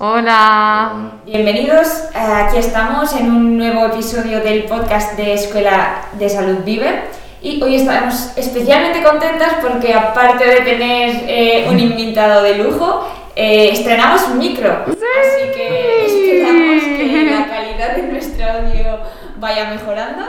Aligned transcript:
Hola. 0.00 1.10
Bienvenidos. 1.26 1.88
Eh, 2.14 2.18
Aquí 2.18 2.58
estamos 2.58 3.12
en 3.16 3.32
un 3.32 3.58
nuevo 3.58 3.84
episodio 3.86 4.40
del 4.40 4.62
podcast 4.62 5.16
de 5.16 5.34
Escuela 5.34 6.06
de 6.12 6.28
Salud 6.28 6.58
Vive. 6.64 7.00
Y 7.42 7.60
hoy 7.60 7.74
estamos 7.74 8.30
especialmente 8.36 9.02
contentas 9.02 9.54
porque 9.60 9.92
aparte 9.92 10.46
de 10.46 10.60
tener 10.60 11.24
eh, 11.26 11.66
un 11.68 11.80
invitado 11.80 12.44
de 12.44 12.58
lujo, 12.58 13.08
eh, 13.34 13.70
estrenamos 13.72 14.36
micro. 14.36 14.84
Así 14.86 15.52
que 15.52 16.06
esperamos 16.06 16.84
que 16.96 17.30
la 17.32 17.48
calidad 17.48 17.96
de 17.96 18.02
nuestro 18.04 18.44
audio 18.44 19.00
vaya 19.38 19.70
mejorando 19.70 20.26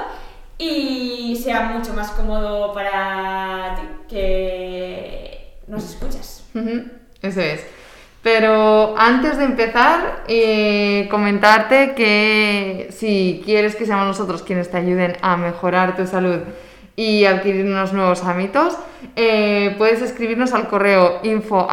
y 0.57 1.39
sea 1.43 1.61
mucho 1.65 1.93
más 1.93 2.09
cómodo 2.09 2.73
para 2.73 3.75
ti 3.75 3.83
que 4.09 5.53
nos 5.67 5.83
escuchas. 5.83 6.43
Eso 7.21 7.41
es. 7.41 7.78
Pero 8.21 8.95
antes 8.97 9.37
de 9.37 9.45
empezar, 9.45 10.23
eh, 10.27 11.07
comentarte 11.09 11.93
que 11.95 12.87
si 12.91 13.41
quieres 13.45 13.77
que 13.77 13.85
seamos 13.85 14.07
nosotros 14.07 14.43
quienes 14.43 14.69
te 14.69 14.77
ayuden 14.77 15.15
a 15.21 15.37
mejorar 15.37 15.95
tu 15.95 16.05
salud 16.05 16.39
y 16.97 17.23
adquirir 17.23 17.65
unos 17.65 17.93
nuevos 17.93 18.25
hábitos, 18.25 18.77
eh, 19.15 19.73
puedes 19.77 20.01
escribirnos 20.01 20.53
al 20.53 20.67
correo 20.67 21.19
info 21.23 21.65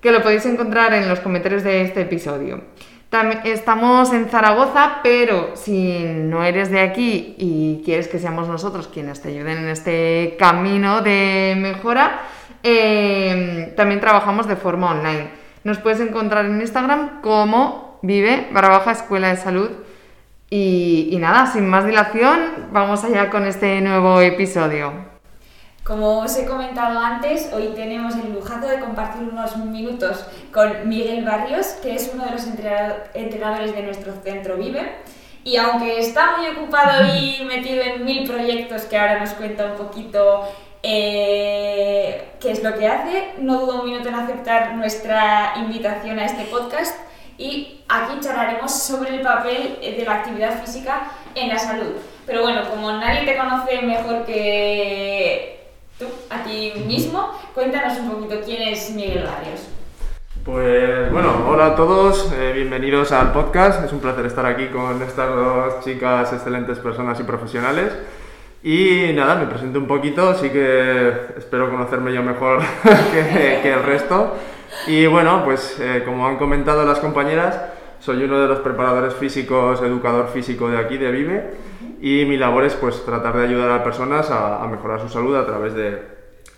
que 0.00 0.12
lo 0.12 0.22
podéis 0.22 0.46
encontrar 0.46 0.94
en 0.94 1.06
los 1.06 1.20
comentarios 1.20 1.62
de 1.62 1.82
este 1.82 2.02
episodio. 2.02 2.62
Tam- 3.10 3.42
estamos 3.44 4.12
en 4.14 4.30
Zaragoza, 4.30 5.00
pero 5.02 5.50
si 5.54 6.04
no 6.04 6.42
eres 6.42 6.70
de 6.70 6.80
aquí 6.80 7.34
y 7.38 7.82
quieres 7.84 8.08
que 8.08 8.18
seamos 8.18 8.48
nosotros 8.48 8.88
quienes 8.88 9.20
te 9.20 9.28
ayuden 9.28 9.58
en 9.58 9.68
este 9.68 10.36
camino 10.38 11.02
de 11.02 11.54
mejora, 11.58 12.20
eh, 12.66 13.72
también 13.76 14.00
trabajamos 14.00 14.46
de 14.48 14.56
forma 14.56 14.90
online. 14.90 15.28
Nos 15.64 15.78
puedes 15.78 16.00
encontrar 16.00 16.44
en 16.44 16.60
Instagram 16.60 17.22
como 17.22 17.98
vive 18.02 18.48
barra 18.52 18.68
baja 18.68 18.90
escuela 18.92 19.28
de 19.28 19.36
salud. 19.36 19.70
Y, 20.50 21.08
y 21.10 21.18
nada, 21.18 21.46
sin 21.46 21.68
más 21.68 21.86
dilación, 21.86 22.68
vamos 22.70 23.02
allá 23.04 23.30
con 23.30 23.46
este 23.46 23.80
nuevo 23.80 24.20
episodio. 24.20 24.92
Como 25.82 26.18
os 26.18 26.36
he 26.36 26.46
comentado 26.46 26.98
antes, 26.98 27.50
hoy 27.52 27.70
tenemos 27.74 28.14
el 28.16 28.32
lujazo 28.32 28.66
de 28.66 28.80
compartir 28.80 29.22
unos 29.22 29.56
minutos 29.56 30.26
con 30.52 30.88
Miguel 30.88 31.24
Barrios, 31.24 31.66
que 31.82 31.94
es 31.94 32.10
uno 32.12 32.24
de 32.24 32.32
los 32.32 32.46
entrena- 32.46 32.96
entrenadores 33.14 33.74
de 33.74 33.82
nuestro 33.82 34.12
centro 34.22 34.56
Vive. 34.56 34.82
Y 35.44 35.56
aunque 35.58 36.00
está 36.00 36.36
muy 36.36 36.48
ocupado 36.48 37.06
y 37.14 37.44
metido 37.44 37.82
en 37.82 38.04
mil 38.04 38.26
proyectos 38.28 38.82
que 38.82 38.98
ahora 38.98 39.20
nos 39.20 39.30
cuenta 39.30 39.66
un 39.66 39.76
poquito 39.76 40.42
eh, 40.88 42.26
es 42.50 42.62
lo 42.62 42.74
que 42.74 42.86
hace, 42.86 43.32
no 43.38 43.60
dudo 43.60 43.82
un 43.82 43.90
minuto 43.90 44.08
en 44.08 44.14
aceptar 44.14 44.74
nuestra 44.74 45.54
invitación 45.56 46.18
a 46.18 46.26
este 46.26 46.44
podcast 46.44 46.96
y 47.38 47.80
aquí 47.88 48.20
charlaremos 48.20 48.72
sobre 48.72 49.16
el 49.16 49.20
papel 49.20 49.78
de 49.80 50.04
la 50.06 50.14
actividad 50.14 50.60
física 50.62 51.10
en 51.34 51.48
la 51.48 51.58
salud. 51.58 51.92
Pero 52.24 52.42
bueno, 52.42 52.68
como 52.70 52.92
nadie 52.92 53.24
te 53.24 53.36
conoce 53.36 53.82
mejor 53.82 54.24
que 54.24 55.70
tú, 55.98 56.06
a 56.30 56.42
ti 56.44 56.72
mismo, 56.86 57.32
cuéntanos 57.54 57.98
un 57.98 58.10
poquito 58.10 58.40
quién 58.44 58.62
es 58.62 58.90
Miguel 58.90 59.24
Barrios. 59.24 59.68
Pues 60.44 61.10
bueno, 61.10 61.44
hola 61.48 61.66
a 61.66 61.74
todos, 61.74 62.32
eh, 62.32 62.52
bienvenidos 62.54 63.10
al 63.10 63.32
podcast. 63.32 63.84
Es 63.84 63.92
un 63.92 63.98
placer 63.98 64.24
estar 64.26 64.46
aquí 64.46 64.68
con 64.68 65.02
estas 65.02 65.28
dos 65.28 65.84
chicas 65.84 66.32
excelentes 66.32 66.78
personas 66.78 67.18
y 67.18 67.24
profesionales. 67.24 67.92
Y 68.62 69.12
nada, 69.14 69.36
me 69.36 69.46
presento 69.46 69.78
un 69.78 69.86
poquito, 69.86 70.34
sí 70.34 70.50
que 70.50 71.12
espero 71.36 71.70
conocerme 71.70 72.12
yo 72.12 72.22
mejor 72.22 72.60
que, 72.82 73.60
que 73.62 73.72
el 73.72 73.82
resto. 73.82 74.34
Y 74.86 75.06
bueno, 75.06 75.42
pues 75.44 75.78
eh, 75.80 76.02
como 76.04 76.26
han 76.26 76.36
comentado 76.36 76.84
las 76.84 76.98
compañeras, 76.98 77.60
soy 78.00 78.24
uno 78.24 78.40
de 78.40 78.48
los 78.48 78.60
preparadores 78.60 79.14
físicos, 79.14 79.80
educador 79.82 80.28
físico 80.28 80.68
de 80.68 80.78
aquí, 80.78 80.98
de 80.98 81.10
Vive. 81.10 81.50
Y 82.00 82.24
mi 82.26 82.36
labor 82.36 82.64
es 82.64 82.74
pues 82.74 83.04
tratar 83.04 83.36
de 83.36 83.44
ayudar 83.44 83.70
a 83.70 83.84
personas 83.84 84.30
a, 84.30 84.62
a 84.62 84.66
mejorar 84.68 85.00
su 85.00 85.08
salud 85.08 85.34
a 85.36 85.46
través 85.46 85.74
de, 85.74 86.02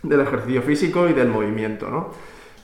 del 0.02 0.20
ejercicio 0.20 0.62
físico 0.62 1.08
y 1.08 1.12
del 1.12 1.28
movimiento, 1.28 1.88
¿no? 1.88 2.10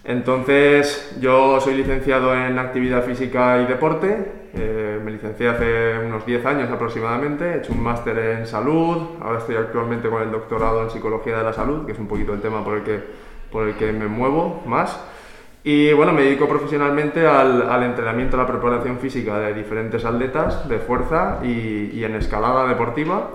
Entonces, 0.05 1.17
yo 1.19 1.59
soy 1.63 1.77
licenciado 1.77 2.35
en 2.35 2.59
actividad 2.59 3.03
física 3.05 3.63
y 3.63 3.67
deporte, 3.67 4.33
eh, 4.53 5.01
me 5.03 5.11
licencié 5.11 5.49
hace 5.49 5.99
unos 5.99 6.27
10 6.27 6.45
años 6.45 6.71
aproximadamente, 6.71 7.45
he 7.45 7.59
hecho 7.59 7.73
un 7.73 7.83
máster 7.83 8.19
en 8.19 8.47
salud, 8.47 8.99
ahora 9.23 9.39
estoy 9.39 9.57
actualmente 9.57 10.11
con 10.11 10.23
el 10.23 10.31
doctorado 10.31 10.83
en 10.83 10.91
psicología 10.91 11.39
de 11.39 11.45
la 11.45 11.55
salud, 11.55 11.87
que 11.87 11.93
es 11.93 11.99
un 11.99 12.07
poquito 12.07 12.35
el 12.35 12.43
tema 12.43 12.63
por 12.63 12.77
el 12.77 12.83
que, 12.83 13.01
por 13.51 13.67
el 13.67 13.75
que 13.77 13.93
me 13.93 14.07
muevo 14.07 14.63
más. 14.67 15.01
Y 15.67 15.95
bueno, 15.95 16.13
me 16.13 16.21
dedico 16.21 16.47
profesionalmente 16.47 17.27
al, 17.27 17.63
al 17.63 17.83
entrenamiento, 17.85 18.37
a 18.37 18.41
la 18.41 18.47
preparación 18.47 18.99
física 18.99 19.39
de 19.39 19.55
diferentes 19.55 20.05
atletas 20.05 20.69
de 20.69 20.79
fuerza 20.81 21.39
y, 21.43 21.93
y 21.95 22.05
en 22.05 22.17
escalada 22.17 22.69
deportiva. 22.69 23.31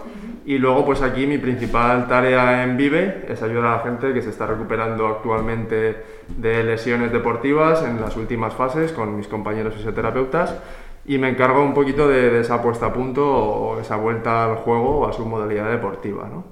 Y 0.49 0.57
luego, 0.57 0.83
pues 0.83 1.03
aquí 1.03 1.27
mi 1.27 1.37
principal 1.37 2.07
tarea 2.07 2.63
en 2.63 2.75
Vive 2.75 3.23
es 3.29 3.43
ayudar 3.43 3.65
a 3.65 3.77
la 3.77 3.83
gente 3.83 4.15
que 4.15 4.23
se 4.23 4.31
está 4.31 4.47
recuperando 4.47 5.05
actualmente 5.05 6.03
de 6.27 6.63
lesiones 6.63 7.11
deportivas 7.11 7.83
en 7.83 8.01
las 8.01 8.17
últimas 8.17 8.55
fases 8.55 8.91
con 8.91 9.15
mis 9.15 9.27
compañeros 9.27 9.75
fisioterapeutas. 9.75 10.55
Y 11.05 11.19
me 11.19 11.29
encargo 11.29 11.61
un 11.61 11.75
poquito 11.75 12.07
de, 12.07 12.31
de 12.31 12.41
esa 12.41 12.63
puesta 12.63 12.87
a 12.87 12.93
punto 12.93 13.31
o 13.31 13.79
esa 13.79 13.97
vuelta 13.97 14.45
al 14.45 14.55
juego 14.55 15.01
o 15.01 15.07
a 15.07 15.13
su 15.13 15.23
modalidad 15.23 15.69
deportiva. 15.69 16.27
¿no? 16.27 16.45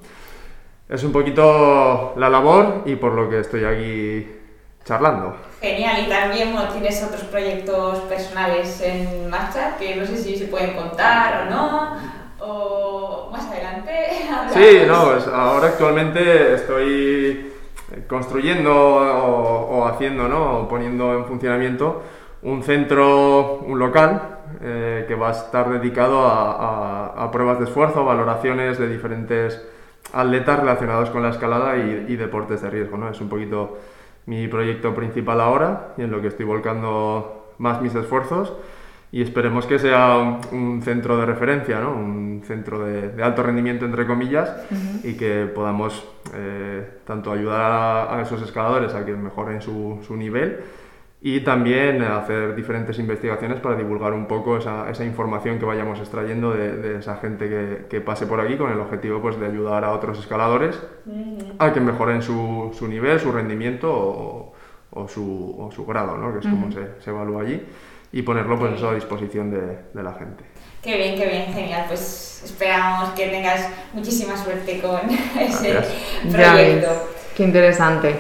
Es 0.87 1.03
un 1.03 1.11
poquito 1.11 2.13
la 2.17 2.29
labor 2.29 2.83
y 2.85 2.97
por 2.97 3.13
lo 3.13 3.27
que 3.27 3.39
estoy 3.39 3.63
aquí 3.63 4.27
charlando. 4.85 5.37
Genial, 5.59 6.03
y 6.05 6.07
también 6.07 6.55
tienes 6.71 7.03
otros 7.03 7.23
proyectos 7.23 7.97
personales 8.01 8.79
en 8.79 9.27
marcha 9.27 9.75
que 9.75 9.95
no 9.95 10.05
sé 10.05 10.17
si 10.17 10.35
se 10.35 10.45
pueden 10.45 10.75
contar 10.75 11.47
o 11.47 11.49
no, 11.49 12.26
o 12.47 13.29
más 13.31 13.47
adelante. 13.49 13.93
Sí, 14.53 14.79
no, 14.87 15.05
pues 15.11 15.27
ahora 15.27 15.67
actualmente 15.67 16.53
estoy 16.55 17.51
construyendo 18.07 18.71
o, 18.73 19.77
o 19.79 19.85
haciendo, 19.87 20.27
¿no? 20.27 20.59
O 20.61 20.67
poniendo 20.67 21.13
en 21.15 21.25
funcionamiento 21.25 22.01
un 22.43 22.63
centro, 22.63 23.59
un 23.65 23.77
local 23.79 24.21
eh, 24.61 25.05
que 25.07 25.15
va 25.15 25.29
a 25.29 25.31
estar 25.31 25.69
dedicado 25.69 26.25
a, 26.25 26.51
a- 27.15 27.23
a 27.25 27.31
pruebas 27.31 27.59
de 27.59 27.65
esfuerzo, 27.65 28.05
valoraciones 28.05 28.77
de 28.77 28.87
diferentes 28.87 29.61
atletas 30.13 30.59
relacionados 30.59 31.09
con 31.09 31.21
la 31.23 31.29
escalada 31.29 31.77
y, 31.77 32.05
y 32.09 32.15
deportes 32.15 32.61
de 32.61 32.69
riesgo, 32.69 32.97
¿no? 32.97 33.09
Es 33.09 33.19
un 33.21 33.29
poquito 33.29 33.77
mi 34.25 34.47
proyecto 34.47 34.93
principal 34.93 35.41
ahora 35.41 35.93
y 35.97 36.03
en 36.03 36.11
lo 36.11 36.21
que 36.21 36.27
estoy 36.27 36.45
volcando 36.45 37.53
más 37.57 37.81
mis 37.81 37.95
esfuerzos 37.95 38.53
y 39.11 39.21
esperemos 39.21 39.65
que 39.65 39.79
sea 39.79 40.17
un, 40.17 40.39
un 40.51 40.81
centro 40.81 41.17
de 41.17 41.25
referencia, 41.25 41.79
¿no? 41.79 41.93
un 41.93 42.41
centro 42.45 42.85
de, 42.85 43.09
de 43.09 43.23
alto 43.23 43.41
rendimiento, 43.43 43.85
entre 43.85 44.05
comillas, 44.05 44.53
y 45.03 45.13
que 45.15 45.45
podamos 45.45 46.05
eh, 46.33 46.85
tanto 47.05 47.31
ayudar 47.31 47.71
a, 47.71 48.17
a 48.17 48.21
esos 48.21 48.41
escaladores 48.41 48.93
a 48.93 49.05
que 49.05 49.13
mejoren 49.13 49.61
su, 49.61 49.99
su 50.05 50.15
nivel 50.15 50.59
y 51.19 51.39
también 51.39 52.03
hacer 52.03 52.53
diferentes 52.53 52.99
investigaciones 52.99 53.59
para 53.59 53.75
divulgar 53.75 54.13
un 54.13 54.27
poco 54.27 54.57
esa, 54.57 54.89
esa 54.89 55.03
información 55.03 55.57
que 55.57 55.65
vayamos 55.65 55.99
extrayendo 55.99 56.53
de, 56.53 56.77
de 56.77 56.99
esa 56.99 57.17
gente 57.17 57.49
que, 57.49 57.85
que 57.89 58.01
pase 58.01 58.27
por 58.27 58.39
aquí 58.39 58.55
con 58.55 58.71
el 58.71 58.79
objetivo 58.79 59.19
pues, 59.19 59.39
de 59.39 59.47
ayudar 59.47 59.83
a 59.83 59.93
otros 59.93 60.19
escaladores 60.19 60.79
a 61.57 61.73
que 61.73 61.79
mejoren 61.79 62.21
su, 62.21 62.71
su 62.77 62.87
nivel, 62.87 63.19
su 63.19 63.31
rendimiento 63.31 63.91
o, 63.91 64.53
o 64.91 65.07
su, 65.07 65.55
o 65.57 65.71
su 65.71 65.85
grado, 65.85 66.17
¿no? 66.17 66.33
que 66.33 66.39
es 66.39 66.45
como 66.45 66.71
se, 66.71 67.01
se 67.01 67.09
evalúa 67.09 67.41
allí, 67.41 67.63
y 68.11 68.21
ponerlo 68.21 68.57
pues, 68.57 68.73
eso 68.75 68.89
a 68.89 68.95
disposición 68.95 69.51
de, 69.51 69.79
de 69.93 70.03
la 70.03 70.13
gente. 70.13 70.43
Qué 70.81 70.95
bien, 70.95 71.15
qué 71.19 71.27
bien, 71.27 71.53
genial. 71.53 71.85
Pues 71.87 72.41
esperamos 72.45 73.09
que 73.09 73.27
tengas 73.27 73.67
muchísima 73.93 74.37
suerte 74.37 74.79
con 74.79 74.99
ese 75.39 75.73
Gracias. 75.73 75.93
Ya 76.29 76.53
ves, 76.53 76.75
proyecto. 76.75 77.09
qué 77.35 77.43
interesante. 77.43 78.15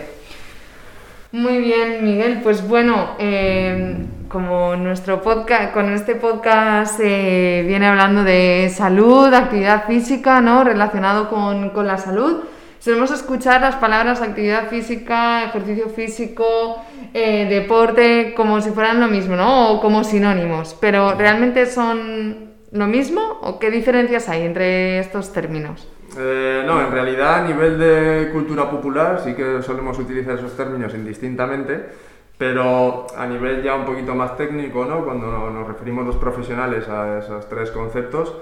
Muy 1.31 1.59
bien, 1.59 2.03
Miguel. 2.03 2.39
Pues 2.41 2.67
bueno, 2.67 3.15
eh, 3.19 3.95
como 4.27 4.75
nuestro 4.75 5.21
podcast, 5.21 5.73
con 5.73 5.91
este 5.93 6.15
podcast 6.15 6.99
viene 6.99 7.87
hablando 7.87 8.23
de 8.23 8.71
salud, 8.75 9.33
actividad 9.33 9.85
física, 9.85 10.41
¿no? 10.41 10.63
Relacionado 10.63 11.29
con, 11.29 11.69
con 11.69 11.85
la 11.85 11.97
salud. 11.97 12.43
Solemos 12.87 13.11
escuchar 13.11 13.59
las 13.59 13.75
palabras 13.75 14.21
actividad 14.21 14.69
física, 14.69 15.43
ejercicio 15.43 15.89
físico, 15.89 16.77
eh, 17.13 17.45
deporte, 17.49 18.33
como 18.33 18.61
si 18.61 18.69
fueran 18.69 19.01
lo 19.01 19.09
mismo, 19.09 19.35
¿no? 19.35 19.73
O 19.73 19.81
como 19.81 20.05
sinónimos. 20.05 20.73
Pero 20.79 21.13
¿realmente 21.13 21.65
son 21.65 22.53
lo 22.71 22.87
mismo 22.87 23.39
o 23.41 23.59
qué 23.59 23.71
diferencias 23.71 24.29
hay 24.29 24.43
entre 24.43 24.99
estos 24.99 25.33
términos? 25.33 25.85
Eh, 26.17 26.63
no, 26.65 26.79
en 26.79 26.89
realidad 26.89 27.43
a 27.43 27.45
nivel 27.45 27.77
de 27.77 28.29
cultura 28.31 28.71
popular 28.71 29.19
sí 29.21 29.33
que 29.33 29.61
solemos 29.61 29.99
utilizar 29.99 30.35
esos 30.35 30.55
términos 30.55 30.93
indistintamente, 30.93 31.89
pero 32.37 33.07
a 33.17 33.25
nivel 33.25 33.63
ya 33.63 33.75
un 33.75 33.83
poquito 33.83 34.15
más 34.15 34.37
técnico, 34.37 34.85
¿no? 34.85 35.03
cuando 35.03 35.49
nos 35.49 35.67
referimos 35.67 36.05
los 36.05 36.15
profesionales 36.15 36.87
a 36.87 37.19
esos 37.19 37.49
tres 37.49 37.69
conceptos, 37.69 38.33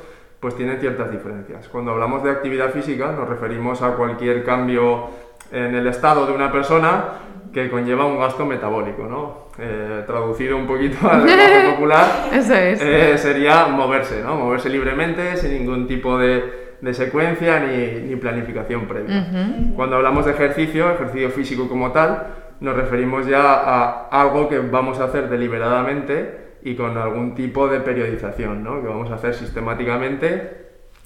pues 0.46 0.56
tienen 0.56 0.80
ciertas 0.80 1.10
diferencias. 1.10 1.68
Cuando 1.70 1.90
hablamos 1.90 2.24
de 2.24 2.30
actividad 2.30 2.70
física 2.70 3.12
nos 3.12 3.28
referimos 3.28 3.82
a 3.82 3.96
cualquier 3.96 4.44
cambio 4.44 5.08
en 5.52 5.74
el 5.74 5.88
estado 5.88 6.28
de 6.28 6.34
una 6.34 6.52
persona 6.52 7.06
que 7.52 7.68
conlleva 7.68 8.06
un 8.06 8.20
gasto 8.20 8.46
metabólico, 8.46 9.08
¿no? 9.08 9.48
Eh, 9.58 10.04
traducido 10.06 10.56
un 10.56 10.68
poquito 10.68 10.98
al 11.10 11.26
lenguaje 11.26 11.70
popular, 11.72 12.06
eh, 12.32 13.18
sería 13.18 13.66
moverse, 13.70 14.22
¿no? 14.22 14.36
Moverse 14.36 14.70
libremente, 14.70 15.36
sin 15.36 15.52
ningún 15.52 15.88
tipo 15.88 16.16
de, 16.20 16.76
de 16.80 16.94
secuencia 16.94 17.60
ni, 17.62 18.02
ni, 18.08 18.16
planificación 18.16 18.86
previa. 18.86 19.28
Cuando 19.76 19.96
hablamos 19.96 20.26
de 20.26 20.34
ejercicio, 20.34 20.92
ejercicio 20.92 21.32
físico 21.32 21.68
como 21.68 21.92
tal, 21.92 22.28
nos 22.60 22.76
referimos 22.76 23.26
ya 23.26 23.42
a 23.42 24.10
algo 24.12 24.48
que 24.48 24.60
vamos 24.60 25.00
a 25.00 25.06
hacer 25.06 25.28
deliberadamente 25.28 26.45
y 26.66 26.74
con 26.76 26.98
algún 26.98 27.36
tipo 27.36 27.68
de 27.68 27.80
periodización, 27.80 28.64
¿no? 28.64 28.82
que 28.82 28.88
vamos 28.88 29.12
a 29.12 29.16
hacer 29.16 29.36
sistemáticamente 29.36 30.66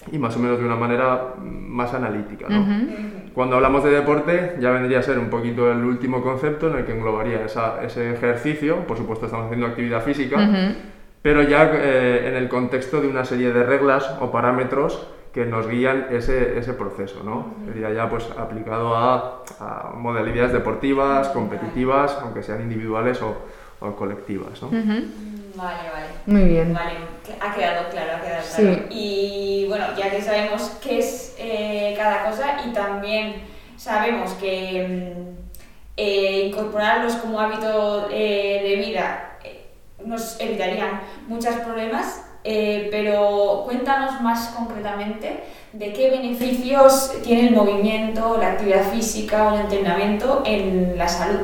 y 0.10 0.18
más 0.18 0.34
o 0.38 0.40
menos 0.40 0.58
de 0.58 0.66
una 0.66 0.78
manera 0.78 1.34
más 1.38 1.94
analítica. 1.94 2.48
¿no? 2.48 2.66
Cuando 3.34 3.58
hablamos 3.58 3.84
de 3.84 3.92
deporte 3.92 4.56
ya 4.62 4.72
vendría 4.72 5.00
a 5.00 5.04
ser 5.04 5.20
un 5.20 5.30
poquito 5.30 5.70
el 5.70 5.84
último 5.84 6.24
concepto 6.24 6.72
en 6.72 6.78
el 6.78 6.86
que 6.86 6.94
englobaría 6.94 7.46
ese 7.46 8.14
ejercicio, 8.14 8.88
por 8.88 8.96
supuesto 8.96 9.26
estamos 9.26 9.48
haciendo 9.48 9.68
actividad 9.68 10.02
física, 10.02 10.38
pero 11.22 11.44
ya 11.44 11.70
eh, 11.74 12.30
en 12.30 12.36
el 12.36 12.48
contexto 12.48 13.02
de 13.02 13.10
una 13.10 13.26
serie 13.26 13.52
de 13.52 13.64
reglas 13.64 14.16
o 14.22 14.32
parámetros 14.32 15.08
que 15.34 15.46
nos 15.46 15.68
guían 15.68 16.08
ese, 16.10 16.58
ese 16.58 16.74
proceso, 16.74 17.22
¿no? 17.24 17.54
Sería 17.66 17.92
ya 17.92 18.10
pues 18.10 18.28
aplicado 18.38 18.96
a, 18.96 19.44
a 19.60 19.92
modalidades 19.94 20.54
deportivas, 20.54 21.28
competitivas, 21.30 22.18
aunque 22.24 22.42
sean 22.42 22.62
individuales 22.62 23.22
o, 23.22 23.38
o 23.80 23.96
colectivas, 23.96 24.62
¿no? 24.62 24.70
Vale, 25.56 25.90
vale. 25.92 26.08
Muy 26.26 26.44
bien. 26.50 26.74
Vale, 26.74 26.92
ha 27.40 27.54
quedado 27.54 27.90
claro, 27.90 28.18
ha 28.18 28.22
quedado 28.22 28.44
claro. 28.56 28.86
Y 28.90 29.66
bueno, 29.68 29.86
ya 29.98 30.10
que 30.12 30.22
sabemos 30.22 30.78
qué 30.82 31.00
es 31.00 31.36
eh, 31.40 31.94
cada 31.98 32.30
cosa 32.30 32.58
y 32.66 32.72
también 32.72 33.44
sabemos 33.78 34.34
que 34.34 35.16
mm, 35.16 35.48
eh, 35.98 36.48
incorporarlos 36.48 37.14
como 37.16 37.40
hábito 37.40 38.10
eh, 38.12 38.62
de 38.64 38.76
vida 38.88 39.38
nos 40.06 40.40
evitarían 40.40 41.02
muchos 41.28 41.56
problemas, 41.56 42.26
pero 42.42 43.64
cuéntanos 43.66 44.22
más 44.22 44.56
concretamente 44.58 45.44
de 45.74 45.94
qué 45.94 46.10
beneficios 46.10 47.12
tiene 47.22 47.50
el 47.50 47.56
movimiento, 47.56 48.38
la 48.40 48.54
actividad 48.54 48.92
física 48.92 49.50
o 49.50 49.56
el 49.56 49.62
entrenamiento 49.62 50.42
en 50.46 50.98
la 50.98 51.08
salud. 51.08 51.42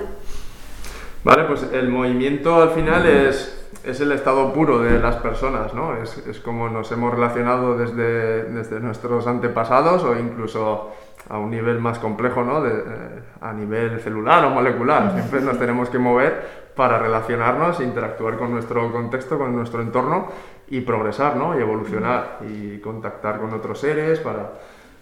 Vale, 1.25 1.43
pues 1.43 1.63
el 1.73 1.89
movimiento 1.89 2.61
al 2.61 2.69
final 2.69 3.05
es 3.05 3.54
es 3.85 4.01
el 4.01 4.11
estado 4.11 4.51
puro 4.51 4.79
de 4.79 4.99
las 4.99 5.17
personas, 5.17 5.73
¿no? 5.73 5.95
Es, 5.97 6.17
es 6.27 6.39
como 6.39 6.69
nos 6.69 6.91
hemos 6.91 7.13
relacionado 7.13 7.77
desde, 7.77 8.43
desde, 8.45 8.79
nuestros 8.79 9.27
antepasados 9.27 10.03
o 10.03 10.17
incluso 10.17 10.91
a 11.29 11.37
un 11.37 11.51
nivel 11.51 11.79
más 11.79 11.99
complejo, 11.99 12.43
¿no? 12.43 12.61
De, 12.61 12.71
eh, 12.71 13.23
a 13.41 13.53
nivel 13.53 13.99
celular 13.99 14.43
o 14.45 14.49
molecular. 14.49 15.13
Siempre 15.13 15.41
nos 15.41 15.59
tenemos 15.59 15.89
que 15.89 15.99
mover 15.99 16.65
para 16.75 16.99
relacionarnos, 16.99 17.79
interactuar 17.79 18.37
con 18.37 18.51
nuestro 18.51 18.91
contexto, 18.91 19.37
con 19.37 19.55
nuestro 19.55 19.81
entorno 19.81 20.27
y 20.67 20.81
progresar, 20.81 21.35
¿no? 21.35 21.57
Y 21.57 21.61
evolucionar 21.61 22.39
y 22.47 22.79
contactar 22.79 23.39
con 23.39 23.53
otros 23.53 23.79
seres 23.79 24.19
para, 24.19 24.51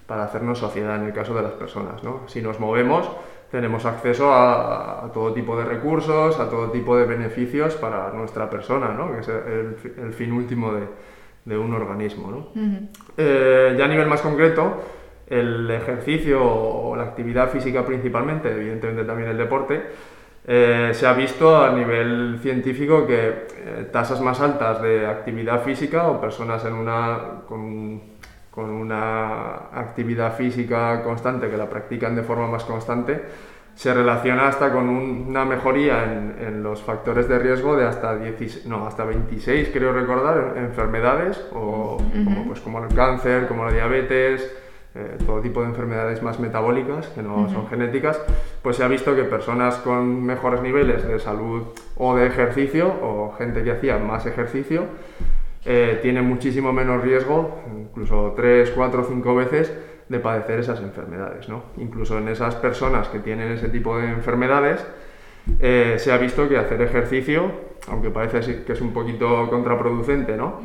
para 0.06 0.26
hacernos 0.26 0.60
sociedad 0.60 0.98
en 0.98 1.06
el 1.06 1.14
caso 1.14 1.34
de 1.34 1.42
las 1.42 1.54
personas, 1.54 2.04
¿no? 2.04 2.22
Si 2.28 2.42
nos 2.42 2.60
movemos, 2.60 3.10
tenemos 3.54 3.86
acceso 3.86 4.34
a, 4.34 5.12
todo 5.14 5.32
tipo 5.32 5.56
de 5.56 5.64
recursos, 5.64 6.40
a 6.40 6.50
todo 6.50 6.72
tipo 6.72 6.98
de 6.98 7.06
beneficios 7.06 7.76
para 7.76 8.10
nuestra 8.10 8.50
persona, 8.50 8.96
¿no? 8.98 9.12
que 9.12 9.20
es 9.20 9.28
el, 9.28 10.12
fin 10.12 10.32
último 10.32 10.74
de, 11.46 11.56
un 11.56 11.72
organismo. 11.72 12.32
¿no? 12.32 12.48
Eh, 13.16 13.76
ya 13.78 13.86
a 13.86 13.88
nivel 13.88 14.08
más 14.08 14.22
concreto, 14.22 14.82
el 15.28 15.70
ejercicio 15.70 16.44
o 16.44 16.96
la 16.96 17.04
actividad 17.04 17.52
física 17.52 17.86
principalmente, 17.86 18.50
evidentemente 18.50 19.04
también 19.04 19.30
el 19.30 19.38
deporte, 19.38 19.84
eh, 20.48 20.90
se 20.92 21.06
ha 21.06 21.14
visto 21.14 21.56
a 21.56 21.72
nivel 21.74 22.40
científico 22.42 23.06
que 23.06 23.28
eh, 23.28 23.90
tasas 23.92 24.20
más 24.20 24.42
altas 24.42 24.82
de 24.82 25.06
actividad 25.06 25.62
física 25.62 26.08
o 26.08 26.20
personas 26.20 26.66
en 26.66 26.74
una, 26.74 27.44
con 27.48 28.13
con 28.54 28.70
una 28.70 29.70
actividad 29.74 30.36
física 30.36 31.02
constante, 31.04 31.50
que 31.50 31.58
la 31.58 31.70
practican 31.70 32.16
de 32.16 32.24
forma 32.24 32.48
más 32.48 32.64
constante, 32.64 33.24
se 33.76 33.92
relaciona 33.92 34.48
hasta 34.48 34.72
con 34.72 34.88
una 34.88 35.46
mejoría 35.46 36.04
en, 36.04 36.62
los 36.62 36.84
factores 36.84 37.28
de 37.28 37.40
riesgo 37.40 37.76
de 37.76 37.86
hasta, 37.86 38.16
16, 38.16 38.68
no, 38.68 38.86
hasta 38.86 39.04
26, 39.04 39.70
creo 39.74 39.92
recordar, 39.92 40.54
enfermedades, 40.58 41.44
o 41.52 41.98
como, 42.24 42.46
pues, 42.46 42.60
como 42.60 42.84
el 42.84 42.94
cáncer, 42.94 43.48
como 43.48 43.66
la 43.66 43.72
diabetes, 43.72 44.56
eh, 44.96 45.18
todo 45.26 45.42
tipo 45.42 45.62
de 45.62 45.70
enfermedades 45.70 46.22
más 46.22 46.40
metabólicas, 46.40 47.08
que 47.08 47.24
no 47.24 47.50
son 47.50 47.68
genéticas, 47.68 48.22
pues 48.62 48.78
se 48.78 48.84
ha 48.84 48.88
visto 48.88 49.16
que 49.16 49.24
personas 49.24 49.78
con 49.78 50.24
mejores 50.24 50.62
niveles 50.62 51.08
de 51.08 51.20
salud 51.20 51.64
o 51.98 52.16
de 52.16 52.28
ejercicio, 52.28 52.94
o 53.02 53.34
gente 53.36 53.64
que 53.64 53.72
hacía 53.72 53.98
más 53.98 54.28
ejercicio, 54.28 54.84
eh, 55.66 56.00
tiene 56.02 56.22
muchísimo 56.22 56.74
menos 56.74 57.02
riesgo, 57.02 57.64
incluso 57.76 58.34
3, 58.36 58.72
4, 58.72 59.06
5 59.08 59.36
veces, 59.36 59.74
de 60.10 60.20
padecer 60.20 60.60
esas 60.60 60.80
enfermedades. 60.82 61.48
¿no? 61.50 61.64
Incluso 61.78 62.18
en 62.18 62.28
esas 62.28 62.56
personas 62.56 63.08
que 63.08 63.20
tienen 63.20 63.52
ese 63.52 63.70
tipo 63.70 63.98
de 63.98 64.10
enfermedades, 64.10 64.86
eh, 65.60 65.96
se 65.98 66.12
ha 66.12 66.18
visto 66.18 66.48
que 66.48 66.58
hacer 66.58 66.82
ejercicio, 66.82 67.52
aunque 67.88 68.10
parece 68.10 68.64
que 68.64 68.72
es 68.72 68.82
un 68.82 68.94
poquito 68.94 69.50
contraproducente, 69.50 70.38
¿no? 70.38 70.62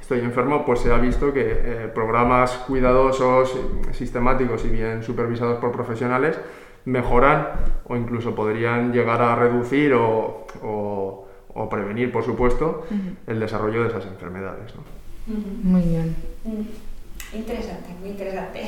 Estoy 0.00 0.20
enfermo, 0.20 0.64
pues 0.64 0.80
se 0.80 0.92
ha 0.92 0.98
visto 0.98 1.32
que 1.32 1.40
eh, 1.44 1.90
programas 1.92 2.52
cuidadosos, 2.68 3.58
sistemáticos 3.92 4.64
y 4.64 4.68
bien 4.68 5.02
supervisados 5.02 5.58
por 5.58 5.72
profesionales 5.72 6.38
mejoran 6.84 7.48
o 7.84 7.96
incluso 7.96 8.34
podrían 8.34 8.92
llegar 8.92 9.22
a 9.22 9.36
reducir 9.36 9.94
o 9.94 10.46
o 10.62 11.21
prevenir, 11.70 12.10
por 12.12 12.24
supuesto, 12.24 12.86
el 13.26 13.40
desarrollo 13.40 13.82
de 13.82 13.88
esas 13.88 14.06
enfermedades. 14.06 14.72
¿no? 14.74 14.82
Muy 15.62 15.82
bien. 15.82 16.16
Interesante, 17.32 17.88
muy 18.00 18.10
interesante. 18.10 18.62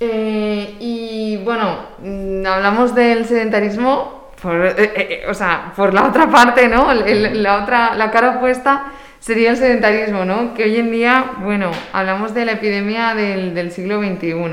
Eh, 0.00 0.76
y 0.78 1.38
bueno, 1.38 1.76
mm, 1.98 2.46
hablamos 2.46 2.94
del 2.94 3.24
sedentarismo, 3.24 4.30
por, 4.40 4.54
eh, 4.64 4.74
eh, 4.78 5.24
o 5.28 5.34
sea, 5.34 5.72
por 5.74 5.92
la 5.92 6.06
otra 6.06 6.30
parte, 6.30 6.68
¿no? 6.68 6.94
la, 6.94 7.62
otra, 7.62 7.96
la 7.96 8.08
cara 8.12 8.36
opuesta 8.36 8.92
sería 9.18 9.50
el 9.50 9.56
sedentarismo, 9.56 10.24
¿no? 10.24 10.54
Que 10.54 10.62
hoy 10.62 10.76
en 10.76 10.92
día, 10.92 11.32
bueno, 11.40 11.72
hablamos 11.92 12.32
de 12.32 12.44
la 12.44 12.52
epidemia 12.52 13.16
del, 13.16 13.56
del 13.56 13.72
siglo 13.72 14.00
XXI. 14.00 14.44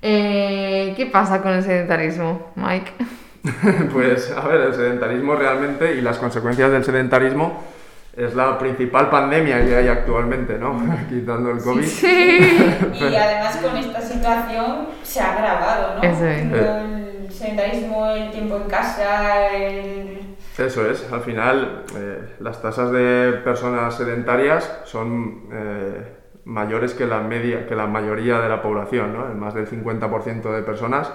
¿Qué 0.00 1.08
pasa 1.10 1.42
con 1.42 1.52
el 1.54 1.64
sedentarismo, 1.64 2.52
Mike? 2.54 2.92
pues 3.92 4.30
a 4.30 4.48
ver, 4.48 4.60
el 4.62 4.74
sedentarismo 4.74 5.34
realmente 5.34 5.94
y 5.94 6.00
las 6.00 6.18
consecuencias 6.18 6.70
del 6.70 6.82
sedentarismo 6.82 7.62
es 8.16 8.34
la 8.34 8.58
principal 8.58 9.10
pandemia 9.10 9.64
que 9.64 9.76
hay 9.76 9.88
actualmente, 9.88 10.56
¿no? 10.58 10.80
Quitando 11.08 11.50
el 11.50 11.58
COVID. 11.58 11.84
Sí. 11.84 12.06
y 12.94 13.14
además 13.14 13.56
con 13.58 13.76
esta 13.76 14.00
situación 14.00 14.88
se 15.02 15.20
ha 15.20 15.34
agravado, 15.34 15.96
¿no? 15.96 16.02
El 16.02 17.30
sedentarismo, 17.30 18.06
el 18.06 18.30
tiempo 18.30 18.56
en 18.56 18.68
casa, 18.68 19.48
el... 19.48 20.36
Eso 20.56 20.88
es, 20.88 21.12
al 21.12 21.20
final 21.22 21.82
eh, 21.96 22.36
las 22.38 22.62
tasas 22.62 22.92
de 22.92 23.40
personas 23.44 23.96
sedentarias 23.96 24.82
son 24.84 25.48
eh, 25.52 26.14
mayores 26.44 26.94
que 26.94 27.06
la 27.06 27.20
media, 27.20 27.66
que 27.66 27.74
la 27.74 27.88
mayoría 27.88 28.38
de 28.38 28.48
la 28.48 28.62
población, 28.62 29.12
¿no? 29.12 29.26
Más 29.34 29.54
del 29.54 29.68
50% 29.68 30.54
de 30.54 30.62
personas 30.62 31.10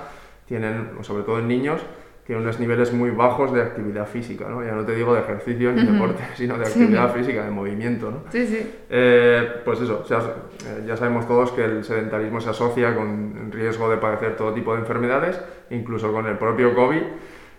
tienen, 0.45 0.98
sobre 1.03 1.24
todo 1.24 1.39
en 1.39 1.48
niños, 1.48 1.81
tiene 2.29 2.43
unos 2.43 2.59
niveles 2.59 2.93
muy 2.93 3.09
bajos 3.09 3.51
de 3.51 3.59
actividad 3.59 4.05
física, 4.05 4.48
¿no? 4.48 4.63
Ya 4.63 4.74
no 4.74 4.86
te 4.86 4.93
digo 4.93 5.15
de 5.15 5.21
ejercicio 5.21 5.71
ni 5.71 5.83
deporte, 5.83 6.21
sino 6.36 6.59
de 6.59 6.65
actividad 6.67 7.12
física, 7.12 7.43
de 7.43 7.50
movimiento, 7.50 8.12
¿no? 8.12 8.21
Sí, 8.31 8.45
sí. 8.45 8.71
Eh, 8.88 9.62
pues 9.65 9.81
eso, 9.81 10.05
eh, 10.07 10.83
ya 10.86 10.95
sabemos 10.95 11.27
todos 11.27 11.51
que 11.53 11.65
el 11.65 11.83
sedentarismo 11.83 12.39
se 12.39 12.51
asocia 12.51 12.95
con 12.95 13.51
riesgo 13.51 13.89
de 13.89 13.98
padecer 13.98 14.36
todo 14.36 14.53
tipo 14.53 14.75
de 14.75 14.81
enfermedades, 14.81 15.41
incluso 15.71 16.13
con 16.13 16.27
el 16.27 16.38
propio 16.38 16.75
COVID. 16.75 17.01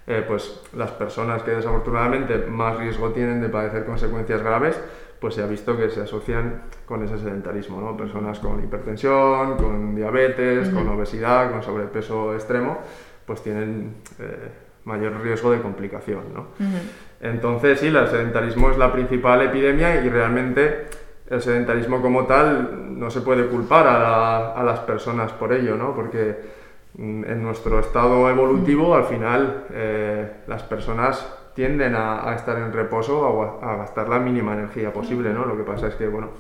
eh, 0.07 0.25
pues 0.27 0.63
las 0.77 0.93
personas 0.93 1.43
que 1.43 1.51
desafortunadamente 1.51 2.37
más 2.47 2.79
riesgo 2.79 3.11
tienen 3.11 3.41
de 3.41 3.49
padecer 3.49 3.85
consecuencias 3.85 4.41
graves, 4.41 4.81
pues 5.21 5.35
se 5.35 5.43
ha 5.43 5.47
visto 5.47 5.77
que 5.77 5.91
se 5.91 6.03
asocian 6.03 6.63
con 6.87 7.03
ese 7.03 7.19
sedentarismo, 7.19 7.81
¿no? 7.81 7.97
Personas 7.97 8.39
con 8.39 8.63
hipertensión, 8.63 9.57
con 9.57 9.97
diabetes, 9.97 10.69
con 10.69 10.89
obesidad, 10.89 11.51
con 11.51 11.61
sobrepeso 11.61 12.35
extremo, 12.35 12.79
pues 13.31 13.45
tienen 13.45 13.95
eh, 14.19 14.49
mayor 14.85 15.21
riesgo 15.23 15.51
de 15.51 15.61
complicación, 15.61 16.25
¿no? 16.35 16.47
Entonces, 17.21 17.81
sí, 17.81 17.89
el 17.89 18.09
sedentarismo 18.09 18.71
es 18.71 18.79
la 18.79 18.93
principal 18.93 19.43
epidemia 19.43 20.03
y 20.03 20.09
realmente 20.09 20.87
el 21.29 21.41
sedentarismo 21.41 22.01
como 22.01 22.27
tal 22.27 22.99
no 22.99 23.11
se 23.11 23.21
puede 23.21 23.47
culpar 23.47 23.87
a, 23.87 24.53
a 24.55 24.65
las 24.65 24.81
personas 24.81 25.33
por 25.33 25.53
ello, 25.53 25.77
¿no? 25.77 25.95
Porque 25.95 26.61
Mm, 26.95 27.25
en 27.25 27.43
nuestro 27.43 27.79
estado 27.79 28.29
evolutivo, 28.29 28.95
al 28.95 29.05
final, 29.05 29.67
eh, 29.71 30.29
las 30.49 30.63
personas 30.65 31.37
tienden 31.55 31.95
a, 31.95 32.35
estar 32.35 32.59
en 32.59 32.73
reposo 32.73 33.21
o 33.21 33.65
a, 33.65 33.77
gastar 33.77 34.09
la 34.09 34.19
mínima 34.19 34.55
energía 34.55 34.93
posible, 34.93 35.33
¿no? 35.33 35.45
Lo 35.45 35.57
que 35.57 35.63
pasa 35.63 35.89
es 35.89 35.95
que, 35.95 36.09
bueno, 36.09 36.31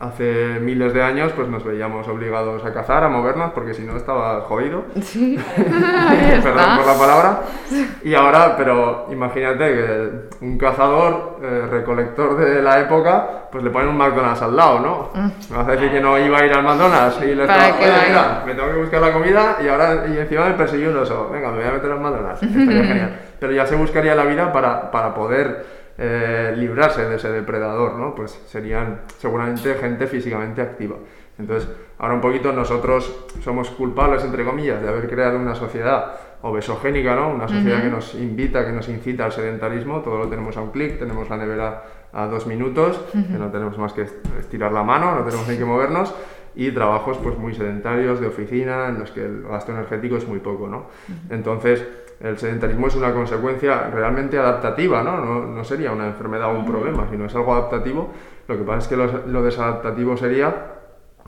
hace 0.00 0.60
miles 0.60 0.94
de 0.94 1.02
años 1.02 1.32
pues 1.34 1.48
nos 1.48 1.64
veíamos 1.64 2.06
obligados 2.06 2.64
a 2.64 2.72
cazar, 2.72 3.02
a 3.04 3.08
movernos, 3.08 3.52
porque 3.52 3.74
si 3.74 3.82
no 3.82 3.96
estaba 3.96 4.40
jodido. 4.42 4.84
Sí. 5.08 5.38
Perdón 5.56 6.76
por 6.76 6.86
la 6.86 6.98
palabra. 6.98 7.40
Y 8.02 8.14
ahora, 8.14 8.56
pero 8.56 9.06
imagínate 9.10 9.58
que 9.58 10.44
un 10.44 10.56
cazador, 10.56 11.38
eh, 11.42 11.66
recolector 11.70 12.36
de 12.36 12.62
la 12.62 12.80
época, 12.80 13.48
pues 13.50 13.64
le 13.64 13.70
ponen 13.70 13.88
un 13.88 13.96
McDonald's 13.96 14.40
al 14.40 14.56
lado, 14.56 14.78
¿no? 14.78 15.10
Mm. 15.14 15.30
Me 15.50 15.56
vas 15.56 15.68
a 15.68 15.72
decir 15.72 15.90
que 15.90 16.00
no 16.00 16.16
iba 16.18 16.38
a 16.38 16.46
ir 16.46 16.52
al 16.52 16.62
McDonald's 16.62 17.18
y 17.22 17.34
le 17.34 17.42
estaba, 17.42 17.76
oye, 17.76 18.08
mira, 18.08 18.42
me 18.46 18.54
tengo 18.54 18.68
que 18.68 18.78
buscar 18.78 19.00
la 19.00 19.12
comida 19.12 19.56
y 19.62 19.68
ahora 19.68 20.04
y 20.06 20.16
encima 20.18 20.46
me 20.46 20.54
persigue 20.54 20.88
un 20.88 20.96
oso. 20.96 21.28
Venga, 21.30 21.50
me 21.50 21.58
voy 21.58 21.66
a 21.66 21.72
meter 21.72 21.90
al 21.90 22.00
McDonald's. 22.00 22.42
Estaría 22.42 22.84
genial. 22.84 23.20
Pero 23.40 23.52
ya 23.52 23.66
se 23.66 23.76
buscaría 23.76 24.14
la 24.14 24.24
vida 24.24 24.52
para, 24.52 24.90
para 24.90 25.14
poder 25.14 25.77
eh, 25.98 26.54
librarse 26.56 27.04
de 27.04 27.16
ese 27.16 27.28
depredador, 27.30 27.94
¿no? 27.94 28.14
Pues 28.14 28.40
serían 28.46 29.00
seguramente 29.18 29.74
gente 29.74 30.06
físicamente 30.06 30.62
activa. 30.62 30.96
Entonces, 31.38 31.68
ahora 31.98 32.14
un 32.14 32.20
poquito 32.20 32.52
nosotros 32.52 33.26
somos 33.42 33.70
culpables, 33.70 34.24
entre 34.24 34.44
comillas, 34.44 34.80
de 34.80 34.88
haber 34.88 35.08
creado 35.08 35.38
una 35.38 35.56
sociedad 35.56 36.14
obesogénica, 36.42 37.16
¿no? 37.16 37.30
Una 37.30 37.48
sociedad 37.48 37.82
que 37.82 37.90
nos 37.90 38.14
invita, 38.14 38.64
que 38.64 38.72
nos 38.72 38.88
incita 38.88 39.24
al 39.24 39.32
sedentarismo, 39.32 40.00
todo 40.00 40.18
lo 40.18 40.28
tenemos 40.28 40.56
a 40.56 40.60
un 40.60 40.70
clic, 40.70 40.98
tenemos 40.98 41.28
la 41.28 41.36
nevera 41.36 41.82
a 42.12 42.26
dos 42.26 42.46
minutos, 42.46 43.00
que 43.12 43.38
no 43.38 43.50
tenemos 43.50 43.76
más 43.78 43.92
que 43.92 44.06
estirar 44.38 44.72
la 44.72 44.82
mano, 44.82 45.16
no 45.16 45.24
tenemos 45.24 45.48
ni 45.48 45.56
que 45.56 45.64
movernos, 45.64 46.14
y 46.54 46.70
trabajos 46.70 47.18
pues 47.18 47.36
muy 47.36 47.54
sedentarios 47.54 48.20
de 48.20 48.28
oficina, 48.28 48.88
en 48.88 49.00
los 49.00 49.10
que 49.10 49.24
el 49.24 49.42
gasto 49.42 49.72
energético 49.72 50.16
es 50.16 50.26
muy 50.26 50.38
poco, 50.38 50.68
¿no? 50.68 50.86
Entonces, 51.30 51.84
el 52.20 52.36
sedentarismo 52.36 52.88
es 52.88 52.96
una 52.96 53.12
consecuencia 53.12 53.90
realmente 53.90 54.38
adaptativa, 54.38 55.02
¿no? 55.02 55.24
No, 55.24 55.46
no 55.46 55.64
sería 55.64 55.92
una 55.92 56.06
enfermedad 56.06 56.54
o 56.54 56.58
un 56.58 56.66
problema, 56.66 57.06
sino 57.10 57.26
es 57.26 57.34
algo 57.34 57.52
adaptativo. 57.52 58.10
Lo 58.48 58.56
que 58.56 58.64
pasa 58.64 58.78
es 58.78 58.88
que 58.88 58.96
lo, 58.96 59.42
desadaptativo 59.42 60.16
sería 60.16 60.74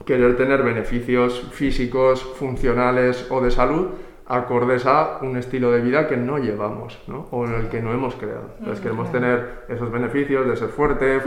querer 0.05 0.37
tener 0.37 0.63
beneficios 0.63 1.49
físicos, 1.53 2.23
funcionales 2.23 3.27
o 3.31 3.41
de 3.41 3.51
salud 3.51 3.89
acordes 4.27 4.87
a 4.87 5.19
un 5.23 5.37
estilo 5.37 5.73
de 5.73 5.81
vida 5.81 6.07
que 6.07 6.17
no 6.17 6.39
llevamos, 6.39 7.01
¿no? 7.09 7.27
O 7.33 7.47
en 7.47 7.55
el 7.55 7.69
que 7.69 7.83
no 7.83 7.93
hemos 7.93 8.15
creado. 8.15 8.55
Entonces 8.61 8.81
queremos 8.81 9.11
tener 9.11 9.65
esos 9.69 9.91
beneficios 9.91 10.47
de 10.47 10.57
ser 10.57 10.69
fuerte, 10.69 11.21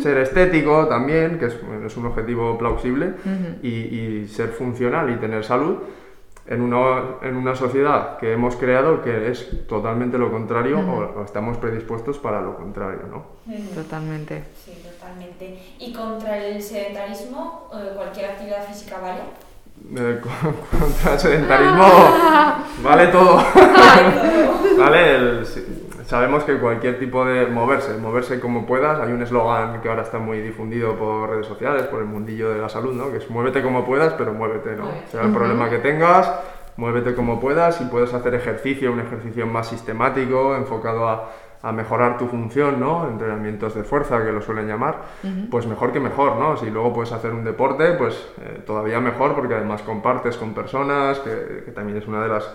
ser 0.00 0.18
estético 0.18 0.86
también, 0.88 1.38
que 1.38 1.46
es, 1.46 1.96
un 1.96 2.06
objetivo 2.06 2.58
plausible, 2.58 3.12
y, 3.62 3.68
y, 3.68 4.26
ser 4.26 4.48
funcional 4.48 5.10
y 5.10 5.16
tener 5.16 5.44
salud, 5.44 5.76
en 6.50 6.60
una, 6.62 7.16
en 7.22 7.36
una 7.36 7.54
sociedad 7.54 8.18
que 8.18 8.32
hemos 8.32 8.56
creado 8.56 9.02
que 9.02 9.30
es 9.30 9.66
totalmente 9.68 10.18
lo 10.18 10.32
contrario 10.32 10.80
o, 10.80 11.24
estamos 11.24 11.56
predispuestos 11.58 12.18
para 12.18 12.40
lo 12.40 12.56
contrario, 12.56 13.02
¿no? 13.08 13.24
Totalmente. 13.72 14.42
Sí, 14.64 14.82
totalmente. 14.82 15.58
¿Y 15.78 15.92
contra 15.92 16.36
el 16.38 16.60
sedentarismo, 16.60 17.70
eh, 17.72 17.92
cualquier 17.94 18.32
actividad 18.32 18.66
física 18.66 18.98
vale? 19.00 19.20
Eh, 19.96 20.20
contra 20.78 21.12
el 21.12 21.20
sedentarismo 21.20 21.86
vale 22.82 23.06
todo. 23.06 23.36
vale, 24.78 25.14
el, 25.14 25.46
sabemos 26.10 26.42
que 26.42 26.58
cualquier 26.58 26.98
tipo 26.98 27.24
de 27.24 27.46
moverse, 27.46 27.96
moverse 27.96 28.40
como 28.40 28.66
puedas, 28.66 28.98
hay 28.98 29.12
un 29.12 29.22
eslogan 29.22 29.80
que 29.80 29.88
ahora 29.88 30.02
está 30.02 30.18
muy 30.18 30.40
difundido 30.40 30.96
por 30.96 31.30
redes 31.30 31.46
sociales, 31.46 31.84
por 31.84 32.00
el 32.00 32.06
mundillo 32.06 32.50
de 32.50 32.58
la 32.60 32.68
salud, 32.68 32.92
¿no? 32.92 33.12
que 33.12 33.18
es 33.18 33.30
muévete 33.30 33.62
como 33.62 33.86
puedas, 33.86 34.14
pero 34.14 34.34
muévete, 34.34 34.74
¿no? 34.74 34.86
sea 35.08 35.22
el 35.22 35.32
problema 35.32 35.70
que 35.70 35.78
tengas, 35.78 36.28
muévete 36.76 37.14
como 37.14 37.38
puedas 37.38 37.80
y 37.80 37.84
puedes 37.84 38.12
hacer 38.12 38.34
ejercicio, 38.34 38.90
un 38.90 38.98
ejercicio 38.98 39.46
más 39.46 39.68
sistemático, 39.68 40.56
enfocado 40.56 41.08
a, 41.08 41.30
a 41.62 41.70
mejorar 41.70 42.18
tu 42.18 42.26
función, 42.26 42.80
¿no? 42.80 43.06
Entrenamientos 43.06 43.76
de 43.76 43.84
fuerza, 43.84 44.24
que 44.24 44.32
lo 44.32 44.42
suelen 44.42 44.66
llamar, 44.66 45.02
pues 45.48 45.66
mejor 45.66 45.92
que 45.92 46.00
mejor, 46.00 46.36
¿no? 46.36 46.56
Si 46.56 46.68
luego 46.70 46.92
puedes 46.92 47.12
hacer 47.12 47.32
un 47.32 47.44
deporte, 47.44 47.92
pues 47.92 48.32
eh, 48.40 48.62
todavía 48.66 48.98
mejor, 48.98 49.36
porque 49.36 49.54
además 49.54 49.82
compartes 49.82 50.36
con 50.36 50.54
personas, 50.54 51.20
que, 51.20 51.62
que 51.66 51.70
también 51.70 51.98
es 51.98 52.08
una 52.08 52.22
de 52.22 52.28
las 52.28 52.50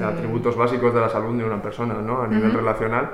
atributos 0.00 0.56
básicos 0.56 0.92
de 0.94 1.00
la 1.00 1.08
salud 1.08 1.36
de 1.38 1.44
una 1.44 1.60
persona, 1.62 1.94
¿no? 1.94 2.22
A 2.22 2.26
nivel 2.26 2.52
relacional. 2.52 3.10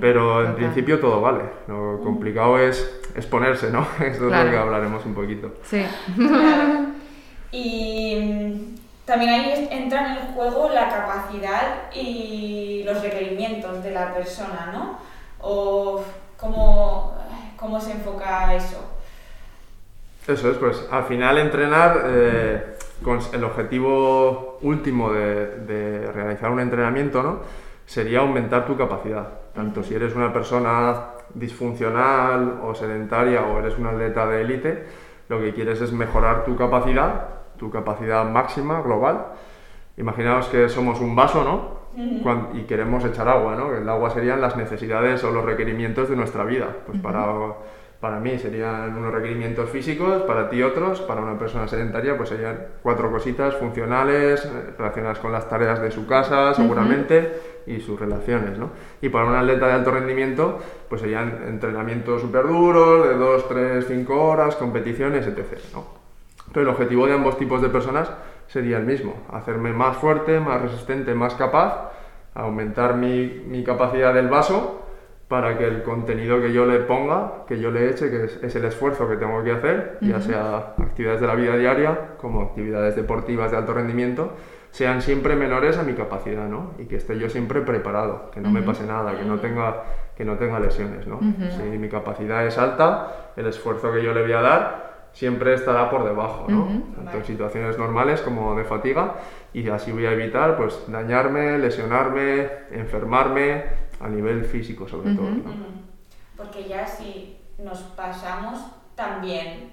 Pero 0.00 0.44
en 0.44 0.54
principio 0.54 0.98
todo 0.98 1.20
vale. 1.20 1.44
Lo 1.68 2.00
complicado 2.02 2.58
es, 2.58 3.00
exponerse, 3.14 3.70
¿no? 3.70 3.86
Esto 4.00 4.28
es 4.28 4.44
lo 4.44 4.50
que 4.50 4.56
hablaremos 4.56 5.04
un 5.06 5.14
poquito. 5.14 5.52
Sí. 5.64 5.84
Y 7.50 8.16
mm, 8.20 9.06
también 9.06 9.30
ahí 9.30 9.68
entra 9.70 10.12
en 10.12 10.18
el 10.18 10.34
juego 10.34 10.68
la 10.68 10.88
capacidad 10.88 11.90
y 11.94 12.82
los 12.84 13.02
requerimientos 13.02 13.82
de 13.82 13.90
la 13.92 14.12
persona, 14.12 14.70
¿no? 14.72 14.98
O 15.40 16.04
cómo, 16.36 17.14
cómo 17.56 17.80
se 17.80 17.92
enfoca 17.92 18.54
eso. 18.54 18.98
Eso 20.26 20.50
es, 20.50 20.58
pues 20.58 20.86
al 20.90 21.04
final 21.04 21.38
entrenar 21.38 22.02
eh, 22.04 22.76
con 23.02 23.18
el 23.32 23.44
objetivo 23.44 24.58
último 24.62 25.12
de, 25.12 26.10
realizar 26.12 26.50
un 26.50 26.60
entrenamiento 26.60 27.22
¿no? 27.22 27.40
sería 27.86 28.20
aumentar 28.20 28.66
tu 28.66 28.76
capacidad. 28.76 29.28
Tanto 29.54 29.82
si 29.82 29.94
eres 29.94 30.14
una 30.14 30.32
persona 30.32 31.10
disfuncional 31.34 32.60
o 32.62 32.74
sedentaria 32.74 33.42
o 33.42 33.58
eres 33.58 33.78
un 33.78 33.86
atleta 33.86 34.26
de 34.26 34.42
élite, 34.42 34.84
lo 35.28 35.40
que 35.40 35.52
quieres 35.52 35.80
es 35.80 35.92
mejorar 35.92 36.44
tu 36.44 36.56
capacidad, 36.56 37.28
tu 37.56 37.70
capacidad 37.70 38.24
máxima 38.24 38.80
global. 38.82 39.26
Imaginaos 39.96 40.46
que 40.46 40.68
somos 40.68 41.00
un 41.00 41.14
vaso, 41.14 41.44
¿no? 41.44 41.78
y 42.54 42.62
queremos 42.62 43.04
echar 43.04 43.26
agua, 43.28 43.56
¿no? 43.56 43.74
El 43.74 43.88
agua 43.88 44.10
serían 44.10 44.40
las 44.40 44.56
necesidades 44.56 45.24
o 45.24 45.32
los 45.32 45.44
requerimientos 45.44 46.08
de 46.08 46.14
nuestra 46.14 46.44
vida. 46.44 46.68
Pues 46.86 47.00
para 47.00 47.24
para 48.00 48.20
mí 48.20 48.38
serían 48.38 48.96
unos 48.96 49.12
requerimientos 49.12 49.70
físicos, 49.70 50.22
para 50.22 50.48
ti 50.48 50.62
otros, 50.62 51.00
para 51.00 51.20
una 51.20 51.36
persona 51.36 51.66
sedentaria 51.66 52.16
pues 52.16 52.28
serían 52.28 52.66
cuatro 52.80 53.10
cositas 53.10 53.56
funcionales 53.56 54.44
eh, 54.44 54.50
relacionadas 54.78 55.18
con 55.18 55.32
las 55.32 55.48
tareas 55.48 55.82
de 55.82 55.90
su 55.90 56.06
casa 56.06 56.54
seguramente 56.54 57.40
y 57.66 57.80
sus 57.80 57.98
relaciones, 57.98 58.56
¿no? 58.56 58.70
Y 59.02 59.08
para 59.08 59.26
un 59.26 59.34
atleta 59.34 59.66
de 59.66 59.72
alto 59.72 59.90
rendimiento 59.90 60.60
pues 60.88 61.00
serían 61.00 61.42
entrenamientos 61.48 62.22
súper 62.22 62.46
duros 62.46 63.08
de 63.08 63.14
2, 63.14 63.48
3, 63.48 63.86
5 63.88 64.24
horas, 64.24 64.54
competiciones, 64.54 65.26
etc. 65.26 65.58
¿no? 65.74 65.84
Pero 66.52 66.62
el 66.62 66.68
objetivo 66.68 67.06
de 67.06 67.14
ambos 67.14 67.36
tipos 67.36 67.60
de 67.60 67.68
personas 67.68 68.10
sería 68.46 68.78
el 68.78 68.86
mismo, 68.86 69.14
hacerme 69.32 69.72
más 69.72 69.96
fuerte, 69.96 70.38
más 70.38 70.62
resistente, 70.62 71.14
más 71.14 71.34
capaz, 71.34 71.90
aumentar 72.32 72.94
mi, 72.94 73.42
mi 73.46 73.64
capacidad 73.64 74.14
del 74.14 74.28
vaso 74.28 74.87
para 75.28 75.58
que 75.58 75.66
el 75.66 75.82
contenido 75.82 76.40
que 76.40 76.52
yo 76.52 76.64
le 76.64 76.78
ponga, 76.80 77.44
que 77.46 77.60
yo 77.60 77.70
le 77.70 77.90
eche, 77.90 78.10
que 78.10 78.24
es, 78.24 78.56
el 78.56 78.64
esfuerzo 78.64 79.06
que 79.06 79.16
tengo 79.16 79.44
que 79.44 79.52
hacer, 79.52 79.98
ya 80.00 80.20
sea 80.22 80.74
actividades 80.78 81.20
de 81.20 81.26
la 81.26 81.34
vida 81.34 81.56
diaria 81.56 82.16
como 82.16 82.40
actividades 82.40 82.96
deportivas 82.96 83.50
de 83.50 83.58
alto 83.58 83.74
rendimiento, 83.74 84.32
sean 84.70 85.02
siempre 85.02 85.36
menores 85.36 85.76
a 85.76 85.82
mi 85.82 85.92
capacidad, 85.92 86.48
¿no? 86.48 86.72
Y 86.78 86.86
que 86.86 86.96
esté 86.96 87.18
yo 87.18 87.28
siempre 87.28 87.60
preparado, 87.60 88.30
que 88.30 88.40
no 88.40 88.50
me 88.50 88.62
pase 88.62 88.86
nada, 88.86 89.18
que 89.18 89.24
no 89.24 89.38
tenga, 89.38 89.82
que 90.16 90.24
no 90.24 90.36
tenga 90.36 90.60
lesiones, 90.60 91.06
¿no? 91.06 91.20
Si 91.20 91.62
mi 91.62 91.90
capacidad 91.90 92.46
es 92.46 92.56
alta, 92.56 93.32
el 93.36 93.46
esfuerzo 93.46 93.92
que 93.92 94.02
yo 94.02 94.14
le 94.14 94.22
voy 94.22 94.32
a 94.32 94.40
dar 94.40 94.88
siempre 95.12 95.52
estará 95.54 95.90
por 95.90 96.04
debajo, 96.04 96.46
¿no? 96.48 96.68
Tanto 96.96 97.18
en 97.18 97.24
situaciones 97.24 97.76
normales 97.76 98.22
como 98.22 98.56
de 98.56 98.64
fatiga, 98.64 99.14
y 99.52 99.68
así 99.68 99.92
voy 99.92 100.06
a 100.06 100.12
evitar, 100.12 100.56
pues, 100.56 100.84
dañarme, 100.88 101.58
lesionarme, 101.58 102.48
enfermarme, 102.70 103.87
a 104.00 104.08
nivel 104.08 104.44
físico 104.44 104.88
sobre 104.88 105.14
todo. 105.14 105.28
Porque 106.36 106.68
ya 106.68 106.86
si 106.86 107.36
nos 107.58 107.78
pasamos 107.80 108.60
también 108.94 109.70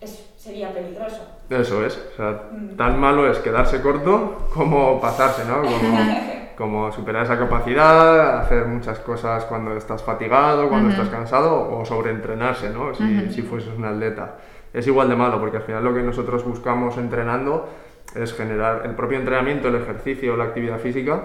es, 0.00 0.30
sería 0.36 0.72
peligroso. 0.72 1.26
Eso 1.48 1.84
es, 1.84 1.96
o 2.12 2.16
sea, 2.16 2.50
tan 2.76 3.00
malo 3.00 3.30
es 3.30 3.38
quedarse 3.38 3.80
corto 3.80 4.48
como 4.52 5.00
pasarse, 5.00 5.44
¿no? 5.44 5.62
Como, 6.56 6.90
superar 6.90 7.24
esa 7.24 7.38
capacidad, 7.38 8.38
hacer 8.38 8.64
muchas 8.64 8.98
cosas 9.00 9.44
cuando 9.44 9.76
estás 9.76 10.02
fatigado, 10.02 10.70
cuando 10.70 10.88
estás 10.88 11.10
cansado 11.10 11.70
o 11.70 11.84
sobreentrenarse, 11.84 12.70
¿no? 12.70 12.94
Si, 12.94 13.28
si 13.30 13.42
fueses 13.42 13.74
un 13.76 13.84
atleta. 13.84 14.36
Es 14.72 14.86
igual 14.86 15.10
de 15.10 15.16
malo 15.16 15.38
porque 15.38 15.58
al 15.58 15.64
final 15.64 15.84
lo 15.84 15.94
que 15.94 16.02
nosotros 16.02 16.42
buscamos 16.44 16.96
entrenando 16.96 17.68
es 18.14 18.32
generar 18.32 18.86
el 18.86 18.92
propio 18.92 19.18
entrenamiento, 19.18 19.68
el 19.68 19.74
ejercicio, 19.74 20.34
la 20.34 20.44
actividad 20.44 20.78
física, 20.78 21.24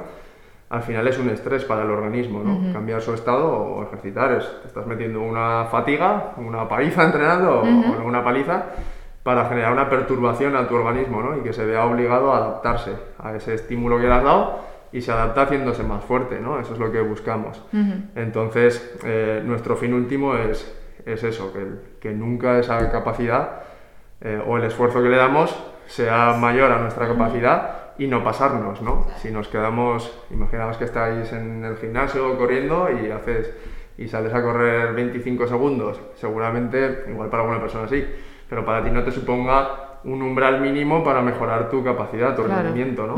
al 0.72 0.84
final 0.84 1.06
es 1.06 1.20
un 1.20 1.30
estrés 1.30 1.66
para 1.66 1.84
el 1.84 1.92
organismo, 1.92 2.42
¿no? 2.42 2.72
Cambiar 2.72 3.02
su 3.02 3.14
estado 3.14 3.52
o 3.52 3.84
ejercitar, 3.84 4.32
es, 4.32 4.62
te 4.62 4.68
estás 4.68 4.88
metiendo 4.88 5.22
una 5.22 5.66
fatiga, 5.66 6.34
una 6.38 6.68
paliza 6.68 7.04
entrenando 7.06 7.60
o 7.60 8.08
una 8.08 8.24
paliza 8.24 8.68
para 9.22 9.46
generar 9.50 9.74
una 9.74 9.90
perturbación 9.90 10.56
a 10.56 10.68
tu 10.70 10.76
organismo, 10.76 11.22
¿no? 11.22 11.38
Y 11.38 11.42
que 11.42 11.52
se 11.52 11.66
vea 11.66 11.86
obligado 11.86 12.34
a 12.34 12.38
adaptarse 12.38 12.94
a 13.20 13.36
ese 13.36 13.54
estímulo 13.54 13.98
que 14.00 14.08
le 14.08 14.14
has 14.14 14.24
dado 14.24 14.60
y 14.94 15.02
se 15.02 15.12
adapta 15.12 15.42
haciéndose 15.42 15.84
más 15.84 16.06
fuerte, 16.06 16.40
¿no? 16.40 16.58
Eso 16.58 16.72
es 16.74 16.80
lo 16.80 16.90
que 16.90 17.02
buscamos. 17.02 17.62
Entonces, 18.16 18.98
eh, 19.04 19.44
nuestro 19.46 19.76
fin 19.76 19.94
último 19.94 20.36
es, 20.36 20.74
es 21.06 21.24
eso, 21.26 21.52
que, 21.52 21.68
que 22.00 22.16
nunca 22.16 22.60
esa 22.60 22.90
capacidad 22.90 23.64
eh, 24.22 24.42
o 24.48 24.56
el 24.56 24.64
esfuerzo 24.64 25.04
que 25.04 25.10
le 25.10 25.18
damos 25.18 25.54
sea 25.88 26.38
mayor 26.40 26.72
a 26.72 26.80
nuestra 26.80 27.08
capacidad 27.10 27.81
y 27.98 28.08
no 28.08 28.24
pasarnos, 28.24 28.82
¿no? 28.82 29.08
Si 29.18 29.32
nos 29.32 29.48
quedamos, 29.48 30.12
imaginaos 30.32 30.78
que 30.78 30.86
estáis 30.86 31.32
en 31.34 31.64
el 31.64 31.78
gimnasio 31.78 32.38
corriendo 32.38 32.90
y 32.92 33.12
haces 33.12 33.54
y 33.98 34.08
sales 34.08 34.34
a 34.34 34.42
correr 34.42 34.94
25 34.94 35.48
segundos, 35.48 36.00
seguramente, 36.16 37.06
igual 37.10 37.30
para 37.30 37.44
alguna 37.44 37.62
persona 37.62 37.88
sí, 37.88 38.04
pero 38.50 38.66
para 38.66 38.84
ti 38.84 38.90
no 38.90 39.04
te 39.04 39.12
suponga 39.12 40.00
un 40.04 40.22
umbral 40.22 40.62
mínimo 40.62 41.04
para 41.04 41.22
mejorar 41.22 41.70
tu 41.70 41.84
capacidad, 41.84 42.36
tu 42.36 42.44
rendimiento, 42.44 43.06
¿no? 43.06 43.16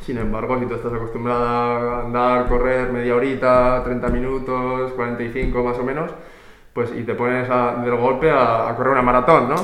Sin 0.00 0.18
embargo, 0.18 0.58
si 0.60 0.66
tú 0.66 0.74
estás 0.74 0.92
acostumbrada 0.92 1.96
a 1.96 2.00
andar, 2.02 2.48
correr 2.48 2.92
media 2.92 3.16
horita, 3.16 3.82
30 3.82 4.08
minutos, 4.08 4.92
45 4.92 5.64
más 5.64 5.78
o 5.78 5.82
menos, 5.82 6.10
pues 6.72 6.92
y 6.94 7.02
te 7.02 7.14
pones 7.14 7.48
del 7.48 7.96
golpe 7.96 8.30
a, 8.30 8.68
a 8.68 8.76
correr 8.76 8.92
una 8.92 9.02
maratón, 9.02 9.48
¿no? 9.48 9.56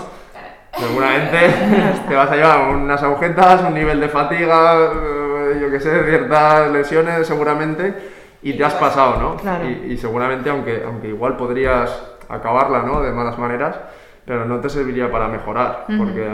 Seguramente 0.80 1.38
te 2.08 2.14
vas 2.14 2.30
a 2.30 2.37
llevar 2.37 2.75
unas 2.75 3.02
agujetas, 3.02 3.62
un 3.62 3.75
nivel 3.75 4.00
de 4.00 4.08
fatiga, 4.08 4.90
eh, 4.94 5.58
yo 5.60 5.70
qué 5.70 5.78
sé, 5.78 6.04
ciertas 6.04 6.70
lesiones 6.70 7.26
seguramente, 7.26 7.94
y 8.42 8.54
te 8.54 8.64
has 8.64 8.75
pasado, 8.75 9.16
¿no? 9.20 9.66
Y, 9.68 9.96
seguramente, 9.99 10.49
aunque, 10.49 10.82
aunque 10.84 11.08
igual 11.08 11.37
podrías 11.37 11.90
acabarla, 12.28 12.82
¿no? 12.82 13.02
De 13.02 13.12
malas 13.12 13.38
maneras, 13.38 13.78
pero 14.25 14.46
no 14.46 14.60
te 14.60 14.70
serviría 14.70 15.10
para 15.12 15.28
mejorar, 15.28 15.84
porque 15.99 16.26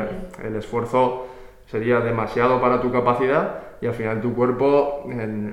el 0.44 0.54
esfuerzo 0.56 1.26
sería 1.66 1.98
demasiado 2.00 2.60
para 2.60 2.80
tu 2.80 2.92
capacidad 2.92 3.66
y 3.80 3.86
al 3.86 3.94
final 3.94 4.20
tu 4.20 4.34
cuerpo, 4.34 5.08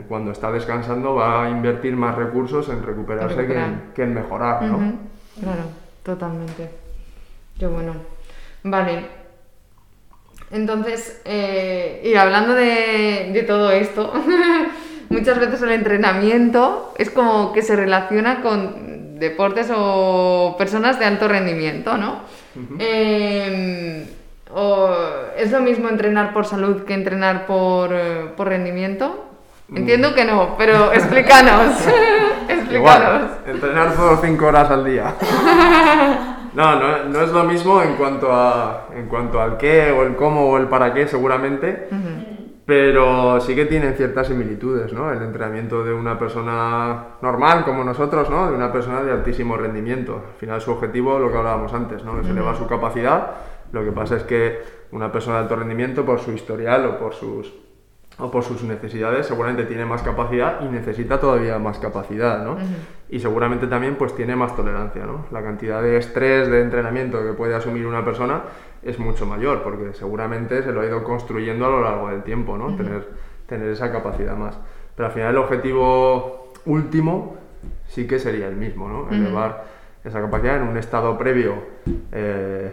cuando 0.08 0.32
está 0.32 0.52
descansando, 0.52 1.16
va 1.16 1.46
a 1.46 1.50
invertir 1.50 1.96
más 1.96 2.16
recursos 2.16 2.70
en 2.70 2.84
recuperarse 2.84 3.48
que 3.48 3.58
en, 3.58 3.82
que 3.96 4.04
en, 4.04 4.14
mejorar, 4.14 4.62
¿no? 4.64 4.78
Claro, 5.40 5.64
totalmente. 6.04 6.70
Qué 7.58 7.68
bueno. 7.68 7.94
Vale. 8.64 9.24
Entonces, 10.52 11.20
eh, 11.26 12.02
y 12.06 12.16
hablando 12.16 12.54
de, 12.54 13.44
todo 13.48 13.72
esto, 13.72 14.14
muchas 15.10 15.40
veces 15.40 15.62
el 15.64 15.72
entrenamiento 15.72 16.94
es 16.98 17.10
como 17.10 17.54
que 17.54 17.64
se 17.64 17.76
relaciona 17.76 18.42
con 18.42 19.20
deportes 19.20 19.72
o 19.76 20.56
personas 20.58 21.00
de 21.00 21.06
alto 21.06 21.28
rendimiento, 21.28 21.98
¿no? 21.98 22.22
Em, 22.78 24.06
¿Es 25.38 25.52
lo 25.52 25.62
mismo 25.62 25.90
entrenar 25.90 26.34
por 26.34 26.46
salud 26.46 26.84
que 26.84 26.94
entrenar 26.94 27.48
por, 27.48 27.90
eh, 27.92 28.32
rendimiento? 28.38 29.26
Mm. 29.70 29.78
Entiendo 29.78 30.14
que 30.14 30.26
no, 30.26 30.56
pero 30.56 30.94
explícanos. 30.94 31.78
explícanos. 32.48 33.32
entrenar 33.48 33.96
por 33.96 34.22
5 34.22 34.46
horas 34.46 34.70
al 34.70 34.86
día. 34.86 35.16
No, 36.56 36.76
no, 37.10 37.22
es 37.22 37.32
lo 37.32 37.44
mismo 37.46 37.82
en 37.82 37.96
cuanto, 37.96 38.32
a, 38.32 38.90
en 38.96 39.08
cuanto 39.08 39.42
al 39.42 39.58
qué 39.58 39.92
o 39.92 40.04
el 40.04 40.16
cómo 40.16 40.50
o 40.50 40.58
el 40.58 40.68
para 40.68 40.94
qué 40.94 41.08
seguramente, 41.08 41.90
pero 42.66 43.42
sí 43.42 43.56
que 43.56 43.66
tienen 43.66 43.96
ciertas 43.96 44.28
similitudes, 44.28 44.94
¿no? 44.94 45.12
El 45.12 45.22
entrenamiento 45.24 45.84
de 45.84 45.94
una 45.94 46.18
persona 46.18 47.16
normal 47.22 47.66
como 47.66 47.84
nosotros, 47.84 48.30
¿no? 48.30 48.50
De 48.50 48.56
una 48.56 48.72
persona 48.72 49.02
de 49.02 49.12
altísimo 49.12 49.58
rendimiento. 49.58 50.22
Al 50.34 50.40
final 50.40 50.62
su 50.62 50.72
objetivo, 50.72 51.18
lo 51.18 51.32
que 51.32 51.38
hablábamos 51.38 51.74
antes, 51.74 52.04
¿no? 52.04 52.20
Es 52.20 52.28
elevar 52.28 52.56
su 52.56 52.68
capacidad. 52.68 53.32
Lo 53.72 53.84
que 53.84 53.92
pasa 53.92 54.18
es 54.18 54.24
que 54.24 54.62
una 54.92 55.12
persona 55.12 55.38
de 55.38 55.44
alto 55.44 55.56
rendimiento, 55.56 56.06
por 56.06 56.20
su 56.20 56.32
historial 56.32 56.86
o 56.86 57.00
por 57.00 57.16
sus 57.16 57.52
o 58.20 58.30
por 58.30 58.44
sus 58.44 58.64
necesidades 58.64 59.26
seguramente 59.26 59.66
tiene 59.66 59.86
más 59.86 60.04
capacidad 60.04 60.62
y 60.62 60.66
necesita 60.66 61.20
todavía 61.20 61.58
más 61.58 61.80
capacidad, 61.80 62.44
¿no? 62.44 62.58
Y 63.10 63.20
seguramente 63.20 63.68
también 63.68 63.96
pues 63.96 64.16
tiene 64.16 64.36
más 64.36 64.56
tolerancia, 64.56 65.06
¿no? 65.06 65.26
La 65.32 65.42
cantidad 65.42 65.82
de 65.82 65.98
estrés, 65.98 66.50
de 66.50 66.62
entrenamiento 66.62 67.24
que 67.24 67.34
puede 67.34 67.56
asumir 67.56 67.88
una 67.88 68.06
persona 68.06 68.44
es 68.84 69.00
mucho 69.00 69.26
mayor, 69.26 69.64
porque 69.64 69.94
seguramente 69.94 70.62
se 70.62 70.72
lo 70.72 70.82
ha 70.82 70.86
ido 70.86 71.04
construyendo 71.04 71.66
a 71.66 71.70
lo 71.70 71.82
largo 71.82 72.10
del 72.10 72.24
tiempo, 72.24 72.58
¿no? 72.58 72.76
tener, 72.76 73.08
tener 73.48 73.70
esa 73.70 73.92
capacidad 73.92 74.36
más. 74.36 74.60
Pero 74.96 75.08
al 75.08 75.14
final 75.14 75.30
el 75.32 75.38
objetivo 75.38 76.52
último 76.66 77.38
sí 77.88 78.06
que 78.06 78.20
sería 78.20 78.48
el 78.48 78.56
mismo, 78.56 78.88
¿no? 78.88 79.10
Elevar 79.10 79.66
esa 80.04 80.22
capacidad 80.22 80.58
en 80.58 80.64
un 80.64 80.78
estado 80.78 81.18
previo 81.18 81.56
eh, 82.12 82.72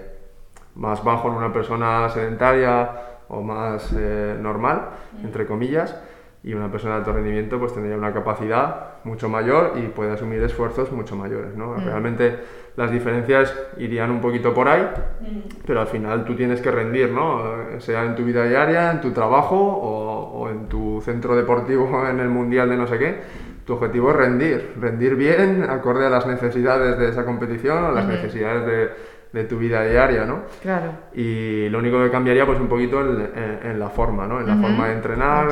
más 0.75 1.03
bajo 1.03 1.29
en 1.29 1.35
una 1.35 1.53
persona 1.53 2.09
sedentaria 2.11 2.91
o 3.31 3.43
más 3.43 3.95
eh, 3.97 4.37
normal, 4.41 4.91
entre 5.23 5.47
comillas, 5.47 5.97
y 6.43 6.55
una 6.55 6.71
persona 6.71 6.95
de 6.95 6.99
alto 7.01 7.13
rendimiento 7.13 7.59
pues 7.59 7.75
tendría 7.75 7.97
una 7.97 8.13
capacidad 8.13 8.95
mucho 9.05 9.29
mayor 9.29 9.75
y 9.77 9.89
puede 9.89 10.13
asumir 10.13 10.43
esfuerzos 10.43 10.91
mucho 10.91 11.15
mayores. 11.17 11.55
¿no? 11.55 11.75
Mm. 11.75 11.85
Realmente 11.85 12.39
las 12.77 12.91
diferencias 12.91 13.55
irían 13.79 14.11
un 14.11 14.21
poquito 14.21 14.55
por 14.55 14.69
ahí, 14.69 14.83
mm. 14.83 15.65
pero 15.67 15.81
al 15.81 15.87
final 15.87 16.25
tú 16.25 16.35
tienes 16.35 16.61
que 16.61 16.71
rendir, 16.71 17.11
¿no? 17.11 17.43
sea 17.79 18.05
en 18.05 18.15
tu 18.15 18.25
vida 18.25 18.45
diaria, 18.45 18.91
en 18.91 19.01
tu 19.01 19.11
trabajo 19.11 19.57
o, 19.57 20.41
o 20.41 20.51
en 20.51 20.67
tu 20.67 21.01
centro 21.03 21.37
deportivo 21.37 22.07
en 22.09 22.21
el 22.21 22.29
mundial 22.29 22.71
de 22.71 22.77
no 22.77 22.87
sé 22.87 22.99
qué. 22.99 23.21
Tu 23.67 23.75
objetivo 23.75 24.11
es 24.11 24.17
rendir, 24.17 24.73
rendir 24.81 25.15
bien, 25.15 25.65
acorde 25.69 26.07
a 26.07 26.11
las 26.11 26.27
necesidades 26.27 26.99
de 26.99 27.11
esa 27.11 27.25
competición 27.25 27.85
o 27.85 27.93
las 27.93 28.07
necesidades 28.07 28.67
de, 28.67 28.91
de 29.33 29.45
tu 29.45 29.59
vida 29.59 29.85
diaria, 29.85 30.25
¿no? 30.25 30.43
Claro. 30.61 30.93
Y 31.15 31.69
lo 31.69 31.79
único 31.79 32.03
que 32.03 32.11
cambiaría 32.11 32.45
pues 32.47 32.59
un 32.59 32.69
poquito 32.69 33.01
en, 33.01 33.31
en, 33.65 33.79
la 33.79 33.89
forma, 33.89 34.27
¿no? 34.27 34.41
En 34.41 34.47
la 34.47 34.57
forma 34.57 34.89
de 34.89 34.95
entrenar, 34.95 35.49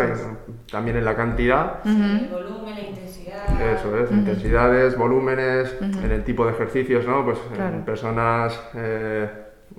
también 0.70 0.96
en 0.96 1.04
la 1.04 1.14
cantidad. 1.14 1.80
El 1.84 2.28
volumen, 2.28 2.74
la 2.74 2.80
intensidad. 2.80 3.60
Eso 3.72 3.96
es, 3.96 4.10
intensidades, 4.10 4.96
volúmenes, 4.96 5.76
en 5.80 6.10
el 6.10 6.24
tipo 6.24 6.44
de 6.44 6.52
ejercicios, 6.52 7.06
¿no? 7.06 7.24
Pues 7.24 7.38
en 7.56 7.84
personas 7.84 8.60
eh, 8.74 9.28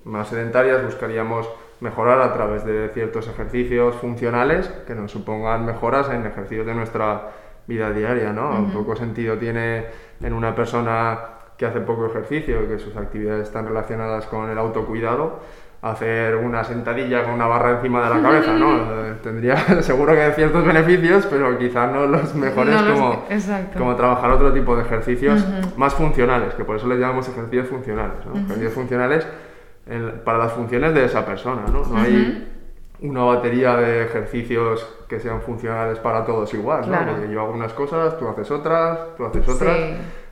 más 0.05 0.29
sedentarias 0.29 0.83
buscaríamos 0.83 1.49
mejorar 1.81 2.21
a 2.21 2.33
través 2.33 2.65
de 2.65 2.89
ciertos 2.93 3.27
ejercicios 3.27 3.95
funcionales 3.95 4.67
que 4.85 4.95
nos 4.95 5.11
supongan 5.11 5.65
mejoras 5.65 6.09
en 6.09 6.25
ejercicios 6.25 6.65
de 6.65 6.73
nuestra 6.73 7.29
vida 7.67 7.91
diaria, 7.91 8.33
¿no? 8.33 8.49
Un 8.49 8.71
poco 8.71 8.95
sentido 8.95 9.37
tiene 9.37 9.85
en 10.21 10.33
una 10.33 10.55
persona 10.55 11.38
que 11.59 11.65
hace 11.65 11.81
poco 11.81 12.05
ejercicio, 12.05 12.69
que 12.69 12.79
sus 12.79 12.95
actividades 12.95 13.47
están 13.47 13.67
relacionadas 13.67 14.25
con 14.27 14.49
el 14.49 14.57
autocuidado, 14.57 15.41
hacer 15.81 16.37
una 16.37 16.63
sentadilla 16.63 17.25
con 17.25 17.33
una 17.33 17.47
barra 17.47 17.71
encima 17.71 18.01
de 18.07 18.15
la 18.15 18.21
cabeza, 18.21 18.53
¿no? 18.53 18.79
Tendría 19.21 19.57
seguro 19.81 20.13
que 20.13 20.31
ciertos 20.31 20.65
beneficios, 20.65 21.27
pero 21.29 21.57
quizá 21.57 21.87
no 21.87 22.05
los 22.05 22.33
mejores 22.33 22.81
como, 22.81 23.25
como 23.77 23.95
trabajar 23.97 24.31
otro 24.31 24.53
tipo 24.53 24.73
de 24.77 24.83
ejercicios 24.83 25.45
más 25.75 25.93
funcionales, 25.93 26.53
que 26.53 26.63
por 26.63 26.77
eso 26.77 26.87
les 26.87 26.97
llamamos 26.97 27.27
ejercicios 27.27 27.67
funcionales, 27.67 28.15
Ejercicios 28.33 28.73
funcionales 28.73 29.27
para 30.23 30.37
las 30.37 30.53
funciones 30.53 30.93
de 30.93 31.03
esa 31.03 31.25
persona, 31.25 31.63
¿no? 31.69 31.83
No 31.83 31.97
hay 31.97 32.47
una 33.01 33.23
batería 33.23 33.75
de 33.75 34.03
ejercicios 34.03 34.87
que 35.09 35.19
sean 35.19 35.41
funcionales 35.41 35.99
para 35.99 36.23
todos 36.23 36.53
igual, 36.53 36.89
¿no? 36.89 36.97
Porque 37.05 37.33
yo 37.33 37.41
hago 37.41 37.51
unas 37.51 37.73
cosas, 37.73 38.17
tú 38.17 38.29
haces 38.29 38.49
otras, 38.49 39.15
tú 39.17 39.25
haces 39.25 39.47
otras. 39.49 39.77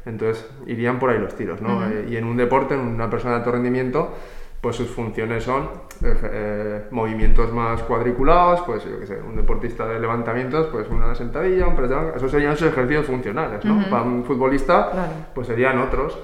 Entonces 0.08 0.50
irían 0.66 1.00
por 1.00 1.10
ahí 1.10 1.20
los 1.20 1.36
tiros, 1.36 1.62
¿no? 1.62 1.86
Eh, 1.86 2.08
y 2.10 2.18
en 2.18 2.26
un 2.26 2.38
deporte, 2.38 2.74
en 2.74 2.80
una 2.80 3.10
persona 3.10 3.34
de 3.34 3.40
alto 3.40 3.52
rendimiento, 3.52 4.14
pues 4.62 4.76
sus 4.76 4.90
funciones 4.90 5.44
son 5.44 5.70
eh, 6.04 6.16
eh, 6.24 6.82
movimientos 6.90 7.54
más 7.54 7.84
cuadriculados, 7.84 8.62
pues 8.62 8.84
yo 8.86 9.00
qué 9.00 9.06
sé, 9.06 9.20
un 9.22 9.36
deportista 9.36 9.86
de 9.86 10.00
levantamientos, 10.00 10.68
pues 10.68 10.88
una 10.90 11.14
sentadilla, 11.14 11.68
un 11.68 11.76
press 11.76 11.92
esos 12.16 12.32
serían 12.32 12.58
sus 12.58 12.70
ejercicios 12.70 13.06
funcionales, 13.06 13.64
¿no? 13.64 13.88
Para 13.90 14.04
un 14.04 14.24
futbolista, 14.24 14.92
pues 15.36 15.48
serían 15.48 15.78
otros, 15.80 16.18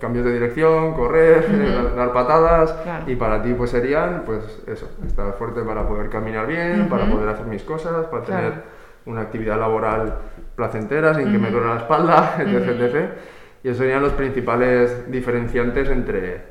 cambios 0.00 0.24
de 0.24 0.32
dirección, 0.32 0.94
correr, 0.94 1.94
dar 1.94 2.12
patadas, 2.12 2.74
y 3.06 3.16
para 3.16 3.42
ti 3.42 3.52
pues 3.52 3.70
serían, 3.70 4.22
pues 4.24 4.62
eso, 4.66 4.88
estar 5.06 5.34
fuerte 5.34 5.60
para 5.60 5.86
poder 5.86 6.08
caminar 6.08 6.46
bien, 6.46 6.88
para 6.88 7.06
poder 7.06 7.28
hacer 7.28 7.46
mis 7.46 7.62
cosas, 7.62 8.06
para 8.06 8.24
tener 8.24 8.77
una 9.06 9.22
actividad 9.22 9.58
laboral 9.58 10.14
placentera, 10.54 11.14
sin 11.14 11.32
que 11.32 11.38
me 11.38 11.50
duele 11.50 11.68
la 11.68 11.76
espalda, 11.78 12.36
etc, 12.40 13.10
Y 13.62 13.68
esos 13.68 13.78
serían 13.78 14.02
los 14.02 14.12
principales 14.12 15.10
diferenciantes 15.10 15.88
entre, 15.88 16.42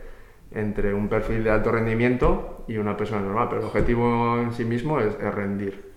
entre 0.52 0.94
un 0.94 1.08
perfil 1.08 1.44
de 1.44 1.52
alto 1.52 1.72
rendimiento 1.72 2.66
y 2.68 2.78
una 2.78 2.96
persona 2.96 3.22
normal. 3.22 3.48
Pero 3.50 3.62
el 3.62 3.68
objetivo 3.68 4.40
en 4.40 4.54
sí 4.54 4.66
mismo 4.66 5.00
es, 5.00 5.18
rendir. 5.20 5.94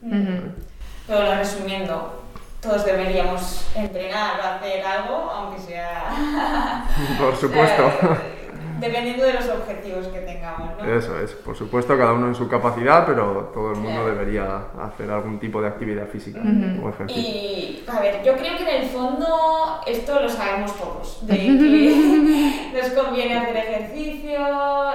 Pero 1.06 1.34
resumiendo, 1.34 2.24
todos 2.60 2.84
deberíamos 2.84 3.70
entrenar 3.74 4.40
o 4.40 4.42
hacer 4.42 4.84
algo, 4.84 5.14
aunque 5.30 5.60
sea... 5.60 6.84
Por 7.18 7.36
supuesto. 7.36 7.90
dependiendo 8.80 9.24
de 9.24 9.34
los 9.34 9.48
objetivos 9.48 10.06
que 10.08 10.20
tengamos, 10.20 10.70
¿no? 10.78 10.84
Eso 10.94 11.18
es, 11.20 11.32
por 11.32 11.56
supuesto, 11.56 11.96
cada 11.98 12.12
uno 12.12 12.28
en 12.28 12.34
su 12.34 12.48
capacidad, 12.48 13.06
pero 13.06 13.50
todo 13.54 13.70
el 13.72 13.76
mundo 13.76 14.00
Claro. 14.02 14.16
debería 14.16 14.44
hacer 14.82 15.10
algún 15.10 15.38
tipo 15.38 15.60
de 15.60 15.68
actividad 15.68 16.06
física 16.08 16.40
o 16.82 16.88
ejercicio. 16.88 17.22
Y, 17.22 17.84
a 17.86 18.00
ver, 18.00 18.22
yo 18.24 18.34
creo 18.36 18.56
que 18.56 18.62
en 18.62 18.82
el 18.82 18.88
fondo 18.88 19.80
esto 19.86 20.20
lo 20.20 20.28
sabemos 20.28 20.74
todos, 20.76 21.26
de 21.26 21.34
que 22.72 22.72
nos 22.82 22.90
conviene 22.92 23.36
hacer 23.38 23.56
ejercicio, 23.56 24.38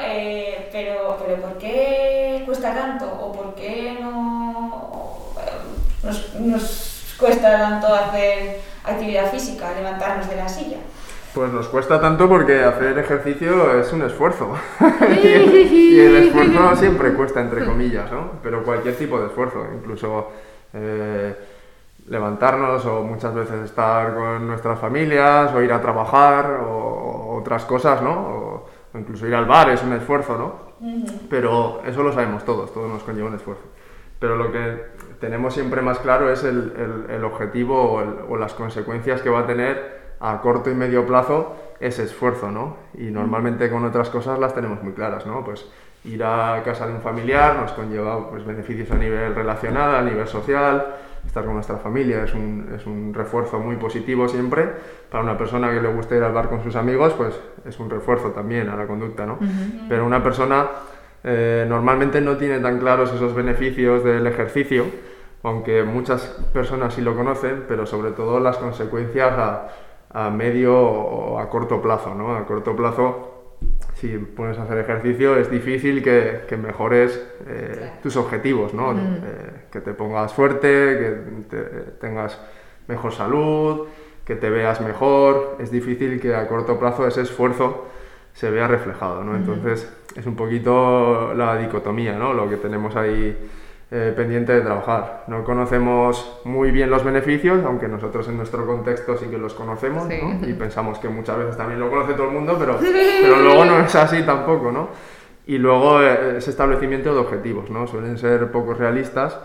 eh, 0.02 0.70
pero, 0.72 1.18
pero 1.26 1.42
¿por 1.42 1.58
qué 1.58 2.44
cuesta 2.46 2.74
tanto? 2.74 3.06
¿O 3.06 3.32
por 3.32 3.56
qué 3.56 3.98
no 4.02 5.34
nos, 6.04 6.36
nos 6.40 7.16
cuesta 7.20 7.58
tanto 7.58 7.88
hacer 7.94 8.60
actividad 8.84 9.32
física, 9.32 9.72
levantarnos 9.76 10.30
de 10.30 10.36
la 10.36 10.48
silla? 10.50 10.78
Pues 11.36 11.52
nos 11.52 11.68
cuesta 11.68 12.00
tanto 12.00 12.28
porque 12.30 12.64
hacer 12.64 12.98
ejercicio 12.98 13.78
es 13.80 13.92
un 13.94 14.02
esfuerzo. 14.04 14.54
y 15.22 16.00
el 16.00 16.16
esfuerzo 16.16 16.76
siempre 16.78 17.14
cuesta, 17.14 17.42
entre 17.42 17.66
comillas, 17.66 18.10
¿no? 18.12 18.32
Pero 18.42 18.64
cualquier 18.64 18.96
tipo 18.96 19.20
de 19.20 19.28
esfuerzo, 19.28 19.66
incluso 19.76 20.32
eh, 20.74 21.36
levantarnos 22.08 22.86
o 22.86 23.04
muchas 23.04 23.34
veces 23.36 23.66
estar 23.66 24.14
con 24.16 24.48
nuestras 24.48 24.80
familias 24.80 25.54
o 25.54 25.62
ir 25.62 25.74
a 25.74 25.82
trabajar 25.82 26.62
o, 26.66 27.38
otras 27.42 27.66
cosas, 27.66 28.02
¿no? 28.02 28.12
O, 28.12 28.70
o 28.94 28.98
incluso 28.98 29.28
ir 29.28 29.36
al 29.36 29.46
bar 29.46 29.70
es 29.72 29.84
un 29.84 29.92
esfuerzo, 29.94 30.38
¿no? 30.38 30.66
Pero 31.30 31.82
eso 31.86 32.02
lo 32.02 32.14
sabemos 32.14 32.46
todos, 32.46 32.74
todo 32.74 32.88
nos 32.88 33.04
conlleva 33.04 33.28
un 33.28 33.36
esfuerzo. 33.36 33.64
Pero 34.20 34.38
lo 34.38 34.52
que 34.54 34.86
tenemos 35.20 35.54
siempre 35.54 35.82
más 35.82 36.00
claro 36.00 36.32
es 36.32 36.44
el, 36.46 36.74
el- 37.10 37.14
el 37.16 37.24
objetivo 37.26 37.82
o, 37.92 38.02
el- 38.02 38.16
o 38.30 38.38
las 38.38 38.54
consecuencias 38.54 39.22
que 39.22 39.30
va 39.30 39.40
a 39.42 39.46
tener 39.48 40.05
a 40.20 40.42
corto 40.42 40.70
y 40.70 40.76
medio 40.76 41.06
plazo 41.06 41.56
ese 41.80 42.04
esfuerzo, 42.04 42.52
¿no? 42.52 42.78
Y 42.94 43.06
normalmente 43.06 43.70
con 43.70 43.86
otras 43.86 44.10
cosas 44.10 44.40
las 44.40 44.54
tenemos 44.54 44.82
muy 44.82 44.94
claras, 44.94 45.26
¿no? 45.26 45.44
Pues 45.44 45.66
ir 46.06 46.24
a 46.24 46.62
casa 46.64 46.88
de 46.88 46.94
un 46.94 47.02
familiar 47.02 47.58
nos 47.58 47.72
conlleva 47.72 48.30
pues, 48.30 48.46
beneficios 48.46 48.92
a 48.92 48.96
nivel 48.96 49.36
relacional, 49.36 49.96
a 49.96 50.02
nivel 50.02 50.28
social, 50.28 50.86
estar 51.26 51.44
con 51.44 51.56
nuestra 51.56 51.78
familia 51.78 52.24
es 52.24 52.34
un, 52.34 52.72
es 52.76 52.86
un 52.86 53.14
refuerzo 53.14 53.60
muy 53.60 53.76
positivo 53.78 54.28
siempre. 54.28 54.70
Para 55.10 55.24
una 55.24 55.38
persona 55.38 55.72
que 55.72 55.82
le 55.82 55.88
gusta 55.90 56.16
ir 56.16 56.24
al 56.24 56.34
bar 56.34 56.50
con 56.50 56.64
sus 56.64 56.76
amigos, 56.76 57.14
pues 57.14 57.34
es 57.66 57.80
un 57.80 57.90
refuerzo 57.90 58.30
también 58.30 58.70
a 58.70 58.76
la 58.76 58.86
conducta, 58.86 59.26
¿no? 59.26 59.40
Pero 59.90 60.06
una 60.06 60.24
persona 60.24 60.68
eh, 61.24 61.66
normalmente 61.68 62.22
no 62.22 62.38
tiene 62.38 62.60
tan 62.60 62.80
claros 62.80 63.12
esos 63.14 63.34
beneficios 63.34 64.04
del 64.04 64.28
ejercicio, 64.28 64.86
aunque 65.44 65.84
muchas 65.84 66.22
personas 66.54 66.94
sí 66.94 67.02
lo 67.02 67.16
conocen, 67.16 67.66
pero 67.68 67.86
sobre 67.86 68.12
todo 68.12 68.40
las 68.40 68.58
consecuencias 68.58 69.32
a, 69.38 69.68
a 70.16 70.30
medio 70.30 70.74
o 70.80 71.40
a 71.40 71.50
corto 71.50 71.82
plazo, 71.82 72.16
¿no? 72.16 72.36
A 72.36 72.46
corto 72.46 72.76
plazo, 72.76 73.32
si 73.96 74.18
pones 74.18 74.58
a 74.58 74.64
hacer 74.64 74.78
ejercicio, 74.78 75.36
es 75.38 75.50
difícil 75.52 76.02
que, 76.02 76.42
que 76.48 76.56
mejores 76.58 77.22
eh, 77.48 77.92
tus 78.02 78.16
objetivos, 78.16 78.74
¿no? 78.74 78.92
Eh, 78.94 79.66
que 79.72 79.82
te 79.82 79.94
pongas 79.94 80.34
fuerte, 80.34 80.68
que 80.68 81.10
te- 81.50 81.82
tengas 82.00 82.40
mejor 82.88 83.12
salud, 83.12 83.88
que 84.26 84.36
te 84.36 84.50
veas 84.50 84.80
mejor. 84.82 85.58
Es 85.60 85.70
difícil 85.70 86.20
que 86.22 86.34
a 86.36 86.48
corto 86.48 86.80
plazo 86.80 87.06
ese 87.08 87.22
esfuerzo 87.22 87.86
se 88.34 88.50
vea 88.52 88.68
reflejado, 88.68 89.24
¿no? 89.24 89.36
Entonces 89.36 89.92
es 90.16 90.26
un 90.26 90.36
poquito 90.36 91.34
la 91.36 91.58
dicotomía, 91.58 92.14
¿no? 92.18 92.34
Lo 92.34 92.50
que 92.50 92.56
tenemos 92.58 92.96
ahí 92.96 93.36
eh, 93.92 94.14
pendiente 94.16 94.52
de 94.54 94.62
trabajar. 94.62 95.24
No 95.28 95.44
conocemos 95.44 96.40
muy 96.44 96.72
bien 96.72 96.90
los 96.90 97.04
beneficios, 97.04 97.64
aunque 97.66 97.88
nosotros 97.88 98.28
en 98.28 98.38
nuestro 98.38 98.66
contexto 98.66 99.16
sí 99.18 99.28
que 99.28 99.38
los 99.38 99.54
conocemos, 99.54 100.08
Sí. 100.08 100.20
¿no? 100.22 100.48
Y 100.48 100.54
pensamos 100.60 100.98
que 101.00 101.08
muchas 101.10 101.38
veces 101.38 101.56
también 101.58 101.80
lo 101.80 101.90
conoce 101.90 102.14
todo 102.14 102.28
el 102.28 102.34
mundo, 102.34 102.56
pero, 102.60 102.78
pero 102.80 103.38
luego 103.42 103.66
no 103.66 103.80
es 103.80 103.94
así 103.96 104.24
tampoco, 104.24 104.72
¿no? 104.72 104.90
Y 105.48 105.60
luego 105.60 106.02
eh, 106.02 106.38
ese 106.38 106.50
establecimiento 106.50 107.14
de 107.14 107.20
objetivos, 107.20 107.70
¿no? 107.70 107.86
Suelen 107.86 108.18
ser 108.18 108.52
poco 108.52 108.74
realistas 108.74 109.40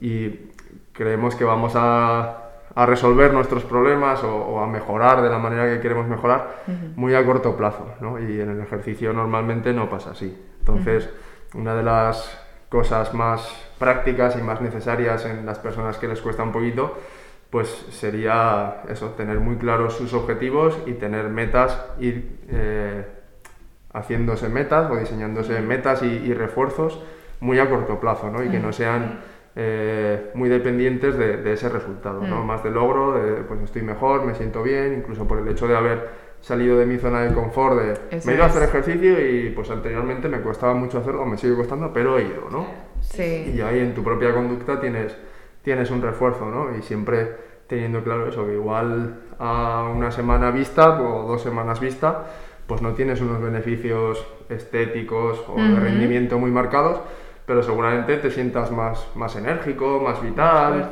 y 0.00 0.50
creemos 0.92 1.34
que 1.34 1.44
vamos 1.44 1.72
a, 1.74 2.42
a 2.74 2.84
resolver 2.86 3.32
nuestros 3.32 3.64
problemas 3.64 4.22
o, 4.22 4.34
o 4.36 4.60
a 4.60 4.66
mejorar 4.66 5.22
de 5.22 5.30
la 5.30 5.38
manera 5.38 5.66
que 5.74 5.80
queremos 5.80 6.06
mejorar 6.06 6.56
muy 6.96 7.14
a 7.14 7.24
corto 7.24 7.56
plazo, 7.56 7.86
¿no? 8.02 8.18
Y 8.18 8.38
en 8.40 8.50
el 8.50 8.60
ejercicio 8.60 9.14
normalmente 9.14 9.72
no 9.72 9.88
pasa 9.88 10.10
así. 10.10 10.36
Entonces, 10.58 11.08
una 11.54 11.74
de 11.74 11.82
las 11.82 12.38
cosas 12.68 13.14
más 13.14 13.48
prácticas 13.78 14.36
y 14.36 14.42
más 14.42 14.60
necesarias 14.60 15.24
en 15.26 15.46
las 15.46 15.58
personas 15.58 15.98
que 15.98 16.08
les 16.08 16.20
cuesta 16.20 16.42
un 16.42 16.52
poquito, 16.52 16.98
pues 17.50 17.68
sería 17.90 18.82
eso, 18.88 19.10
tener 19.10 19.38
muy 19.40 19.56
claros 19.56 19.94
sus 19.94 20.12
objetivos 20.14 20.78
y 20.86 20.94
tener 20.94 21.28
metas, 21.28 21.80
ir 22.00 22.40
eh, 22.48 23.06
haciéndose 23.92 24.48
metas 24.48 24.90
o 24.90 24.96
diseñándose 24.96 25.60
metas 25.60 26.02
y, 26.02 26.06
y 26.06 26.34
refuerzos 26.34 27.00
muy 27.40 27.58
a 27.58 27.68
corto 27.68 28.00
plazo, 28.00 28.30
¿no? 28.30 28.42
Y 28.42 28.48
que 28.48 28.58
no 28.58 28.72
sean 28.72 29.20
eh, 29.54 30.30
muy 30.34 30.48
dependientes 30.48 31.16
de, 31.16 31.38
de 31.38 31.52
ese 31.52 31.68
resultado, 31.68 32.20
¿no? 32.26 32.44
Más 32.44 32.62
de 32.64 32.70
logro, 32.70 33.12
de 33.12 33.42
pues 33.42 33.60
estoy 33.62 33.82
mejor, 33.82 34.24
me 34.24 34.34
siento 34.34 34.62
bien, 34.62 34.94
incluso 34.94 35.26
por 35.26 35.38
el 35.38 35.48
hecho 35.48 35.68
de 35.68 35.76
haber 35.76 36.25
salido 36.40 36.78
de 36.78 36.86
mi 36.86 36.98
zona 36.98 37.22
de 37.22 37.34
confort, 37.34 37.76
de 37.78 37.92
Eso 38.10 38.26
me 38.26 38.32
he 38.32 38.36
ido 38.36 38.44
a 38.44 38.46
hacer 38.46 38.62
ejercicio 38.62 39.20
y 39.20 39.50
pues 39.50 39.70
anteriormente 39.70 40.28
me 40.28 40.40
costaba 40.40 40.74
mucho 40.74 40.98
hacerlo, 40.98 41.26
me 41.26 41.38
sigue 41.38 41.56
costando, 41.56 41.92
pero 41.92 42.18
he 42.18 42.22
ido, 42.22 42.48
¿no? 42.50 42.66
Sí. 43.00 43.52
Y 43.54 43.60
ahí 43.60 43.80
en 43.80 43.94
tu 43.94 44.02
propia 44.02 44.32
conducta 44.32 44.80
tienes, 44.80 45.16
tienes 45.62 45.90
un 45.90 46.02
refuerzo, 46.02 46.46
¿no? 46.46 46.76
Y 46.76 46.82
siempre 46.82 47.46
teniendo 47.66 48.02
claro 48.02 48.28
eso, 48.28 48.46
que 48.46 48.54
igual 48.54 49.22
a 49.38 49.90
una 49.94 50.10
semana 50.10 50.50
vista 50.50 51.00
o 51.00 51.26
dos 51.26 51.42
semanas 51.42 51.80
vista, 51.80 52.26
pues 52.66 52.82
no 52.82 52.94
tienes 52.94 53.20
unos 53.20 53.40
beneficios 53.40 54.26
estéticos 54.48 55.44
o 55.48 55.56
de 55.56 55.62
Ujú. 55.62 56.38
muy 56.38 56.50
marcados, 56.50 57.00
pero 57.46 57.62
seguramente 57.62 58.16
te 58.16 58.30
sientas 58.30 58.70
más, 58.72 59.06
más 59.14 59.34
enérgico, 59.36 60.00
más 60.04 60.20
vital, 60.22 60.90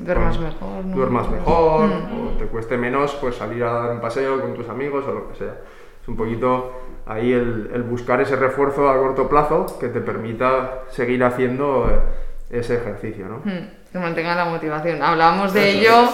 duermas 0.00 0.38
mejor, 0.38 0.84
¿no? 0.84 0.94
duermas 0.96 1.30
mejor, 1.30 1.88
Mm. 1.88 2.26
o 2.26 2.38
te 2.38 2.44
cueste 2.46 2.76
menos 2.76 3.14
pues 3.20 3.36
salir 3.36 3.64
a 3.64 3.72
dar 3.72 3.90
un 3.92 4.00
paseo 4.00 4.40
con 4.40 4.54
tus 4.54 4.68
amigos 4.68 5.04
o 5.08 5.12
lo 5.12 5.28
que 5.28 5.36
sea. 5.36 5.54
Es 6.02 6.08
un 6.08 6.16
poquito 6.16 6.72
ahí 7.06 7.32
el, 7.32 7.70
el 7.72 7.82
buscar 7.82 8.20
ese 8.20 8.36
refuerzo 8.36 8.88
a 8.88 8.96
corto 8.98 9.28
plazo 9.28 9.66
que 9.80 9.88
te 9.88 10.00
permita 10.00 10.80
seguir 10.90 11.24
haciendo 11.24 11.88
eh, 11.90 12.58
ese 12.58 12.76
ejercicio, 12.76 13.26
¿no? 13.28 13.36
Mm, 13.44 13.68
Que 13.98 14.04
mantenga 14.04 14.34
la 14.36 14.44
motivación. 14.44 15.02
Hablábamos 15.02 15.52
de 15.52 15.70
Eso 15.70 15.78
ello 15.80 16.08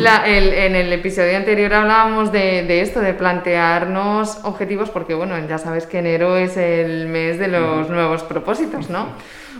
la- 0.00 0.26
el- 0.26 0.52
en 0.52 0.74
el 0.74 0.92
episodio 0.92 1.36
anterior 1.36 1.72
hablábamos 1.72 2.32
de, 2.32 2.64
de 2.64 2.80
esto, 2.80 2.98
de 3.00 3.14
plantearnos 3.14 4.40
objetivos, 4.42 4.90
porque 4.90 5.14
bueno, 5.14 5.38
ya 5.48 5.58
sabes 5.58 5.86
que 5.86 6.00
enero 6.00 6.36
es 6.36 6.56
el 6.56 7.06
mes 7.06 7.38
de 7.38 7.46
los 7.48 7.88
nuevos 7.90 8.24
propósitos, 8.24 8.90
¿no? 8.90 9.06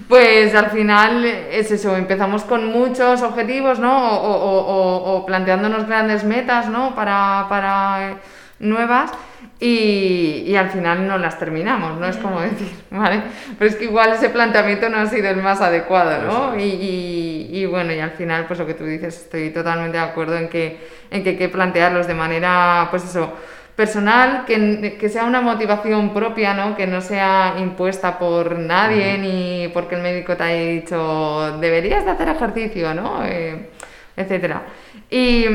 Pues 0.09 0.55
al 0.57 0.71
final 0.71 1.25
es 1.25 1.71
eso, 1.71 1.97
empezamos 1.97 2.43
con 2.43 2.67
muchos 2.67 3.23
objetivos, 3.23 3.79
¿no? 3.79 4.12
O, 4.12 4.33
o- 4.33 4.67
o- 4.67 5.17
o 5.19 5.27
planteándonos 5.27 5.87
grandes 5.87 6.25
metas, 6.25 6.69
¿no? 6.69 6.95
Para, 6.97 7.47
para 7.49 8.11
eh, 8.11 8.14
nuevas 8.59 9.12
y, 9.61 10.44
y 10.47 10.57
al 10.57 10.71
final 10.71 11.07
no 11.07 11.18
las 11.18 11.38
terminamos, 11.38 11.99
¿no? 11.99 12.07
Es 12.07 12.16
como 12.18 12.40
decir, 12.40 12.68
¿vale? 12.90 13.23
Pero 13.59 13.68
es 13.71 13.77
que 13.77 13.85
igual 13.85 14.12
ese 14.12 14.29
planteamiento 14.31 14.88
no 14.88 14.99
ha 14.99 15.07
sido 15.07 15.29
el 15.31 15.38
más 15.42 15.61
adecuado, 15.61 16.23
¿no? 16.23 16.57
Y, 16.59 16.62
y- 16.64 17.49
y 17.51 17.66
bueno, 17.66 17.92
y 17.92 17.99
al 18.01 18.12
final, 18.12 18.47
pues 18.47 18.59
lo 18.61 18.66
que 18.66 18.75
tú 18.75 18.85
dices, 18.85 19.16
estoy 19.23 19.51
totalmente 19.51 19.97
de 19.99 20.05
acuerdo 20.05 20.37
en 20.37 20.49
que, 20.49 20.79
en 21.11 21.25
que 21.25 21.31
hay 21.31 21.37
que 21.37 21.49
plantearlos 21.49 22.07
de 22.07 22.14
manera, 22.14 22.87
pues 22.90 23.05
eso, 23.05 23.33
personal, 23.75 24.44
que, 24.47 24.97
que 24.99 25.09
sea 25.09 25.25
una 25.25 25.40
motivación 25.40 26.12
propia, 26.14 26.55
¿no? 26.55 26.77
Que 26.77 26.87
no 26.87 27.01
sea 27.01 27.55
impuesta 27.59 28.18
por 28.18 28.59
nadie 28.59 29.18
ni 29.18 29.68
porque 29.73 29.94
el 29.97 30.03
médico 30.03 30.37
te 30.37 30.42
haya 30.44 30.71
dicho, 30.81 31.59
deberías 31.61 32.05
de 32.05 32.11
hacer 32.12 32.29
ejercicio, 32.29 32.94
¿no? 32.94 33.25
Eh, 33.25 33.71
etcétera. 34.16 34.62
Y... 35.11 35.47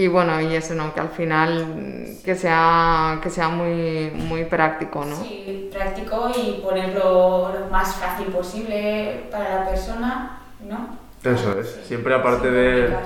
mm, 0.00 0.04
y 0.04 0.08
bueno, 0.08 0.40
y 0.40 0.54
eso, 0.54 0.74
¿no? 0.74 0.94
Que 0.94 1.00
al 1.00 1.10
final 1.10 1.66
mm, 1.66 2.22
que 2.24 2.34
sea, 2.34 3.18
que 3.22 3.30
sea 3.30 3.48
muy, 3.48 4.10
muy 4.14 4.44
práctico, 4.44 5.04
¿no? 5.04 5.16
Sí, 5.44 5.70
práctico 5.72 6.30
y 6.36 6.60
ponerlo 6.62 7.52
lo 7.58 7.66
más 7.70 7.96
fácil 7.96 8.26
posible 8.28 9.28
para 9.30 9.60
la 9.60 9.68
persona, 9.70 10.40
¿no? 10.68 10.98
Eso 11.24 11.58
es, 11.60 11.80
Sí, 11.84 11.84
siempre 11.84 12.14
aparte 12.14 12.48
sin 12.48 12.54
de-. 12.54 12.96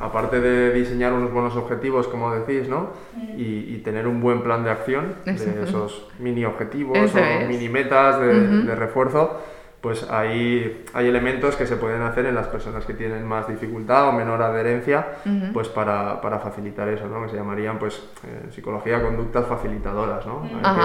Aparte 0.00 0.40
de 0.40 0.72
diseñar 0.72 1.12
unos 1.12 1.32
buenos 1.32 1.54
objetivos, 1.56 2.08
como 2.08 2.32
decís, 2.34 2.68
¿no? 2.68 2.90
Y, 3.34 3.74
y 3.74 3.78
tener 3.84 4.06
un 4.06 4.20
buen 4.20 4.42
plan 4.42 4.64
de 4.64 4.70
acción, 4.70 5.14
de 5.24 5.62
esos 5.62 6.06
mini 6.18 6.44
objetivos 6.44 7.10
Eso 7.10 7.18
o 7.18 7.22
es. 7.22 7.48
mini 7.48 7.68
metas 7.68 8.18
de 8.20 8.74
refuerzo, 8.74 9.40
pues 9.82 10.08
ahí 10.10 10.84
hay 10.94 11.08
elementos 11.08 11.56
que 11.56 11.66
se 11.66 11.76
pueden 11.76 12.02
hacer 12.02 12.24
en 12.26 12.36
las 12.36 12.46
personas 12.46 12.86
que 12.86 12.94
tienen 12.94 13.26
más 13.26 13.48
dificultad 13.48 14.08
o 14.08 14.12
menor 14.12 14.40
adherencia, 14.40 15.08
pues 15.52 15.68
para, 15.68 16.20
para 16.20 16.38
facilitar 16.38 16.88
eso, 16.88 17.08
¿no? 17.08 17.24
Que 17.24 17.30
se 17.30 17.36
llamarían, 17.36 17.80
pues, 17.80 18.00
en 18.22 18.52
psicología, 18.52 19.02
conductas 19.02 19.44
facilitadoras, 19.46 20.24
¿no? 20.24 20.48
Hay 20.62 20.76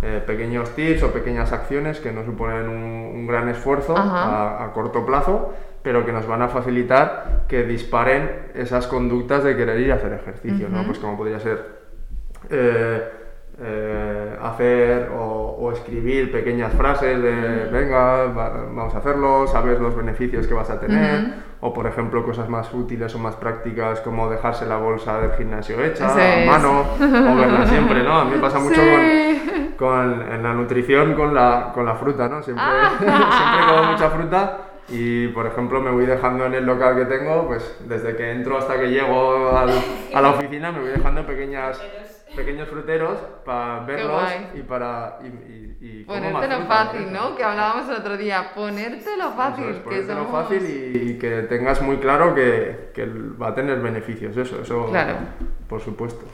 que, 0.00 0.16
eh, 0.16 0.20
pequeños 0.20 0.70
tips 0.74 1.04
o 1.04 1.12
pequeñas 1.12 1.52
acciones 1.52 2.00
que 2.00 2.10
no 2.10 2.24
suponen 2.24 2.68
un, 2.68 3.12
un 3.14 3.26
gran 3.28 3.48
esfuerzo 3.48 3.96
a, 3.96 4.64
a 4.64 4.72
corto 4.72 5.06
plazo, 5.06 5.54
pero 5.84 6.04
que 6.04 6.12
nos 6.12 6.26
van 6.26 6.42
a 6.42 6.48
facilitar 6.48 7.44
que 7.46 7.62
disparen 7.62 8.50
esas 8.54 8.88
conductas 8.88 9.44
de 9.44 9.56
querer 9.56 9.78
ir 9.78 9.92
a 9.92 9.94
hacer 9.94 10.12
ejercicio, 10.12 10.68
¿no? 10.68 10.84
Pues 10.84 10.98
como 10.98 11.16
podría 11.16 11.38
ser 11.38 11.80
eh, 12.50 13.19
eh, 13.62 14.36
hacer 14.42 15.10
o, 15.14 15.56
o 15.60 15.72
escribir 15.72 16.32
pequeñas 16.32 16.72
frases 16.72 17.20
de 17.22 17.68
venga, 17.70 18.26
va- 18.26 18.48
vamos 18.74 18.94
a 18.94 18.98
hacerlo, 18.98 19.46
sabes 19.46 19.78
los 19.80 19.94
beneficios 19.96 20.46
que 20.46 20.54
vas 20.54 20.70
a 20.70 20.80
tener, 20.80 21.20
Ujú. 21.24 21.32
o 21.60 21.72
por 21.74 21.86
ejemplo 21.86 22.24
cosas 22.24 22.48
más 22.48 22.72
útiles 22.72 23.14
o 23.14 23.18
más 23.18 23.36
prácticas 23.36 24.00
como 24.00 24.30
dejarse 24.30 24.64
la 24.66 24.76
bolsa 24.78 25.20
del 25.20 25.32
gimnasio 25.32 25.82
hecha 25.84 26.06
Eso 26.06 26.50
a 26.50 26.52
mano 26.58 26.80
o 26.98 27.36
verla 27.36 27.66
siempre, 27.66 28.02
¿no? 28.02 28.20
A 28.20 28.24
mí 28.24 28.32
me 28.36 28.38
pasa 28.40 28.58
mucho 28.58 28.80
Sí. 28.80 29.74
con, 29.76 29.88
con- 29.88 30.32
en 30.32 30.42
la 30.42 30.54
nutrición 30.54 31.14
con 31.14 31.34
la, 31.34 31.70
con 31.74 31.84
la 31.84 31.94
fruta, 31.96 32.28
¿no? 32.28 32.42
Siempre, 32.42 32.64
Ah. 32.66 32.92
siempre 32.98 33.76
como 33.76 33.92
mucha 33.92 34.08
fruta 34.10 34.58
y, 34.88 35.28
por 35.28 35.46
ejemplo, 35.46 35.80
me 35.80 35.90
voy 35.90 36.04
dejando 36.06 36.46
en 36.46 36.54
el 36.54 36.64
local 36.66 36.96
que 36.96 37.04
tengo, 37.04 37.46
pues 37.46 37.76
desde 37.86 38.16
que 38.16 38.32
entro 38.32 38.56
hasta 38.58 38.80
que 38.80 38.88
llego 38.88 39.56
al- 39.56 39.70
a 40.14 40.20
la 40.20 40.30
oficina, 40.30 40.72
me 40.72 40.80
voy 40.80 40.88
dejando 40.90 41.24
pequeñas, 41.26 41.80
pequeños 42.36 42.68
fruteros 42.68 43.18
para 43.44 43.80
verlos 43.80 44.22
y 44.54 44.60
para... 44.62 45.18
Y, 45.22 45.26
y- 45.86 46.04
Ponértelo 46.04 46.56
fruta, 46.58 46.66
fácil. 46.86 47.12
¿no? 47.12 47.34
Que 47.36 47.44
hablábamos 47.44 47.88
el 47.88 47.96
otro 47.96 48.16
día. 48.16 48.52
Ponértelo 48.54 49.30
fácil. 49.32 49.64
Eso 49.64 49.70
es, 49.72 49.76
que 49.78 49.82
ponértelo 49.84 50.24
somos- 50.24 50.42
fácil 50.48 50.92
y, 50.94 51.10
y 51.10 51.18
que 51.18 51.30
tengas 51.42 51.80
muy 51.82 51.96
claro 51.98 52.34
que, 52.34 52.90
que 52.94 53.06
va 53.40 53.48
a 53.48 53.54
tener 53.54 53.78
beneficios, 53.80 54.36
eso, 54.36 54.60
eso 54.62 54.86
Claro. 54.90 55.14
por 55.68 55.80
supuesto. 55.80 56.24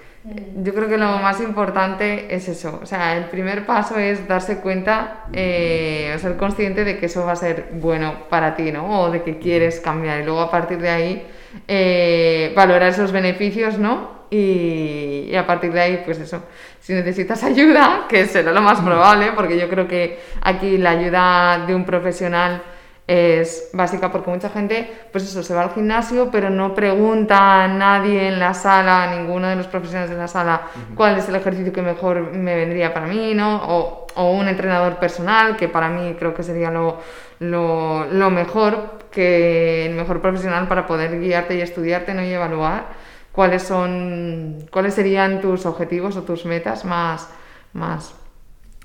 Yo 0.56 0.74
creo 0.74 0.88
que 0.88 0.98
lo 0.98 1.18
más 1.18 1.40
importante 1.40 2.34
es 2.34 2.48
eso. 2.48 2.80
O 2.82 2.86
sea, 2.86 3.16
el 3.16 3.26
primer 3.26 3.64
paso 3.64 3.96
es 3.96 4.26
darse 4.26 4.58
cuenta 4.60 5.26
eh, 5.32 6.12
o 6.16 6.18
ser 6.18 6.36
consciente 6.36 6.82
de 6.82 6.98
que 6.98 7.06
eso 7.06 7.24
va 7.24 7.32
a 7.32 7.36
ser 7.36 7.68
bueno 7.74 8.24
para 8.28 8.56
ti, 8.56 8.72
¿no? 8.72 9.02
O 9.02 9.10
de 9.12 9.22
que 9.22 9.38
quieres 9.38 9.78
cambiar. 9.78 10.20
Y 10.22 10.24
luego 10.24 10.40
a 10.40 10.50
partir 10.50 10.78
de 10.78 10.88
ahí 10.90 11.26
eh, 11.68 12.52
valorar 12.56 12.88
esos 12.88 13.12
beneficios, 13.12 13.78
¿no? 13.78 14.15
Y, 14.30 15.28
y 15.30 15.36
a 15.36 15.46
partir 15.46 15.72
de 15.72 15.80
ahí, 15.80 16.02
pues 16.04 16.18
eso, 16.18 16.42
si 16.80 16.92
necesitas 16.94 17.42
ayuda, 17.44 18.06
que 18.08 18.26
será 18.26 18.52
lo 18.52 18.62
más 18.62 18.80
probable, 18.80 19.32
porque 19.32 19.58
yo 19.58 19.68
creo 19.68 19.86
que 19.86 20.20
aquí 20.42 20.78
la 20.78 20.90
ayuda 20.90 21.64
de 21.66 21.74
un 21.74 21.84
profesional 21.84 22.62
es 23.06 23.70
básica 23.72 24.10
porque 24.10 24.30
mucha 24.30 24.48
gente, 24.50 24.90
pues 25.12 25.24
eso, 25.24 25.42
se 25.42 25.54
va 25.54 25.62
al 25.62 25.70
gimnasio, 25.70 26.28
pero 26.30 26.50
no 26.50 26.74
pregunta 26.74 27.64
a 27.64 27.68
nadie 27.68 28.28
en 28.28 28.40
la 28.40 28.52
sala, 28.52 29.04
a 29.04 29.16
ninguno 29.16 29.46
de 29.46 29.54
los 29.54 29.68
profesionales 29.68 30.10
de 30.10 30.16
la 30.16 30.26
sala, 30.26 30.62
cuál 30.96 31.16
es 31.16 31.28
el 31.28 31.36
ejercicio 31.36 31.72
que 31.72 31.82
mejor 31.82 32.32
me 32.32 32.56
vendría 32.56 32.92
para 32.92 33.06
mí, 33.06 33.32
¿no? 33.34 33.62
O, 33.64 34.06
o 34.16 34.32
un 34.32 34.48
entrenador 34.48 34.96
personal, 34.96 35.56
que 35.56 35.68
para 35.68 35.88
mí 35.88 36.16
creo 36.18 36.34
que 36.34 36.42
sería 36.42 36.70
lo, 36.70 36.98
lo, 37.38 38.06
lo 38.06 38.30
mejor, 38.30 38.98
que 39.12 39.86
el 39.86 39.94
mejor 39.94 40.20
profesional 40.20 40.66
para 40.66 40.86
poder 40.86 41.20
guiarte 41.20 41.56
y 41.56 41.60
estudiarte, 41.60 42.12
¿no? 42.12 42.22
Y 42.22 42.32
evaluar 42.32 43.05
cuáles 43.36 43.62
son, 43.64 44.66
cuáles 44.72 44.94
serían 44.94 45.42
tus 45.42 45.66
objetivos 45.66 46.16
o 46.16 46.22
tus 46.22 46.46
metas 46.46 46.86
más, 46.86 47.28
más 47.74 48.14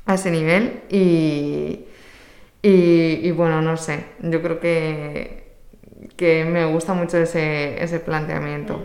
a 0.06 0.16
ese 0.16 0.30
nivel 0.30 0.82
y, 0.90 1.86
y, 2.62 3.28
y 3.28 3.32
bueno, 3.32 3.62
no 3.62 3.78
sé, 3.78 4.06
yo 4.20 4.42
creo 4.42 4.60
que, 4.60 5.56
que 6.18 6.44
me 6.44 6.66
gusta 6.66 6.94
mucho 6.94 7.18
ese, 7.18 7.82
ese 7.82 8.02
planteamiento. 8.02 8.82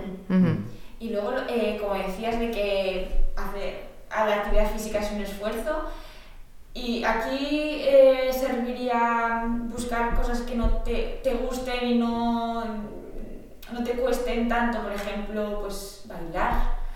Y 1.00 1.10
luego, 1.10 1.32
eh, 1.48 1.78
como 1.80 1.94
decías, 1.94 2.38
de 2.38 2.52
que 2.52 3.08
hacer 3.36 3.86
a 4.08 4.24
la 4.24 4.36
actividad 4.36 4.70
física 4.70 5.00
es 5.00 5.10
un 5.10 5.22
esfuerzo. 5.22 5.90
Y 6.74 7.02
aquí 7.02 7.80
eh, 7.88 8.30
serviría 8.32 9.44
buscar 9.64 10.14
cosas 10.14 10.42
que 10.42 10.54
no 10.54 10.68
te, 10.84 11.20
te 11.24 11.34
gusten 11.34 11.88
y 11.88 11.94
no, 11.98 12.64
no 13.72 13.84
te 13.84 13.92
cuesten 13.92 14.48
tanto, 14.48 14.80
por 14.80 14.92
ejemplo, 14.92 15.60
pues 15.62 16.04
bailar 16.06 16.86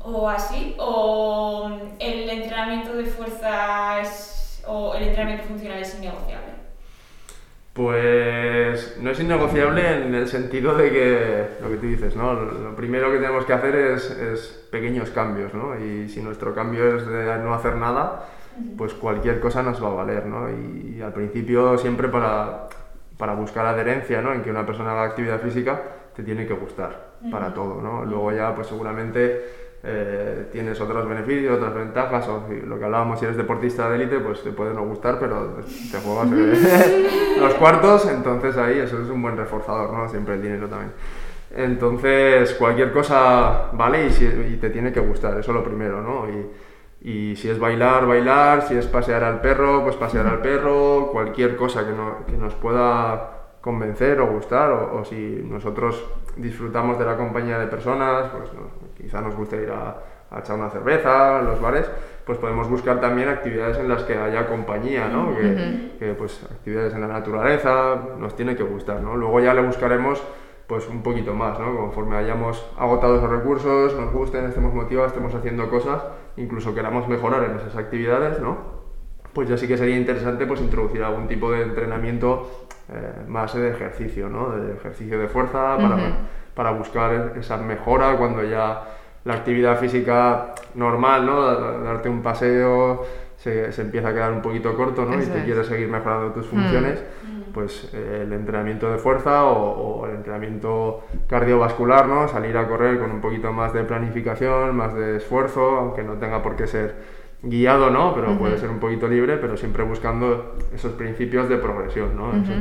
o 0.00 0.28
así, 0.28 0.74
o 0.78 1.70
el 1.98 2.30
entrenamiento 2.30 2.94
de 2.94 3.04
fuerza 3.06 4.00
es, 4.00 4.62
o 4.66 4.94
el 4.94 5.08
entrenamiento 5.08 5.44
funcional 5.44 5.78
es 5.78 5.96
innegociable. 5.98 6.54
Pues 7.72 8.96
no 9.00 9.10
es 9.10 9.20
innegociable 9.20 10.06
en 10.06 10.14
el 10.14 10.28
sentido 10.28 10.74
de 10.74 10.90
que, 10.90 11.48
lo 11.60 11.68
que 11.68 11.76
tú 11.76 11.86
dices, 11.86 12.16
¿no? 12.16 12.32
Lo 12.32 12.74
primero 12.74 13.10
que 13.10 13.18
tenemos 13.18 13.44
que 13.44 13.52
hacer 13.52 13.74
es, 13.74 14.10
es 14.10 14.68
pequeños 14.70 15.10
cambios, 15.10 15.52
¿no? 15.52 15.78
Y 15.78 16.08
si 16.08 16.22
nuestro 16.22 16.54
cambio 16.54 16.96
es 16.96 17.06
de 17.06 17.36
no 17.38 17.52
hacer 17.52 17.76
nada, 17.76 18.28
pues 18.78 18.94
cualquier 18.94 19.40
cosa 19.40 19.62
nos 19.62 19.82
va 19.82 19.88
a 19.88 19.94
valer, 19.94 20.24
¿no? 20.24 20.48
Y, 20.48 21.02
al 21.02 21.12
principio 21.12 21.76
siempre 21.76 22.08
para, 22.08 22.68
para 23.18 23.34
buscar 23.34 23.66
adherencia, 23.66 24.22
¿no? 24.22 24.32
En 24.32 24.42
que 24.42 24.50
una 24.50 24.64
persona 24.64 24.92
haga 24.92 25.04
actividad 25.04 25.40
física 25.40 25.82
te 26.16 26.22
tiene 26.22 26.46
que 26.46 26.54
gustar 26.54 27.10
para 27.30 27.52
todo, 27.52 27.80
¿no? 27.82 28.04
Luego 28.04 28.32
ya 28.32 28.54
pues 28.54 28.66
seguramente 28.68 29.66
eh, 29.88 30.46
tienes 30.50 30.80
otros 30.80 31.08
beneficios, 31.08 31.58
otras 31.58 31.74
ventajas, 31.74 32.26
o 32.28 32.44
si- 32.48 32.60
lo 32.66 32.78
que 32.78 32.84
hablábamos, 32.86 33.18
si 33.20 33.26
eres 33.26 33.36
deportista 33.36 33.88
de 33.90 33.96
élite, 33.96 34.18
pues 34.18 34.42
te 34.42 34.50
puede 34.50 34.74
no 34.74 34.84
gustar, 34.84 35.18
pero 35.20 35.58
te 35.92 35.98
juegas 35.98 36.28
eh, 36.34 37.36
los 37.40 37.54
cuartos, 37.54 38.08
entonces 38.10 38.56
ahí 38.56 38.78
eso 38.78 39.00
es 39.00 39.08
un 39.08 39.22
buen 39.22 39.36
reforzador, 39.36 39.92
¿no? 39.92 40.08
Siempre 40.08 40.34
el 40.34 40.42
dinero 40.42 40.66
también. 40.68 40.92
Entonces, 41.54 42.54
cualquier 42.54 42.92
cosa 42.92 43.70
vale 43.72 44.06
y, 44.06 44.10
si- 44.10 44.24
y 44.26 44.56
te 44.60 44.70
tiene 44.70 44.92
que 44.92 45.00
gustar, 45.00 45.38
eso 45.38 45.52
lo 45.52 45.62
primero, 45.64 46.02
¿no? 46.02 46.26
Y, 46.28 47.30
y 47.32 47.36
si 47.36 47.48
es 47.48 47.58
bailar, 47.58 48.06
bailar, 48.06 48.62
si 48.66 48.74
es 48.76 48.86
pasear 48.86 49.22
al 49.22 49.40
perro, 49.40 49.82
pues 49.84 49.96
pasear 49.96 50.26
al 50.26 50.40
perro, 50.40 51.10
cualquier 51.12 51.56
cosa 51.56 51.86
que, 51.86 51.92
no- 51.92 52.26
que 52.26 52.36
nos 52.36 52.54
pueda 52.54 53.35
convencer 53.66 54.20
o 54.20 54.26
gustar, 54.28 54.70
o, 54.70 54.98
o 55.00 55.04
si 55.04 55.42
nosotros 55.44 55.92
disfrutamos 56.36 56.98
de 57.00 57.04
la 57.04 57.16
compañía 57.16 57.58
de 57.58 57.66
personas, 57.66 58.30
pues 58.30 58.52
no- 58.54 58.70
quizá 58.96 59.20
nos 59.20 59.34
guste 59.34 59.56
ir 59.60 59.70
a, 59.72 59.96
a 60.30 60.38
echar 60.38 60.54
una 60.56 60.70
cerveza 60.70 61.42
los 61.42 61.60
bares, 61.60 61.90
pues 62.24 62.38
podemos 62.38 62.68
buscar 62.70 63.00
también 63.00 63.28
actividades 63.28 63.78
en 63.78 63.88
las 63.88 64.04
que 64.04 64.16
haya 64.16 64.46
compañía, 64.46 65.08
¿no? 65.08 65.34
Que, 65.36 65.90
que, 65.98 66.14
pues 66.14 66.42
actividades 66.44 66.94
en 66.94 67.00
la 67.00 67.08
naturaleza 67.08 67.96
nos 68.18 68.36
tiene 68.36 68.54
que 68.54 68.62
gustar, 68.62 69.00
¿no? 69.00 69.16
Luego 69.16 69.40
ya 69.40 69.52
le 69.52 69.62
buscaremos 69.62 70.22
pues 70.68 70.88
un 70.88 71.02
poquito 71.02 71.34
más, 71.34 71.58
¿no? 71.58 71.76
Conforme 71.76 72.16
hayamos 72.16 72.64
agotado 72.78 73.16
esos 73.16 73.30
recursos, 73.30 73.94
nos 73.98 74.12
gusten, 74.12 74.44
estemos 74.46 74.72
motivados, 74.74 75.10
estemos 75.12 75.34
haciendo 75.34 75.68
cosas, 75.70 76.02
incluso 76.36 76.72
queramos 76.74 77.08
mejorar 77.08 77.42
en 77.44 77.56
esas 77.56 77.76
actividades, 77.76 78.40
¿no? 78.40 78.75
Pues 79.36 79.50
ya 79.50 79.58
sí 79.58 79.68
que 79.68 79.76
sería 79.76 79.98
interesante 79.98 80.46
pues 80.46 80.62
introducir 80.62 81.02
algún 81.02 81.28
tipo 81.28 81.52
de 81.52 81.60
entrenamiento 81.60 82.68
eh, 82.90 83.24
más 83.28 83.52
de 83.54 83.68
ejercicio, 83.70 84.30
¿no? 84.30 84.48
De 84.56 84.72
ejercicio 84.76 85.18
de 85.18 85.28
fuerza 85.28 85.76
para, 85.76 85.94
Ujú. 85.96 86.04
para 86.54 86.70
buscar 86.70 87.34
esa 87.38 87.58
mejora 87.58 88.16
cuando 88.16 88.42
ya 88.42 88.82
la 89.26 89.34
actividad 89.34 89.76
física 89.78 90.54
normal, 90.74 91.26
¿no? 91.26 91.42
Da- 91.42 91.78
Darte 91.80 92.08
un 92.08 92.22
paseo 92.22 93.04
se, 93.36 93.70
se 93.72 93.82
empieza 93.82 94.08
a 94.08 94.14
quedar 94.14 94.32
un 94.32 94.40
poquito 94.40 94.74
corto, 94.74 95.04
¿no? 95.04 95.18
Eso 95.18 95.28
y 95.28 95.32
te 95.34 95.38
es. 95.40 95.44
quieres 95.44 95.66
seguir 95.66 95.88
mejorando 95.88 96.32
tus 96.32 96.46
funciones, 96.46 97.04
pues 97.52 97.90
eh, 97.92 98.20
el 98.22 98.32
entrenamiento 98.32 98.90
de 98.90 98.96
fuerza 98.96 99.44
o, 99.44 100.00
o 100.00 100.06
el 100.06 100.16
entrenamiento 100.16 101.04
cardiovascular, 101.28 102.06
¿no? 102.06 102.26
Salir 102.26 102.56
a 102.56 102.66
correr 102.66 102.98
con 102.98 103.10
un 103.10 103.20
poquito 103.20 103.52
más 103.52 103.74
de 103.74 103.84
planificación, 103.84 104.74
más 104.74 104.94
de 104.94 105.16
esfuerzo, 105.18 105.76
aunque 105.76 106.02
no 106.02 106.14
tenga 106.14 106.42
por 106.42 106.56
qué 106.56 106.66
ser 106.66 107.15
guiado, 107.48 107.90
¿no? 107.90 108.14
Pero 108.14 108.36
puede 108.38 108.58
ser 108.58 108.70
un 108.70 108.78
poquito 108.78 109.08
libre, 109.08 109.36
pero 109.36 109.56
siempre 109.56 109.82
buscando 109.82 110.56
esos 110.74 110.92
principios 110.92 111.48
de 111.48 111.56
progresión, 111.56 112.16
¿no? 112.16 112.30
Eso, 112.32 112.52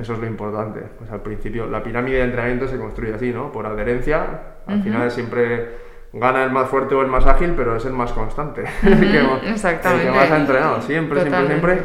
eso 0.00 0.12
es 0.14 0.18
lo 0.18 0.26
importante. 0.26 0.80
Pues 0.98 1.10
al 1.10 1.22
principio, 1.22 1.66
la 1.66 1.82
pirámide 1.82 2.18
de 2.18 2.24
entrenamiento 2.24 2.68
se 2.68 2.78
construye 2.78 3.14
así, 3.14 3.32
¿no? 3.32 3.52
Por 3.52 3.66
adherencia, 3.66 4.40
al 4.66 4.82
final 4.82 5.10
siempre 5.10 5.92
gana 6.12 6.44
el 6.44 6.50
más 6.50 6.68
fuerte 6.68 6.94
o 6.94 7.02
el 7.02 7.08
más 7.08 7.26
ágil, 7.26 7.54
pero 7.56 7.76
es 7.76 7.84
el 7.84 7.92
más 7.92 8.12
constante. 8.12 8.64
el, 8.82 9.00
que, 9.00 9.18
el 9.18 9.52
exactamente. 9.52 10.04
que 10.04 10.10
más 10.10 10.30
ha 10.30 10.36
entrenado, 10.36 10.82
siempre, 10.82 11.20
siempre, 11.22 11.46
siempre. 11.46 11.82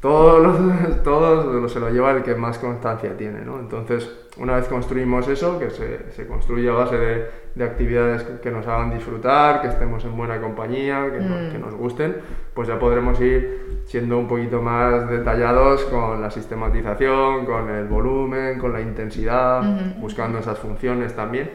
Todos 0.00 0.42
los, 0.42 1.02
todos 1.02 1.72
se 1.72 1.80
lo 1.80 1.90
lleva 1.90 2.12
el 2.12 2.22
que 2.22 2.34
más 2.34 2.58
constancia 2.58 3.16
tiene, 3.16 3.44
¿no? 3.44 3.60
Entonces, 3.60 4.10
una 4.38 4.56
vez 4.56 4.66
construimos 4.66 5.28
eso, 5.28 5.58
que 5.58 5.70
se, 5.70 6.10
se 6.12 6.26
construye 6.26 6.68
a 6.70 6.72
base 6.72 6.96
de, 6.96 7.26
de 7.54 7.64
actividades 7.64 8.22
que, 8.22 8.50
nos 8.50 8.66
hagan 8.66 8.90
disfrutar, 8.90 9.60
que 9.60 9.68
estemos 9.68 10.04
en 10.04 10.16
buena 10.16 10.40
compañía, 10.40 11.10
que, 11.12 11.20
nos, 11.20 11.52
que 11.52 11.58
nos 11.58 11.74
gusten, 11.74 12.16
pues 12.54 12.68
ya 12.68 12.78
podremos 12.78 13.20
ir 13.20 13.82
siendo 13.86 14.18
un 14.18 14.28
poquito 14.28 14.62
más 14.62 15.08
detallados 15.10 15.84
con 15.84 16.22
la 16.22 16.30
sistematización, 16.30 17.44
con 17.44 17.68
el 17.70 17.86
volumen, 17.86 18.58
con 18.58 18.72
la 18.72 18.80
intensidad, 18.80 19.62
buscando 19.98 20.38
esas 20.38 20.58
funciones 20.58 21.14
también, 21.14 21.50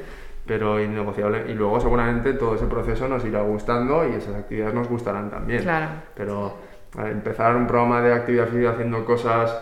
pero 0.45 0.81
innegociable. 0.81 1.45
Y 1.49 1.53
luego 1.53 1.79
seguramente 1.79 2.33
todo 2.33 2.55
ese 2.55 2.65
proceso 2.65 3.07
nos 3.07 3.23
irá 3.23 3.41
gustando 3.41 4.07
y 4.07 4.15
esas 4.15 4.35
actividades 4.35 4.73
nos 4.73 4.89
gustarán 4.89 5.29
también. 5.29 5.63
Claro. 5.63 5.87
Pero 6.13 6.57
empezar 6.97 7.55
un 7.55 7.67
programa 7.67 8.01
de 8.01 8.13
actividad 8.13 8.47
física 8.47 8.71
haciendo 8.71 9.05
cosas 9.05 9.55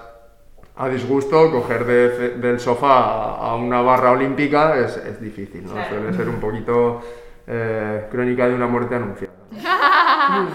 a 0.76 0.89
disgusto, 0.89 1.52
coger 1.52 1.86
de- 1.86 2.30
del 2.38 2.60
sofá 2.60 2.98
a, 3.00 3.36
a 3.52 3.56
una 3.56 3.82
barra 3.82 4.12
olímpica 4.12 4.78
es, 4.78 4.98
es 4.98 5.22
difícil, 5.22 5.65
¿no? 5.65 5.74
Claro. 5.74 5.89
Suele 5.89 6.13
ser 6.17 6.30
un 6.30 6.39
poquito 6.39 7.02
eh, 7.46 8.08
crónica 8.12 8.48
de 8.48 8.56
una 8.56 8.67
muerte 8.67 8.96
anunciada. 8.96 9.34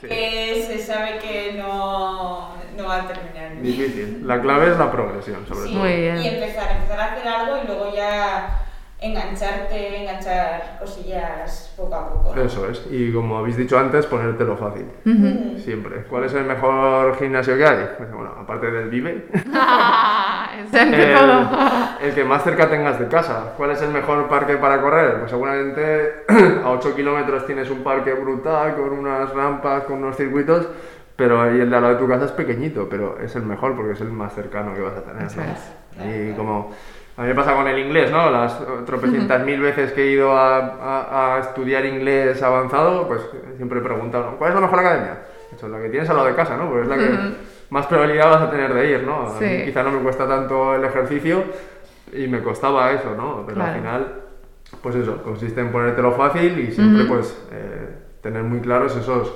Sí. 0.00 0.08
Que 0.08 0.64
se 0.66 0.78
sabe 0.78 1.18
que 1.18 1.52
no, 1.58 2.54
no 2.74 2.84
va 2.88 3.02
a 3.02 3.06
terminar. 3.06 3.60
Difícil. 3.60 4.26
La 4.26 4.40
clave 4.40 4.70
es 4.70 4.78
la 4.78 4.90
progresión, 4.90 5.46
sobre 5.46 5.66
Sí, 5.66 5.72
todo. 5.74 5.80
Muy 5.82 5.94
bien. 5.94 6.16
Y 6.22 6.26
empezar, 6.28 6.70
empezar 6.74 7.00
a 7.00 7.04
hacer 7.12 7.28
algo 7.28 7.58
y 7.62 7.66
luego 7.66 7.94
ya 7.94 8.59
engancharte, 9.00 10.02
enganchar 10.02 10.78
cosillas 10.78 11.72
poco 11.76 11.94
a 11.94 12.10
poco. 12.10 12.38
Eso 12.38 12.68
es. 12.68 12.86
Y 12.90 13.12
como 13.12 13.38
habéis 13.38 13.56
dicho 13.56 13.78
antes, 13.78 14.06
ponértelo 14.06 14.56
fácil. 14.56 14.86
Mm. 15.04 15.58
Siempre. 15.58 16.02
¿Cuál 16.04 16.24
es 16.24 16.34
el 16.34 16.44
mejor 16.44 17.16
gimnasio 17.16 17.56
que 17.56 17.64
hay? 17.64 17.88
Pues, 17.96 18.12
bueno, 18.12 18.30
aparte 18.38 18.70
del 18.70 18.90
Vive, 18.90 19.28
el 19.32 20.90
que 20.90 22.06
el, 22.06 22.14
que 22.14 22.24
más 22.24 22.44
cerca 22.44 22.68
tengas 22.68 22.98
de 22.98 23.08
casa. 23.08 23.54
¿Cuál 23.56 23.70
es 23.70 23.80
el 23.80 23.90
mejor 23.90 24.28
parque 24.28 24.56
para 24.56 24.80
correr? 24.82 25.18
Pues 25.20 25.30
seguramente 25.30 26.24
a 26.64 26.70
8 26.70 26.94
kilómetros 26.94 27.46
tienes 27.46 27.70
un 27.70 27.82
parque 27.82 28.12
brutal 28.12 28.76
con 28.76 28.92
unas 28.92 29.30
rampas, 29.32 29.84
con 29.84 30.02
unos 30.02 30.16
circuitos, 30.16 30.68
pero 31.16 31.40
ahí 31.40 31.60
el 31.60 31.70
de 31.70 31.76
al 31.76 31.82
lado 31.82 31.94
de 31.94 32.00
tu 32.00 32.08
casa 32.08 32.26
es 32.26 32.32
pequeñito, 32.32 32.86
pero 32.88 33.18
es 33.18 33.34
el 33.34 33.44
mejor 33.44 33.74
porque 33.76 33.92
es 33.92 34.00
el 34.02 34.12
más 34.12 34.34
cercano 34.34 34.74
que 34.74 34.82
vas 34.82 34.96
a 34.96 35.02
tener. 35.02 35.22
¿no? 35.22 35.42
es. 35.52 35.72
Y 36.04 36.32
como 36.34 36.70
a 37.16 37.22
mí 37.22 37.28
me 37.28 37.34
pasa 37.34 37.54
con 37.54 37.66
el 37.68 37.78
inglés, 37.78 38.10
¿no? 38.10 38.30
Las 38.30 38.58
tropecientas 38.86 39.44
mil 39.44 39.60
veces 39.60 39.92
que 39.92 40.02
he 40.04 40.10
ido 40.12 40.32
a, 40.36 40.56
a- 40.58 41.36
a 41.36 41.40
estudiar 41.40 41.84
inglés 41.84 42.42
avanzado, 42.42 43.06
pues 43.08 43.20
siempre 43.56 43.78
he 43.80 43.82
preguntado, 43.82 44.36
¿cuál 44.38 44.50
es 44.50 44.54
la 44.54 44.60
mejor 44.62 44.78
academia? 44.78 45.18
Eso 45.54 45.66
es 45.66 45.72
la 45.72 45.80
que 45.82 45.88
tienes 45.90 46.08
al 46.08 46.16
lado 46.16 46.28
de 46.28 46.34
casa, 46.34 46.56
¿no? 46.56 46.66
Porque 46.68 46.82
es 46.82 46.88
la 46.88 46.96
que 46.96 47.10
más 47.70 47.86
probabilidad 47.86 48.30
vas 48.30 48.42
a 48.42 48.50
tener 48.50 48.72
de 48.72 48.90
ir, 48.90 49.02
¿no? 49.04 49.26
A 49.28 49.40
mí 49.40 49.46
Sí. 49.58 49.62
quizá 49.66 49.82
no 49.82 49.90
me 49.90 50.00
cuesta 50.00 50.26
tanto 50.26 50.74
el 50.74 50.84
ejercicio 50.84 51.44
y 52.12 52.26
me 52.26 52.42
costaba 52.42 52.90
eso, 52.92 53.14
¿no? 53.16 53.42
Pero 53.44 53.56
Claro. 53.56 53.72
al 53.72 53.78
final, 53.78 54.14
pues 54.82 54.94
eso, 54.96 55.22
consiste 55.22 55.60
en 55.60 55.70
ponértelo 55.72 56.12
fácil 56.12 56.58
y 56.58 56.72
siempre 56.72 57.04
pues 57.04 57.36
eh, 57.52 57.88
tener 58.22 58.42
muy 58.44 58.60
claros 58.60 58.96
esos, 58.96 59.32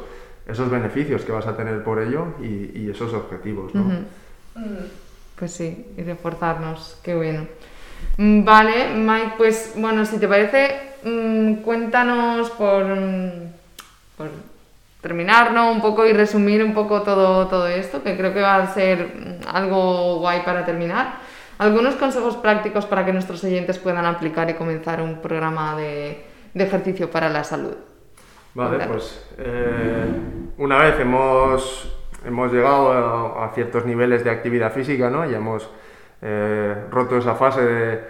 esos 0.47 0.71
beneficios 0.71 1.25
que 1.25 1.33
vas 1.33 1.47
a 1.47 1.57
tener 1.57 1.83
por 1.85 2.01
ello 2.01 2.27
y, 2.41 2.71
y 2.79 2.91
esos 2.91 3.13
objetivos, 3.13 3.75
¿no? 3.75 3.83
Pues 5.39 5.53
sí, 5.53 5.87
y 5.97 6.03
reforzarnos, 6.03 6.99
qué 7.03 7.15
bueno. 7.15 7.47
Mm, 8.19 8.45
Vale, 8.45 8.95
Mike, 8.95 9.35
pues 9.37 9.73
bueno, 9.77 10.05
si 10.05 10.19
te 10.19 10.29
parece, 10.29 10.95
mm, 11.05 11.55
cuéntanos 11.63 12.51
por, 12.51 12.85
mm, 12.85 13.31
por 14.17 14.29
terminar, 15.01 15.53
¿no? 15.53 15.71
Un 15.73 15.81
poco 15.81 16.07
y 16.07 16.13
resumir 16.13 16.63
un 16.63 16.73
poco 16.73 17.03
todo, 17.03 17.47
todo 17.49 17.67
esto, 17.67 18.03
que 18.03 18.17
creo 18.17 18.33
que 18.33 18.41
va 18.41 18.57
a 18.57 18.73
ser 18.73 19.41
algo 19.53 20.19
guay 20.21 20.43
para 20.45 20.65
terminar. 20.65 21.17
Algunos 21.59 21.95
consejos 21.97 22.37
prácticos 22.37 22.87
para 22.87 23.05
que 23.05 23.13
nuestros 23.13 23.43
oyentes 23.45 23.79
puedan 23.79 24.07
aplicar 24.07 24.49
y 24.51 24.55
comenzar 24.55 25.01
un 25.03 25.21
programa 25.21 25.77
de, 25.77 26.25
de 26.55 26.65
ejercicio 26.65 27.11
para 27.11 27.29
la 27.29 27.45
salud. 27.45 27.75
Vale, 28.55 28.77
Cuéntanos. 28.77 28.97
pues 28.97 29.27
eh, 29.39 30.05
una 30.59 30.79
vez 30.79 30.99
hemos, 31.01 31.93
hemos 32.25 32.53
llegado 32.53 32.93
a, 33.39 33.45
a 33.47 33.49
ciertos 33.51 33.85
niveles 33.85 34.25
de 34.25 34.31
actividad 34.31 34.73
física, 34.73 35.11
¿no? 35.11 35.29
Y 35.29 35.35
hemos 35.35 35.71
eh, 36.23 36.75
roto 36.91 37.17
esa 37.19 37.35
fase 37.35 37.63
de, 37.63 38.01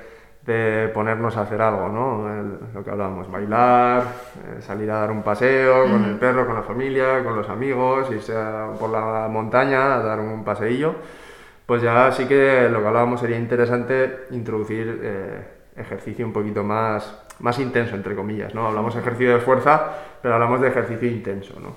de 0.47 0.89
ponernos 0.89 1.37
a 1.37 1.43
hacer 1.43 1.61
algo, 1.61 1.89
¿no? 1.89 2.29
El- 2.33 2.59
lo 2.75 2.85
que 2.85 2.91
hablábamos, 2.91 3.31
bailar, 3.31 4.03
eh, 4.03 4.63
salir 4.63 4.91
a 4.91 5.01
dar 5.01 5.11
un 5.11 5.23
paseo 5.23 5.85
con 5.91 6.05
el 6.05 6.17
perro, 6.17 6.47
con 6.47 6.55
la 6.55 6.63
familia, 6.63 7.23
con 7.25 7.35
los 7.37 7.49
amigos, 7.49 8.11
irse 8.11 8.37
a- 8.37 8.69
por 8.79 8.91
la 8.91 9.27
montaña 9.31 9.95
a 9.97 9.99
dar 10.03 10.21
un 10.21 10.45
paseillo. 10.45 10.95
Pues 11.67 11.81
ya 11.83 12.13
sí 12.13 12.27
que 12.27 12.69
lo 12.71 12.81
que 12.83 12.87
hablábamos 12.87 13.21
sería 13.21 13.39
interesante 13.39 14.27
introducir 14.33 15.01
eh, 15.03 15.47
ejercicio 15.77 16.27
un 16.27 16.33
poquito 16.33 16.63
más, 16.63 17.23
más 17.41 17.59
intenso, 17.59 17.97
entre 17.97 18.15
comillas, 18.15 18.55
¿no? 18.55 18.67
Hablamos 18.67 18.95
de 18.95 19.01
ejercicio 19.01 19.35
de 19.35 19.41
fuerza, 19.41 19.81
pero 20.23 20.35
hablamos 20.35 20.61
de 20.61 20.69
ejercicio 20.69 21.09
intenso, 21.09 21.59
¿no? 21.59 21.75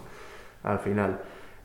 Al 0.69 0.79
final. 0.79 1.19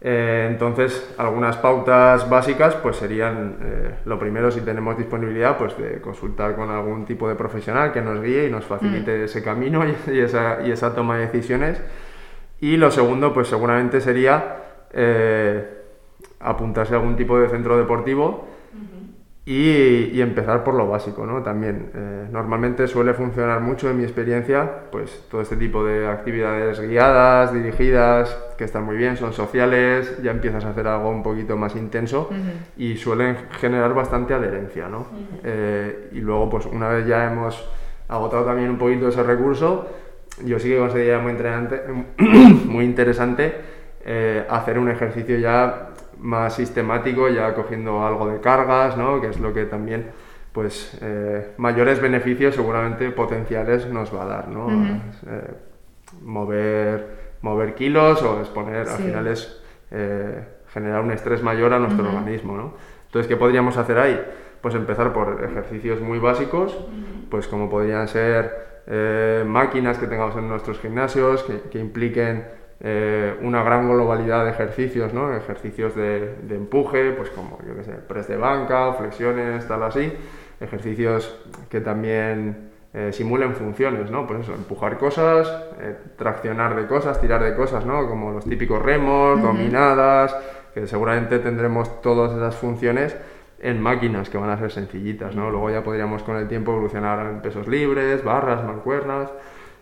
Eh, 0.04 0.48
entonces, 0.50 1.14
algunas 1.16 1.56
pautas 1.58 2.28
básicas, 2.28 2.74
pues 2.74 2.96
serían, 2.96 3.56
eh, 3.62 3.94
lo 4.04 4.18
primero, 4.18 4.50
si 4.50 4.60
tenemos 4.60 4.98
disponibilidad, 4.98 5.56
pues 5.56 5.78
de 5.78 6.00
consultar 6.00 6.56
con 6.56 6.70
algún 6.70 7.04
tipo 7.04 7.28
de 7.28 7.36
profesional 7.36 7.92
que 7.92 8.00
nos 8.00 8.20
guíe 8.20 8.48
y 8.48 8.50
nos 8.50 8.64
facilite 8.64 9.24
ese 9.24 9.44
camino 9.44 9.84
y, 9.86 9.94
y 10.10 10.18
esa, 10.18 10.60
y 10.66 10.72
esa 10.72 10.92
toma 10.92 11.18
de 11.18 11.26
decisiones. 11.26 11.80
Y 12.60 12.76
lo 12.76 12.90
segundo, 12.90 13.32
pues 13.32 13.46
seguramente 13.46 14.00
sería 14.00 14.56
eh, 14.92 15.82
apuntarse 16.40 16.94
a 16.94 16.96
algún 16.96 17.14
tipo 17.16 17.38
de 17.38 17.48
centro 17.48 17.76
deportivo 17.78 18.48
y, 19.44 20.10
y 20.12 20.20
empezar 20.20 20.62
por 20.62 20.74
lo 20.74 20.88
básico, 20.88 21.26
¿no? 21.26 21.42
También, 21.42 21.90
eh, 21.94 22.28
normalmente 22.30 22.86
suele 22.86 23.12
funcionar 23.12 23.60
mucho 23.60 23.90
en 23.90 23.96
mi 23.96 24.04
experiencia, 24.04 24.70
pues 24.92 25.24
todo 25.28 25.40
este 25.40 25.56
tipo 25.56 25.84
de 25.84 26.06
actividades 26.06 26.80
guiadas, 26.80 27.52
dirigidas, 27.52 28.36
que 28.56 28.62
están 28.62 28.84
muy 28.84 28.96
bien, 28.96 29.16
son 29.16 29.32
sociales, 29.32 30.22
ya 30.22 30.30
empiezas 30.30 30.64
a 30.64 30.70
hacer 30.70 30.86
algo 30.86 31.10
un 31.10 31.24
poquito 31.24 31.56
más 31.56 31.74
intenso 31.74 32.30
y 32.76 32.96
suelen 32.96 33.36
generar 33.58 33.94
bastante 33.94 34.32
adherencia, 34.32 34.88
¿no? 34.88 35.06
Eh, 35.42 36.10
y 36.12 36.20
luego, 36.20 36.48
pues 36.48 36.66
una 36.66 36.88
vez 36.88 37.06
ya 37.08 37.30
hemos 37.32 37.68
agotado 38.06 38.44
también 38.44 38.70
un 38.70 38.78
poquito 38.78 39.08
ese 39.08 39.24
recurso, 39.24 39.88
yo 40.44 40.60
sí 40.60 40.68
que 40.68 40.78
consideraría 40.78 41.18
muy 42.66 42.84
interesante 42.84 43.54
eh, 44.04 44.44
hacer 44.48 44.78
un 44.78 44.88
ejercicio 44.88 45.38
ya 45.38 45.91
más 46.22 46.54
sistemático, 46.54 47.28
ya 47.28 47.54
cogiendo 47.54 48.06
algo 48.06 48.28
de 48.28 48.40
cargas, 48.40 48.96
¿no? 48.96 49.20
que 49.20 49.28
es 49.28 49.40
lo 49.40 49.52
que 49.52 49.64
también 49.64 50.10
pues 50.52 50.98
eh, 51.00 51.54
mayores 51.56 52.00
beneficios 52.00 52.54
seguramente 52.54 53.10
potenciales 53.10 53.86
nos 53.88 54.14
va 54.14 54.22
a 54.22 54.26
dar. 54.26 54.48
¿no? 54.48 54.68
Eh, 54.70 55.54
mover, 56.22 57.36
mover 57.42 57.74
kilos 57.74 58.22
o 58.22 58.40
exponer, 58.40 58.88
al 58.88 58.98
final 58.98 59.26
es 59.26 59.60
eh, 59.90 60.44
generar 60.72 61.02
un 61.02 61.10
estrés 61.10 61.42
mayor 61.42 61.72
a 61.72 61.78
nuestro 61.78 62.06
organismo. 62.08 62.56
¿no? 62.56 62.74
Entonces, 63.06 63.28
¿qué 63.28 63.36
podríamos 63.36 63.76
hacer 63.76 63.98
ahí? 63.98 64.20
Pues 64.60 64.74
empezar 64.74 65.12
por 65.12 65.42
ejercicios 65.42 66.00
muy 66.00 66.20
básicos, 66.20 66.78
pues 67.30 67.48
como 67.48 67.68
podrían 67.68 68.06
ser 68.06 68.72
máquinas 69.46 69.98
que 69.98 70.06
tengamos 70.06 70.36
en 70.36 70.48
nuestros 70.48 70.78
gimnasios, 70.78 71.42
que, 71.42 71.62
que 71.70 71.78
impliquen 71.80 72.44
eh, 72.84 73.36
una 73.42 73.62
gran 73.62 73.88
globalidad 73.88 74.44
de 74.44 74.50
ejercicios, 74.50 75.14
¿no? 75.14 75.32
Ejercicios 75.36 75.94
de, 75.94 76.34
de 76.42 76.56
empuje, 76.56 77.12
pues 77.12 77.30
como, 77.30 77.58
yo 77.64 77.76
qué 77.76 77.84
sé, 77.84 77.92
press 77.92 78.26
de 78.26 78.36
banca, 78.36 78.92
flexiones, 78.94 79.68
tal 79.68 79.84
así. 79.84 80.12
Ejercicios 80.60 81.40
que 81.70 81.80
también 81.80 82.72
eh, 82.92 83.12
simulen 83.12 83.54
funciones, 83.54 84.10
¿no? 84.10 84.26
Pues 84.26 84.40
eso, 84.40 84.52
empujar 84.54 84.98
cosas, 84.98 85.48
eh, 85.80 85.96
traccionar 86.16 86.74
de 86.74 86.88
cosas, 86.88 87.20
tirar 87.20 87.44
de 87.44 87.54
cosas, 87.54 87.86
¿no? 87.86 88.08
Como 88.08 88.32
los 88.32 88.44
típicos 88.44 88.82
remos, 88.82 89.40
dominadas, 89.40 90.36
que 90.74 90.88
seguramente 90.88 91.38
tendremos 91.38 92.02
todas 92.02 92.32
esas 92.32 92.56
funciones 92.56 93.16
en 93.60 93.80
máquinas 93.80 94.28
que 94.28 94.38
van 94.38 94.50
a 94.50 94.58
ser 94.58 94.72
sencillitas, 94.72 95.36
¿no? 95.36 95.50
Luego 95.50 95.70
ya 95.70 95.84
podríamos 95.84 96.24
con 96.24 96.34
el 96.36 96.48
tiempo 96.48 96.72
evolucionar 96.72 97.26
en 97.26 97.42
pesos 97.42 97.68
libres, 97.68 98.24
barras, 98.24 98.64
mancuernas 98.64 99.30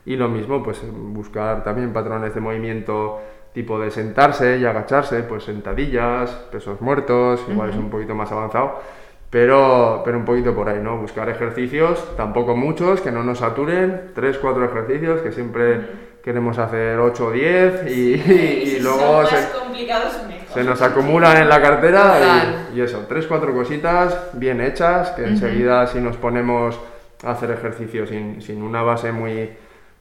y 0.07 0.17
lo 0.17 0.29
mismo, 0.29 0.63
pues 0.63 0.81
buscar 0.93 1.63
también 1.65 1.93
patrones 1.93 2.35
de 2.35 2.41
movimiento 2.41 3.21
tipo 3.53 3.79
de 3.81 3.91
sentarse 3.91 4.59
y 4.59 4.65
agacharse, 4.65 5.23
pues 5.25 5.45
sentadillas, 5.45 6.31
pesos 6.53 6.81
muertos, 6.81 7.45
igual 7.51 7.71
es 7.71 7.77
un 7.77 7.91
poquito 7.91 8.15
más 8.15 8.31
avanzado, 8.33 8.81
pero, 9.29 10.03
pero 10.05 10.19
un 10.19 10.25
poquito 10.25 10.55
por 10.55 10.69
ahí, 10.69 10.81
¿no? 10.83 10.97
Buscar 10.99 11.29
ejercicios, 11.29 12.17
tampoco 12.17 12.57
muchos, 12.57 13.01
que 13.01 13.11
no 13.13 13.23
nos 13.23 13.39
saturen, 13.39 14.11
3, 14.15 14.39
4 14.39 14.65
ejercicios, 14.65 15.21
que 15.21 15.33
siempre 15.33 15.81
queremos 16.23 16.59
hacer 16.59 16.99
8 16.99 17.27
o 17.27 17.31
10 17.31 17.87
y, 17.87 17.91
y- 18.15 18.63
y 18.63 18.67
si 18.67 18.81
luego 18.81 19.23
se, 19.27 20.65
nos 20.65 20.83
acumulan 20.83 21.37
en 21.43 21.49
la 21.49 21.63
cartera 21.63 22.17
y, 22.75 22.79
y 22.79 22.81
eso, 22.83 23.05
tres, 23.09 23.27
cuatro 23.27 23.53
cositas 23.55 24.31
bien 24.33 24.61
hechas, 24.61 25.11
que 25.13 25.25
enseguida 25.25 25.87
si 25.87 26.01
nos 26.01 26.17
ponemos 26.17 26.79
a 27.25 27.31
hacer 27.33 27.51
ejercicio 27.53 28.07
sin, 28.07 28.43
sin 28.43 28.63
una 28.63 28.83
base 28.83 29.13
muy, 29.13 29.51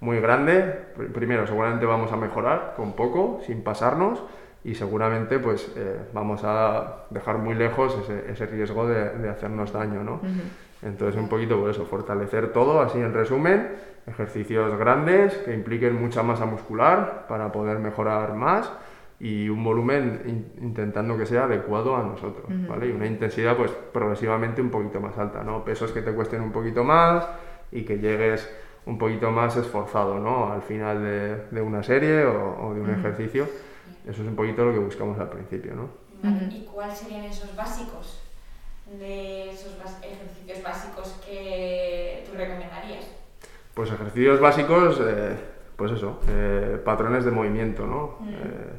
muy 0.02 0.20
grande, 0.20 0.86
pr- 0.98 1.12
primero 1.12 1.46
seguramente 1.48 1.86
vamos 1.86 2.12
a 2.12 2.16
mejorar 2.18 2.74
con 2.78 2.94
poco, 2.94 3.42
sin 3.46 3.62
pasarnos, 3.64 4.22
y 4.64 4.76
seguramente 4.76 5.40
pues 5.40 5.72
eh, 5.78 5.98
vamos 6.14 6.42
a 6.44 7.06
dejar 7.10 7.38
muy 7.38 7.56
lejos 7.56 7.98
ese, 8.04 8.30
ese 8.32 8.46
riesgo 8.46 8.88
de, 8.88 9.10
de 9.18 9.30
hacernos 9.30 9.72
daño, 9.74 10.04
¿no? 10.04 10.20
Entonces 10.82 11.20
un 11.20 11.28
poquito 11.28 11.60
por 11.60 11.70
eso, 11.70 11.86
fortalecer 11.86 12.54
todo, 12.54 12.82
así 12.82 13.00
en 13.00 13.14
resumen, 13.14 13.70
ejercicios 14.08 14.78
grandes 14.78 15.34
que 15.38 15.54
impliquen 15.54 16.00
mucha 16.02 16.24
masa 16.24 16.46
muscular 16.46 17.26
para 17.28 17.52
poder 17.52 17.80
mejorar 17.80 18.34
más 18.34 18.72
y 19.20 19.50
un 19.50 19.62
volumen 19.64 20.22
in- 20.26 20.64
intentando 20.66 21.18
que 21.18 21.26
sea 21.26 21.44
adecuado 21.44 21.98
a 21.98 22.04
nosotros, 22.04 22.46
¿vale? 22.70 22.88
Y 22.88 22.92
una 22.92 23.06
intensidad 23.08 23.58
pues 23.58 23.72
progresivamente 23.94 24.62
un 24.62 24.70
poquito 24.70 25.02
más 25.02 25.18
alta, 25.18 25.44
¿no? 25.44 25.64
Pesos 25.66 25.92
que 25.92 26.02
te 26.02 26.12
cuesten 26.14 26.42
un 26.42 26.52
poquito 26.54 26.84
más 26.86 27.28
y 27.72 27.84
que 27.84 27.98
llegues 28.00 28.50
un 28.86 28.98
poquito 28.98 29.32
más 29.32 29.56
esforzado, 29.58 30.20
¿no? 30.20 30.52
Al 30.52 30.62
final 30.62 31.04
de, 31.04 31.36
de 31.52 31.62
una 31.62 31.84
serie 31.84 32.26
o, 32.26 32.68
o 32.68 32.74
de 32.74 32.82
un 32.82 32.90
ejercicio. 32.90 33.48
Eso 34.08 34.22
es 34.22 34.28
un 34.28 34.36
poquito 34.36 34.66
lo 34.66 34.74
que 34.74 34.80
buscamos 34.80 35.20
al 35.20 35.30
principio, 35.30 35.76
¿no? 35.76 35.90
Vale, 36.24 36.46
¿Y 36.52 36.66
cuáles 36.66 36.98
serían 36.98 37.26
esos 37.26 37.56
básicos? 37.56 38.22
De 39.00 39.52
esos 39.52 39.74
ejercicios 40.02 40.64
básicos 40.64 41.20
que 41.26 42.26
tú 42.26 42.36
recomendarías. 42.36 43.06
Pues 43.74 43.92
ejercicios 43.92 44.40
básicos, 44.40 45.00
eh, 45.02 45.36
pues 45.76 45.92
eso, 45.92 46.20
eh, 46.28 46.82
patrones 46.84 47.24
de 47.24 47.32
movimiento, 47.32 47.86
¿no? 47.86 48.18
Eh, 48.28 48.74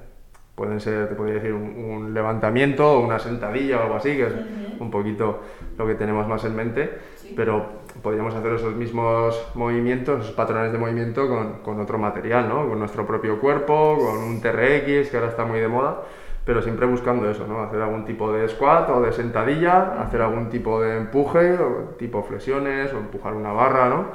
pueden 0.57 0.81
ser, 0.81 1.09
te 1.09 1.15
podría 1.15 1.37
decir, 1.37 1.53
un, 1.53 1.63
un 1.85 2.13
levantamiento 2.13 2.93
o 2.93 3.01
una 3.01 3.19
sentadilla 3.19 3.79
o 3.79 3.83
algo 3.85 3.95
así, 3.95 4.17
que 4.17 4.27
es 4.27 4.33
un 4.79 4.91
poquito 4.91 5.41
lo 5.79 5.87
que 5.87 5.95
tenemos 5.95 6.27
más 6.27 6.45
en 6.45 6.57
mente. 6.57 6.99
Pero 7.37 7.81
podríamos 8.03 8.35
hacer 8.35 8.53
esos 8.53 8.75
mismos 8.75 9.51
movimientos, 9.55 10.23
esos 10.23 10.35
patrones 10.35 10.73
de 10.73 10.79
movimiento 10.79 11.29
con, 11.29 11.59
con, 11.63 11.81
otro 11.81 11.99
material, 11.99 12.49
¿no? 12.49 12.69
Con 12.69 12.79
nuestro 12.79 13.07
propio 13.07 13.41
cuerpo, 13.41 13.99
con 13.99 14.19
un 14.19 14.41
TRX, 14.41 15.11
que 15.11 15.17
ahora 15.17 15.29
está 15.29 15.45
muy 15.45 15.61
de 15.61 15.69
moda, 15.69 16.03
pero 16.45 16.63
siempre 16.63 16.87
buscando 16.87 17.31
eso, 17.31 17.47
¿no? 17.47 17.61
Hacer 17.63 17.81
algún 17.83 18.05
tipo 18.05 18.33
de 18.33 18.49
squat 18.49 18.89
o 18.91 19.01
de 19.01 19.13
sentadilla, 19.13 20.01
hacer 20.01 20.23
algún 20.23 20.49
tipo 20.49 20.81
de 20.81 20.97
empuje, 20.97 21.59
o 21.59 21.95
tipo 21.99 22.23
flexiones, 22.23 22.93
o 22.93 22.99
empujar 22.99 23.35
una 23.35 23.53
barra, 23.53 23.89
¿no? 23.89 24.07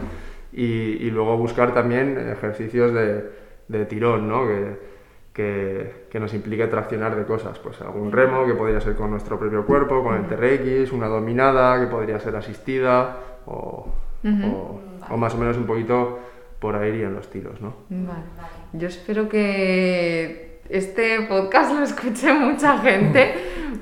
Y, 0.52 0.64
y 0.64 1.12
luego 1.12 1.38
buscar 1.38 1.74
también 1.74 2.18
ejercicios 2.32 2.94
de, 2.94 3.30
de 3.68 3.86
tirón, 3.86 4.28
¿no? 4.28 4.48
Que, 4.48 4.95
que, 5.36 6.06
que, 6.10 6.18
nos 6.18 6.34
implique 6.34 6.66
traccionar 6.68 7.14
de 7.14 7.26
cosas, 7.26 7.60
pues 7.60 7.82
algún 7.82 8.10
remo 8.10 8.46
que 8.46 8.54
podría 8.54 8.80
ser 8.80 8.96
con 8.96 9.12
nuestro 9.12 9.38
propio 9.38 9.66
cuerpo, 9.66 10.02
con 10.02 10.16
el 10.16 10.28
TRX, 10.28 10.94
una 10.94 11.08
dominada 11.08 11.78
que 11.78 11.88
podría 11.88 12.22
ser 12.22 12.38
asistida, 12.38 13.18
o, 13.46 13.86
o, 15.10 15.18
más 15.18 15.36
o 15.36 15.38
menos 15.38 15.58
un 15.58 15.66
poquito 15.66 16.20
por 16.58 16.78
ahí 16.78 16.94
irían 16.94 17.14
los 17.14 17.30
tiros, 17.30 17.60
¿no? 17.60 17.76
Vale. 17.90 18.24
Yo 18.72 18.88
espero 18.88 19.28
que 19.28 20.62
este 20.70 21.24
podcast 21.24 21.74
lo 21.74 21.84
escuche 21.84 22.34
mucha 22.34 22.78
gente, 22.78 23.34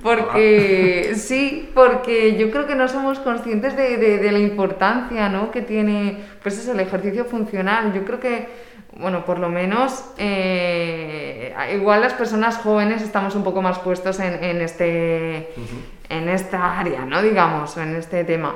porque 0.02 1.14
sí, 1.16 1.70
porque 1.76 2.36
yo 2.36 2.50
creo 2.50 2.66
que 2.66 2.74
no 2.74 2.88
somos 2.88 3.20
conscientes 3.20 3.78
de, 3.78 3.98
de, 3.98 4.18
de 4.18 4.32
la 4.32 4.40
importancia 4.40 5.30
¿no? 5.30 5.52
que 5.52 5.62
tiene 5.62 6.18
pues 6.42 6.58
es 6.58 6.68
el 6.68 6.80
ejercicio 6.80 7.26
funcional. 7.26 7.94
Yo 7.94 8.04
creo 8.04 8.20
que 8.20 8.73
bueno, 8.98 9.26
por 9.26 9.40
lo 9.40 9.50
menos, 9.50 10.04
eh, 10.18 11.54
igual 11.74 12.02
las 12.02 12.14
personas 12.14 12.58
jóvenes 12.58 13.02
estamos 13.02 13.36
un 13.36 13.44
poco 13.44 13.62
más 13.62 13.80
puestos 13.80 14.20
en, 14.20 14.44
en 14.44 14.62
este, 14.62 15.50
uh 15.56 15.62
-huh. 15.62 16.16
en 16.18 16.30
esta 16.30 16.80
área, 16.80 17.06
¿no? 17.06 17.22
Digamos, 17.22 17.78
en 17.78 17.96
este 17.96 18.24
tema. 18.24 18.56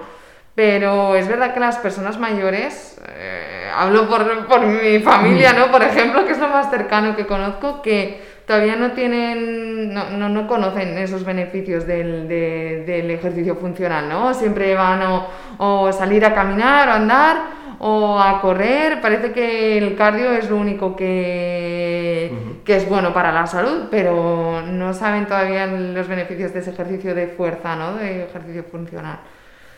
Pero 0.58 1.16
es 1.16 1.28
verdad 1.28 1.54
que 1.54 1.60
las 1.60 1.78
personas 1.78 2.18
mayores, 2.18 3.00
eh, 3.08 3.70
hablo 3.76 4.10
por, 4.10 4.48
por, 4.48 4.62
mi 4.62 5.00
familia, 5.00 5.54
¿no? 5.54 5.72
Por 5.72 5.84
ejemplo, 5.84 6.26
que 6.26 6.32
es 6.32 6.40
lo 6.40 6.48
más 6.48 6.72
cercano 6.72 7.16
que 7.16 7.28
conozco, 7.28 7.82
que 7.84 8.37
todavía 8.48 8.78
no 8.78 8.93
tienen, 8.93 9.93
no, 9.93 10.10
no, 10.12 10.30
no 10.30 10.48
conocen 10.48 10.98
esos 10.98 11.26
beneficios 11.26 11.86
del, 11.86 12.30
de, 12.30 12.84
del, 12.88 13.12
ejercicio 13.12 13.58
funcional, 13.58 14.08
¿no? 14.08 14.34
Siempre 14.34 14.74
van 14.74 15.02
o, 15.02 15.28
o, 15.58 15.91
salir 15.91 16.26
a 16.26 16.34
caminar 16.34 16.88
o 16.88 16.91
andar 16.93 17.38
o 17.80 18.18
a 18.18 18.39
correr. 18.39 19.02
Parece 19.02 19.34
que 19.34 19.78
el 19.78 19.98
cardio 19.98 20.32
es 20.32 20.50
lo 20.50 20.56
único 20.56 20.95
que, 20.95 22.32
uh 22.32 22.36
-huh. 22.36 22.64
que 22.64 22.78
es 22.78 22.88
bueno 22.88 23.14
para 23.14 23.34
la 23.34 23.45
salud, 23.45 23.89
pero 23.91 24.62
no 24.66 24.93
saben 24.93 25.28
todavía 25.28 25.68
los 25.68 26.08
beneficios 26.08 26.54
de 26.54 26.60
ese 26.60 26.72
ejercicio 26.72 27.14
de 27.14 27.28
fuerza, 27.28 27.76
¿no? 27.76 27.98
De 27.98 28.24
ejercicio 28.24 28.64
funcional. 28.64 29.20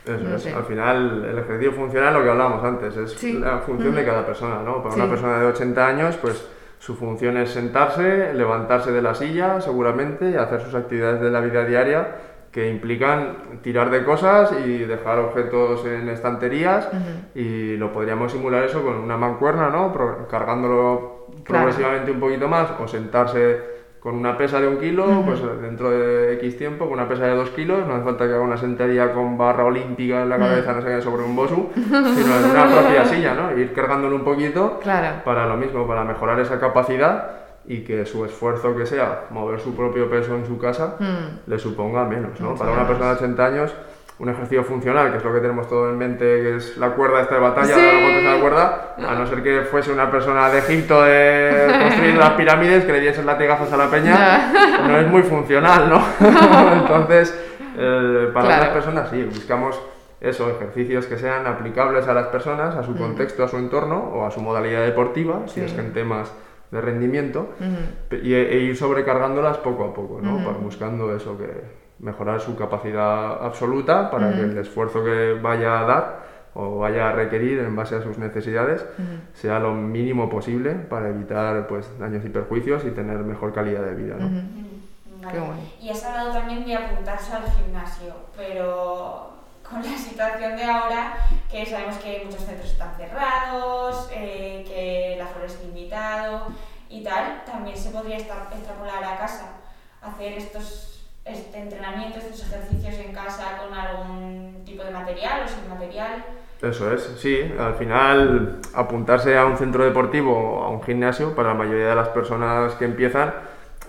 Eso 0.06 0.24
no 0.24 0.36
es. 0.36 0.44
Sé. 0.44 0.54
Al 0.54 0.66
final, 0.66 1.26
el 1.28 1.40
ejercicio 1.40 1.74
funcional, 1.74 2.14
lo 2.14 2.24
que 2.24 2.30
hablábamos 2.30 2.64
antes, 2.64 2.96
es 2.96 3.14
sí. 3.14 3.34
la 3.34 3.58
función 3.58 3.90
uh 3.90 3.94
-huh. 3.94 3.96
de 3.96 4.06
cada 4.06 4.24
persona, 4.28 4.62
¿no? 4.64 4.84
Para 4.84 4.94
sí. 4.94 5.02
una 5.02 5.10
persona 5.10 5.40
de 5.40 5.46
80 5.48 5.88
años, 5.88 6.16
pues 6.22 6.59
su 6.80 6.96
función 6.96 7.38
es 7.38 7.52
sentarse, 7.52 8.34
levantarse 8.34 8.92
de 8.92 9.02
la 9.02 9.14
silla, 9.14 9.62
seguramente, 9.62 10.32
y 10.32 10.36
hacer 10.36 10.62
sus 10.62 10.74
actividades 10.74 11.22
de 11.22 11.30
la 11.30 11.42
vida 11.42 11.66
diaria 11.66 12.08
que 12.52 12.68
implican 12.68 13.60
tirar 13.62 13.92
de 13.92 14.04
cosas 14.04 14.52
y 14.66 14.80
dejar 14.80 15.20
objetos 15.20 15.86
en 15.86 16.10
estanterías 16.10 16.90
uh 16.92 16.96
-huh. 16.96 17.40
y 17.40 17.78
lo 17.78 17.94
podríamos 17.94 18.32
simular 18.32 18.64
eso 18.64 18.82
con 18.82 18.96
una 18.96 19.18
mancuerna, 19.18 19.70
¿no? 19.70 19.94
Cargándolo 20.28 21.28
claro. 21.44 21.66
progresivamente 21.66 22.12
un 22.12 22.20
poquito 22.20 22.48
más 22.48 22.72
o 22.80 22.88
sentarse 22.88 23.79
con 24.00 24.16
una 24.16 24.38
pesa 24.38 24.60
de 24.62 24.68
un 24.68 24.78
kilo, 24.78 25.06
uh 25.06 25.10
-huh. 25.10 25.26
pues 25.26 25.62
dentro 25.62 25.92
de 25.92 26.34
X 26.36 26.58
tiempo, 26.58 26.86
con 26.86 26.94
una 26.94 27.08
pesa 27.08 27.26
de 27.26 27.36
dos 27.36 27.50
kilos, 27.50 27.86
no 27.86 27.96
hace 27.96 28.04
falta 28.06 28.26
que 28.26 28.34
haga 28.34 28.42
una 28.42 28.58
sentadilla 28.58 29.12
con 29.14 29.38
barra 29.38 29.66
olímpica 29.66 30.22
en 30.22 30.30
la 30.30 30.38
cabeza, 30.38 30.74
no 30.74 30.82
sé 30.82 31.02
sobre 31.02 31.24
un 31.24 31.36
bosu, 31.36 31.70
sino 31.76 32.40
en 32.40 32.52
una 32.52 32.66
propia 32.68 33.06
silla, 33.06 33.34
¿no? 33.34 33.58
Ir 33.58 33.74
cargándolo 33.74 34.16
un 34.16 34.24
poquito 34.24 34.80
claro. 34.82 35.24
para 35.26 35.46
lo 35.46 35.58
mismo, 35.58 35.86
para 35.86 36.04
mejorar 36.04 36.40
esa 36.40 36.60
capacidad 36.60 37.32
y 37.66 37.82
que 37.84 38.06
su 38.06 38.26
esfuerzo 38.26 38.76
que 38.76 38.86
sea 38.86 39.26
mover 39.30 39.60
su 39.60 39.76
propio 39.76 40.10
peso 40.10 40.36
en 40.36 40.46
su 40.46 40.58
casa 40.58 40.96
mm. 41.00 41.50
le 41.50 41.60
suponga 41.60 42.06
menos, 42.06 42.40
¿no? 42.40 42.56
Para 42.56 42.72
una 42.72 42.88
persona 42.88 43.10
de 43.10 43.16
80 43.18 43.46
años 43.46 43.76
un 44.20 44.28
ejercicio 44.28 44.66
funcional, 44.66 45.12
que 45.12 45.18
es 45.18 45.24
lo 45.24 45.34
que 45.34 45.40
tenemos 45.40 45.70
todo 45.70 45.90
en 45.90 45.98
mente, 45.98 46.26
que 46.26 46.56
es 46.58 46.78
la 46.78 46.90
cuerda 46.90 47.22
esta 47.22 47.36
de 47.36 47.42
batalla, 47.42 47.74
sí. 47.74 47.82
dar 47.82 48.02
golpes 48.02 48.26
a 48.26 48.36
la 48.36 48.42
cuerda, 48.42 48.96
a 48.98 49.16
no 49.16 49.26
ser 49.26 49.42
que 49.42 49.62
fuese 49.62 49.92
una 49.94 50.12
persona 50.12 50.50
de 50.50 50.60
Egipto 50.60 51.02
de 51.04 51.68
construir 51.82 52.18
las 52.18 52.32
pirámides, 52.32 52.84
que 52.84 52.92
le 52.92 53.00
diesen 53.00 53.26
latigazos 53.26 53.72
a 53.72 53.78
la 53.78 53.90
peña, 53.90 54.52
no 54.86 54.98
es 54.98 55.08
muy 55.08 55.24
funcional, 55.24 55.90
¿no? 55.90 56.04
Entonces, 56.74 57.34
eh, 57.78 58.30
para 58.34 58.46
claro. 58.46 58.64
las 58.64 58.74
personas 58.74 59.10
sí, 59.10 59.24
buscamos 59.24 59.82
eso, 60.20 60.50
ejercicios 60.50 61.06
que 61.06 61.18
sean 61.18 61.48
aplicables 61.48 62.06
a 62.10 62.14
las 62.14 62.28
personas, 62.28 62.76
a 62.76 62.84
su 62.84 62.98
contexto, 62.98 63.46
a 63.46 63.48
su 63.48 63.56
entorno 63.56 64.00
o 64.00 64.26
a 64.26 64.32
su 64.32 64.42
modalidad 64.42 64.84
deportiva, 64.84 65.44
sí. 65.46 65.54
si 65.56 65.62
es 65.62 65.74
gente 65.74 66.04
más 66.04 66.34
de 66.72 66.82
rendimiento, 66.82 67.56
uh 67.58 67.64
-huh. 67.64 68.22
y, 68.22 68.34
e 68.34 68.60
ir 68.60 68.76
sobrecargándolas 68.76 69.58
poco 69.60 69.86
a 69.86 69.94
poco, 69.94 70.20
¿no? 70.22 70.36
Uh 70.36 70.40
-huh. 70.40 70.60
buscando 70.60 71.16
eso 71.16 71.38
que 71.38 71.79
mejorar 72.00 72.40
su 72.40 72.56
capacidad 72.56 73.44
absoluta 73.44 74.10
para 74.10 74.28
uh 74.28 74.30
-huh. 74.32 74.36
que 74.36 74.42
el 74.42 74.58
esfuerzo 74.58 75.04
que 75.04 75.34
vaya 75.34 75.80
a 75.80 75.84
dar 75.84 76.20
o 76.54 76.80
vaya 76.80 77.10
a 77.10 77.12
requerir 77.12 77.60
en 77.60 77.76
base 77.76 77.96
a 77.96 78.02
sus 78.02 78.18
necesidades 78.18 78.86
uh 78.98 79.02
-huh. 79.02 79.20
sea 79.34 79.60
lo 79.60 79.74
mínimo 79.74 80.30
posible 80.30 80.72
para 80.74 81.10
evitar 81.10 81.68
pues 81.68 81.88
daños 82.00 82.26
y 82.26 82.30
perjuicios 82.30 82.86
y 82.86 82.92
tener 82.92 83.18
mejor 83.20 83.54
calidad 83.54 83.84
de 83.84 83.96
vida. 83.96 84.16
¿no? 84.18 84.26
Uh 84.26 84.30
-huh. 84.30 85.26
vale. 85.26 85.40
bueno. 85.40 85.62
Y 85.82 85.90
has 85.90 86.04
hablado 86.04 86.32
también 86.32 86.66
de 86.66 86.76
apuntarse 86.76 87.34
al 87.34 87.44
gimnasio, 87.52 88.14
pero 88.36 89.34
con 89.70 89.84
la 89.84 89.98
situación 89.98 90.56
de 90.56 90.64
ahora, 90.64 91.14
que 91.52 91.66
sabemos 91.66 91.98
que 91.98 92.24
muchos 92.26 92.44
centros 92.44 92.72
están 92.72 92.96
cerrados, 92.96 94.10
eh, 94.12 94.64
que 94.68 95.14
el 95.14 95.22
aforo 95.22 95.46
es 95.46 95.64
limitado 95.64 96.48
y 96.90 97.04
tal, 97.04 97.44
también 97.46 97.78
se 97.78 97.92
podría 97.92 98.18
extrapolar 98.18 99.04
a 99.04 99.18
casa, 99.18 99.58
hacer 100.02 100.34
estos 100.34 100.99
este 101.32 101.60
entrenamiento, 101.60 102.20
estos 102.20 102.42
ejercicios 102.48 102.96
en 102.96 103.14
casa 103.14 103.58
con 103.58 103.78
algún 103.78 104.64
tipo 104.66 104.84
de 104.84 104.92
material 104.92 105.44
o 105.46 105.48
sin 105.48 105.70
material. 105.70 106.26
Eso 106.62 106.94
es, 106.94 107.16
sí, 107.18 107.54
al 107.58 107.76
final 107.76 108.60
apuntarse 108.74 109.38
a 109.38 109.46
un 109.46 109.58
centro 109.58 109.86
deportivo 109.86 110.38
o 110.38 110.64
a 110.64 110.70
un 110.70 110.84
gimnasio 110.84 111.34
para 111.34 111.50
la 111.50 111.54
mayoría 111.54 111.90
de 111.90 111.96
las 111.96 112.10
personas 112.10 112.74
que 112.74 112.86
empiezan 112.86 113.34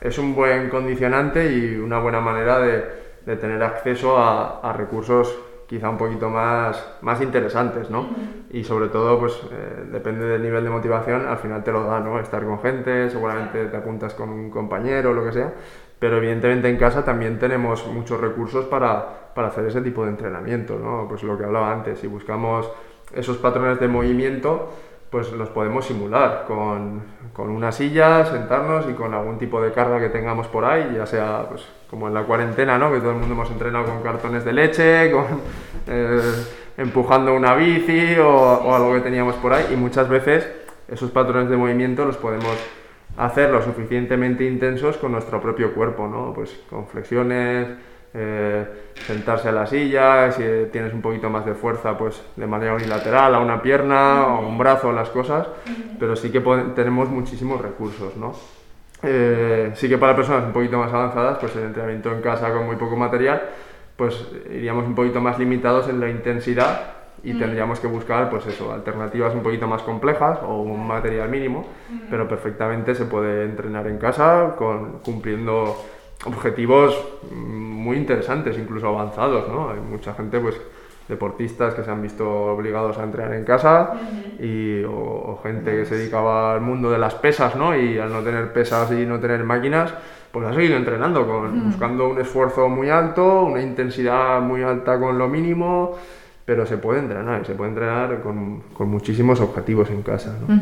es 0.00 0.18
un 0.18 0.34
buen 0.34 0.70
condicionante 0.70 1.52
y 1.52 1.76
una 1.76 1.98
buena 1.98 2.20
manera 2.20 2.58
de, 2.58 2.84
de 3.26 3.36
tener 3.36 3.62
acceso 3.62 4.18
a, 4.18 4.60
a, 4.60 4.72
recursos 4.72 5.36
quizá 5.66 5.88
un 5.88 5.98
poquito 5.98 6.28
más, 6.30 6.96
más 7.02 7.20
interesantes, 7.20 7.90
¿no? 7.90 8.00
Uh 8.00 8.04
-huh. 8.04 8.56
Y 8.56 8.64
sobre 8.64 8.88
todo, 8.88 9.20
pues 9.20 9.34
eh, 9.52 9.84
depende 9.92 10.24
del 10.26 10.42
nivel 10.42 10.64
de 10.64 10.70
motivación, 10.70 11.28
al 11.28 11.38
final 11.38 11.62
te 11.62 11.70
lo 11.70 11.84
da, 11.84 12.00
¿no? 12.00 12.18
Estar 12.18 12.44
con 12.44 12.60
gente, 12.60 13.08
seguramente 13.10 13.66
te 13.66 13.76
apuntas 13.76 14.14
con 14.14 14.30
un 14.30 14.50
compañero 14.50 15.10
o 15.10 15.12
lo 15.12 15.24
que 15.24 15.32
sea, 15.32 15.52
pero 16.00 16.16
evidentemente 16.16 16.68
en 16.68 16.78
casa 16.78 17.04
también 17.04 17.38
tenemos 17.38 17.86
muchos 17.86 18.18
recursos 18.18 18.64
para, 18.64 19.32
para, 19.34 19.48
hacer 19.48 19.66
ese 19.66 19.82
tipo 19.82 20.02
de 20.04 20.10
entrenamiento, 20.10 20.78
¿no? 20.78 21.06
Pues 21.06 21.22
lo 21.22 21.38
que 21.38 21.44
hablaba 21.44 21.70
antes, 21.70 22.00
si 22.00 22.06
buscamos 22.06 22.68
esos 23.12 23.36
patrones 23.36 23.78
de 23.78 23.86
movimiento, 23.86 24.72
pues 25.10 25.30
los 25.32 25.50
podemos 25.50 25.84
simular 25.84 26.44
con, 26.46 27.02
con, 27.34 27.50
una 27.50 27.70
silla, 27.70 28.24
sentarnos 28.24 28.88
y 28.88 28.94
con 28.94 29.12
algún 29.12 29.38
tipo 29.38 29.60
de 29.60 29.72
carga 29.72 30.00
que 30.00 30.08
tengamos 30.08 30.46
por 30.46 30.64
ahí, 30.64 30.94
ya 30.96 31.04
sea 31.04 31.46
pues, 31.48 31.66
como 31.90 32.08
en 32.08 32.14
la 32.14 32.22
cuarentena, 32.22 32.78
¿no? 32.78 32.90
Que 32.90 33.00
todo 33.00 33.10
el 33.10 33.16
mundo 33.16 33.34
hemos 33.34 33.50
entrenado 33.50 33.84
con 33.84 34.02
cartones 34.02 34.42
de 34.44 34.52
leche, 34.54 35.10
con, 35.12 35.26
eh, 35.86 36.20
empujando 36.78 37.34
una 37.34 37.54
bici 37.54 38.16
o, 38.18 38.30
o 38.30 38.74
algo 38.74 38.94
que 38.94 39.00
teníamos 39.00 39.34
por 39.34 39.52
ahí 39.52 39.66
y 39.70 39.76
muchas 39.76 40.08
veces 40.08 40.48
esos 40.88 41.10
patrones 41.10 41.50
de 41.50 41.58
movimiento 41.58 42.06
los 42.06 42.16
podemos 42.16 42.56
hacerlo 43.16 43.62
suficientemente 43.62 44.44
intensos 44.44 44.96
con 44.96 45.12
nuestro 45.12 45.40
propio 45.40 45.74
cuerpo, 45.74 46.08
¿no? 46.08 46.32
Pues 46.32 46.62
con 46.68 46.86
flexiones, 46.86 47.68
eh, 48.12 48.66
sentarse 48.94 49.48
a 49.48 49.52
la 49.52 49.66
silla, 49.66 50.32
si 50.32 50.42
tienes 50.72 50.92
un 50.92 51.00
poquito 51.00 51.30
más 51.30 51.44
de 51.46 51.54
fuerza, 51.54 51.96
pues 51.96 52.22
de 52.36 52.46
manera 52.46 52.74
unilateral, 52.74 53.34
a 53.34 53.38
una 53.38 53.62
pierna 53.62 54.26
o 54.26 54.48
un 54.48 54.58
brazo, 54.58 54.92
las 54.92 55.10
cosas, 55.10 55.46
pero 55.98 56.16
sí 56.16 56.30
que 56.30 56.40
tenemos 56.74 57.08
muchísimos 57.08 57.60
recursos, 57.60 58.16
¿no? 58.16 58.34
Eh, 59.02 59.70
sí 59.74 59.88
que 59.88 59.96
para 59.96 60.14
personas 60.14 60.44
un 60.44 60.52
poquito 60.52 60.78
más 60.78 60.92
avanzadas, 60.92 61.38
pues 61.38 61.54
el 61.56 61.64
entrenamiento 61.64 62.12
en 62.12 62.20
casa 62.20 62.52
con 62.52 62.66
muy 62.66 62.76
poco 62.76 62.96
material, 62.96 63.42
pues 63.96 64.26
iríamos 64.50 64.86
un 64.86 64.94
poquito 64.94 65.20
más 65.20 65.38
limitados 65.38 65.88
en 65.88 66.00
la 66.00 66.08
intensidad 66.08 66.99
y 67.22 67.34
mm. 67.34 67.38
tendríamos 67.38 67.80
que 67.80 67.86
buscar 67.86 68.30
pues 68.30 68.46
eso, 68.46 68.72
alternativas 68.72 69.34
un 69.34 69.42
poquito 69.42 69.66
más 69.66 69.82
complejas 69.82 70.38
o 70.42 70.62
un 70.62 70.86
material 70.86 71.28
mínimo, 71.28 71.66
mm. 71.90 71.98
pero 72.10 72.28
perfectamente 72.28 72.94
se 72.94 73.04
puede 73.04 73.44
entrenar 73.44 73.86
en 73.86 73.98
casa 73.98 74.54
con, 74.56 75.00
cumpliendo 75.04 75.76
objetivos 76.24 76.98
muy 77.32 77.96
interesantes, 77.96 78.58
incluso 78.58 78.88
avanzados, 78.88 79.48
¿no? 79.48 79.70
Hay 79.70 79.80
mucha 79.80 80.12
gente, 80.14 80.38
pues, 80.38 80.60
deportistas 81.08 81.74
que 81.74 81.82
se 81.82 81.90
han 81.90 82.00
visto 82.02 82.28
obligados 82.28 82.96
a 82.98 83.02
entrenar 83.02 83.34
en 83.34 83.44
casa 83.44 83.94
y, 84.38 84.84
o, 84.84 84.92
o 84.92 85.40
gente 85.42 85.72
que 85.72 85.84
se 85.84 85.96
dedicaba 85.96 86.54
al 86.54 86.60
mundo 86.60 86.90
de 86.90 86.98
las 86.98 87.14
pesas, 87.16 87.56
¿no? 87.56 87.76
Y 87.76 87.98
al 87.98 88.12
no 88.12 88.20
tener 88.20 88.52
pesas 88.52 88.92
y 88.92 89.06
no 89.06 89.18
tener 89.18 89.42
máquinas, 89.42 89.92
pues 90.30 90.46
ha 90.46 90.54
seguido 90.54 90.76
entrenando, 90.76 91.26
con, 91.26 91.70
buscando 91.70 92.08
un 92.08 92.20
esfuerzo 92.20 92.68
muy 92.68 92.88
alto, 92.88 93.42
una 93.44 93.60
intensidad 93.60 94.40
muy 94.40 94.62
alta 94.62 94.98
con 94.98 95.18
lo 95.18 95.28
mínimo, 95.28 95.96
pero 96.50 96.66
se 96.66 96.78
puede 96.78 96.98
entrenar, 96.98 97.46
se 97.46 97.54
puede 97.54 97.70
entrenar 97.70 98.22
con, 98.22 98.64
con 98.74 98.88
muchísimos 98.88 99.40
objetivos 99.40 99.88
en 99.88 100.02
casa. 100.02 100.34
¿no? 100.40 100.58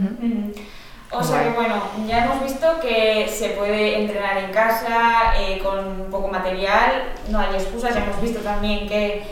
O 1.10 1.22
sea 1.22 1.44
que 1.44 1.56
bueno, 1.56 1.76
ya 2.06 2.26
hemos 2.26 2.42
visto 2.42 2.66
que 2.82 3.26
se 3.26 3.48
puede 3.58 4.02
entrenar 4.02 4.36
en 4.36 4.50
casa 4.50 5.32
eh, 5.40 5.58
con 5.62 6.10
poco 6.10 6.28
material, 6.28 7.04
no 7.30 7.38
hay 7.38 7.54
excusas, 7.54 7.94
ya 7.94 8.04
hemos 8.04 8.20
visto 8.20 8.40
también 8.40 8.86
que 8.86 9.22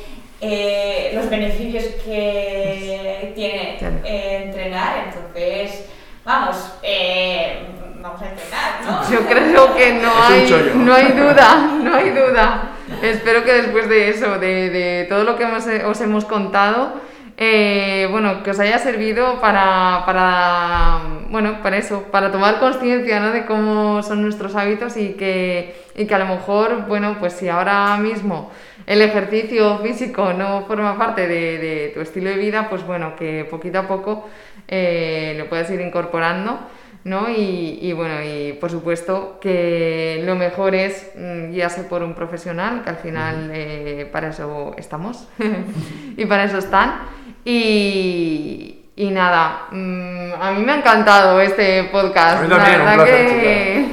eh, 0.40 1.12
los 1.14 1.28
beneficios 1.28 1.84
que 2.02 3.32
tiene 3.34 3.78
eh, 4.07 4.44
entrenar, 4.46 5.09
entonces 5.09 5.84
vamos, 6.24 6.57
eh, 6.82 7.66
vamos 8.07 8.22
a 8.22 8.28
entrenar, 8.28 8.72
¿no? 8.84 9.11
Yo 9.11 9.20
creo 9.26 9.74
que 9.74 9.92
no 9.94 10.11
hay, 10.28 10.74
no 10.76 10.94
hay 10.94 11.12
duda, 11.12 11.70
no 11.82 11.94
hay 11.96 12.11
duda. 12.11 12.62
Espero 13.02 13.44
que 13.44 13.52
después 13.52 13.88
de 13.88 14.09
eso, 14.11 14.38
de, 14.38 14.70
de 14.70 15.07
todo 15.09 15.24
lo 15.24 15.36
que 15.36 15.44
hemos- 15.44 15.66
os 15.86 16.00
hemos 16.00 16.24
contado, 16.24 16.94
eh, 17.38 18.09
bueno, 18.11 18.42
que 18.42 18.50
os 18.52 18.59
haya 18.61 18.78
servido 18.78 19.40
para, 19.40 20.04
para, 20.07 21.00
bueno, 21.28 21.61
para 21.62 21.76
eso, 21.76 22.04
para 22.04 22.30
tomar 22.32 22.59
conciencia 22.61 23.20
¿no? 23.20 23.30
de 23.32 23.44
cómo 23.44 24.02
son 24.02 24.22
nuestros 24.22 24.54
hábitos 24.57 24.96
y 24.96 25.14
que, 25.14 25.76
y 25.96 26.07
que 26.07 26.14
a 26.14 26.18
lo 26.18 26.26
mejor, 26.26 26.86
bueno, 26.86 27.16
pues 27.20 27.34
si 27.34 27.48
ahora 27.48 27.96
mismo 27.98 28.50
el 28.86 29.02
ejercicio 29.02 29.78
físico 29.80 30.32
no 30.32 30.64
forma 30.66 30.96
parte 30.96 31.26
de, 31.28 31.59
de 31.59 31.90
tu 31.94 32.00
estilo 32.00 32.30
de 32.30 32.36
vida, 32.36 32.68
pues 32.70 32.86
bueno, 32.86 33.16
que 33.16 33.44
poquito 33.50 33.80
a 33.80 33.82
poco 33.88 34.28
eh, 34.68 35.34
lo 35.36 35.46
puedas 35.46 35.68
ir 35.70 35.80
incorporando. 35.80 36.59
¿No? 37.07 37.30
Y, 37.30 37.78
y 37.82 37.92
bueno, 37.92 38.16
y 38.24 38.54
por 38.54 38.68
supuesto 38.68 39.38
que 39.40 40.22
lo 40.24 40.34
mejor 40.34 40.74
es 40.74 41.12
mm, 41.14 41.52
guiarse 41.52 41.84
por 41.84 42.02
un 42.02 42.14
profesional, 42.14 42.82
que 42.82 42.90
al 42.90 42.96
final 42.96 43.50
eh, 43.54 44.09
para 44.11 44.30
eso 44.30 44.74
estamos 44.76 45.28
y 46.16 46.26
para 46.26 46.44
eso 46.44 46.59
están. 46.59 47.02
Y, 47.44 48.86
y 48.96 49.11
nada, 49.11 49.68
mm, 49.70 50.32
a 50.40 50.50
mí 50.50 50.64
me 50.64 50.72
ha 50.72 50.76
encantado 50.78 51.40
este 51.40 51.84
podcast. 51.84 52.38
A 52.38 52.42
mí 52.42 52.48
también, 52.48 52.84
la 52.84 52.92
un 52.92 52.98
verdad 52.98 53.04
placer, 53.04 53.40
que... 53.40 53.86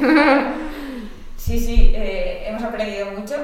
Sí, 1.37 1.59
sí, 1.59 1.91
eh, 1.93 2.45
hemos 2.47 2.63
aprendido 2.63 3.07
mucho 3.11 3.35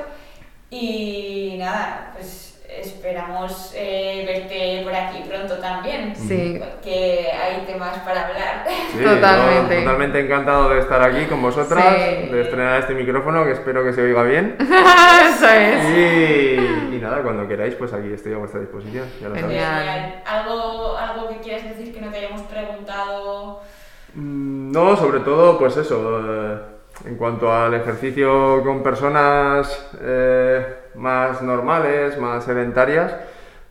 y 0.72 1.58
nada, 1.60 2.14
pues 2.16 2.39
esperamos 2.82 3.74
eh, 3.76 4.24
verte 4.26 4.82
por 4.84 4.94
aquí 4.94 5.24
pronto 5.28 5.56
también. 5.58 6.16
Sí. 6.16 6.60
Que 6.84 7.28
hay 7.32 7.64
temas 7.66 7.98
para 8.00 8.28
hablar. 8.28 8.66
Sí, 8.92 9.00
Totalmente. 9.04 9.76
yo 9.76 9.80
totalmente 9.84 10.20
encantado 10.20 10.70
de 10.70 10.80
estar 10.80 11.02
aquí 11.02 11.26
con 11.26 11.42
vosotras, 11.42 11.86
Sí. 11.96 12.30
de 12.30 12.42
estrenar 12.42 12.80
este 12.82 12.94
micrófono 12.94 13.44
que 13.46 13.52
espero 13.54 13.84
que 13.84 13.94
se 13.94 14.02
oiga 14.02 14.24
bien. 14.24 14.56
eso 14.60 15.48
es. 15.50 15.84
Y, 15.90 16.96
y 16.96 17.00
nada, 17.02 17.22
cuando 17.22 17.48
queráis, 17.48 17.76
pues 17.76 17.94
aquí 17.94 18.12
estoy 18.14 18.34
a 18.34 18.38
vuestra 18.38 18.60
disposición. 18.60 19.06
Ya 19.22 19.30
lo. 19.30 19.36
Genial. 19.36 20.22
¿Algo, 20.26 20.98
¿Algo 20.98 21.30
que 21.30 21.38
quieras 21.40 21.64
decir 21.64 21.94
que 21.94 22.02
no 22.02 22.12
te 22.12 22.18
hayamos 22.18 22.42
preguntado? 22.44 23.62
Mm, 24.16 24.72
No, 24.72 24.96
sobre 24.98 25.20
todo, 25.22 25.58
pues 25.58 25.78
eso, 25.78 26.20
eh, 26.26 26.58
en 27.06 27.16
cuanto 27.16 27.52
al 27.52 27.74
ejercicio 27.74 28.62
con 28.64 28.84
personas 28.84 29.90
eh, 30.02 30.66
más 30.96 31.42
normales, 31.42 32.20
más 32.20 32.44
sedentarias, 32.44 33.16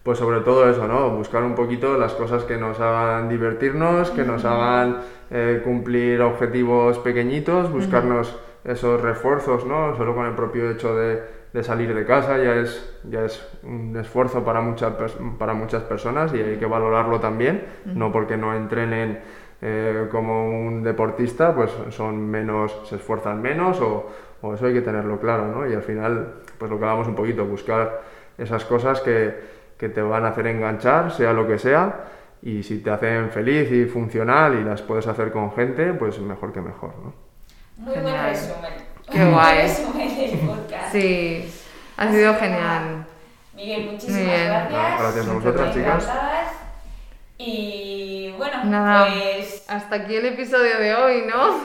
pues 0.03 0.19
sobre 0.19 0.41
todo 0.41 0.69
eso, 0.71 0.87
¿no? 0.89 1.11
Buscar 1.11 1.43
un 1.43 1.55
poquito 1.55 1.99
las 1.99 2.15
cosas 2.15 2.45
que 2.45 2.57
nos 2.57 2.81
hagan 2.81 3.29
divertirnos, 3.29 4.11
que 4.11 4.25
nos 4.25 4.45
hagan 4.45 4.99
eh, 5.31 5.61
cumplir 5.63 6.23
objetivos 6.23 6.99
pequeñitos, 7.01 7.71
buscarnos 7.71 8.35
esos 8.65 9.01
refuerzos, 9.01 9.67
¿no? 9.67 9.97
Solo 9.97 10.15
con 10.15 10.27
el 10.27 10.33
propio 10.35 10.71
hecho 10.71 10.97
de, 10.97 11.23
de 11.53 11.63
salir 11.63 11.95
de 11.95 12.05
casa 12.05 12.37
ya 12.39 12.55
es, 12.57 12.99
ya 13.09 13.25
es 13.25 13.47
un 13.63 13.97
esfuerzo 13.97 14.45
para, 14.45 14.61
muchas 14.61 14.93
para 15.39 15.55
muchas 15.55 15.83
personas 15.83 16.33
y 16.35 16.41
hay 16.41 16.57
que 16.57 16.67
valorarlo 16.67 17.21
también, 17.21 17.65
no 17.87 18.13
porque 18.13 18.37
no 18.37 18.55
entrenen 18.55 19.21
eh, 19.61 20.07
como 20.11 20.49
un 20.49 20.83
deportista, 20.83 21.55
pues 21.55 21.71
son 21.91 22.19
menos, 22.29 22.77
se 22.89 22.97
esfuerzan 22.97 23.43
menos 23.43 23.81
o, 23.81 24.11
o 24.43 24.55
eso 24.55 24.67
hay 24.67 24.75
que 24.75 24.81
tenerlo 24.83 25.19
claro, 25.19 25.47
¿no? 25.49 25.69
Y 25.69 25.75
al 25.75 25.83
final, 25.83 26.35
pues 26.59 26.71
lo 26.71 26.79
que 26.79 26.85
hablamos 26.85 27.09
un 27.09 27.15
poquito, 27.15 27.45
buscar 27.45 28.01
esas 28.37 28.65
cosas 28.65 29.01
que, 29.01 29.35
que 29.77 29.89
te 29.89 30.01
van 30.01 30.25
a 30.25 30.29
hacer 30.29 30.47
enganchar, 30.47 31.11
sea 31.11 31.33
lo 31.33 31.47
que 31.47 31.59
sea, 31.59 32.05
y 32.41 32.63
si 32.63 32.79
te 32.79 32.91
hacen 32.91 33.31
feliz 33.31 33.71
y 33.73 33.87
funcional 33.87 34.55
y 34.61 34.63
las 34.65 34.81
puedes 34.83 35.07
hacer 35.09 35.33
con 35.33 35.53
gente, 35.53 35.93
pues 35.95 36.21
mejor 36.21 36.53
que 36.53 36.61
mejor, 36.61 36.95
¿no? 37.03 37.13
Muy 37.79 37.93
buen 37.95 38.05
Genial. 38.07 38.31
resumen. 38.31 38.73
Qué 39.11 39.19
Muy 39.19 39.33
guay. 39.33 39.55
buen 39.57 39.67
resumen 39.69 40.17
del 40.17 40.39
podcast. 40.41 40.93
Sí, 40.93 41.53
ha 41.97 42.03
Así 42.05 42.15
sido 42.17 42.33
que 42.35 42.39
genial. 42.41 43.07
Miguel, 43.57 43.91
muchísimas 43.91 44.21
Muy 44.21 44.31
bien. 44.31 44.47
gracias. 44.47 45.01
Gracias 45.01 45.29
a 45.29 45.33
vosotras, 45.33 45.75
chicas. 45.75 46.13
Y 47.39 48.08
bueno, 48.53 48.71
Nada, 48.71 49.07
pues 49.07 49.65
hasta 49.69 49.97
aquí 49.97 50.17
el 50.17 50.27
episodio 50.27 50.79
de 50.79 50.95
hoy, 50.95 51.23
¿no? 51.27 51.59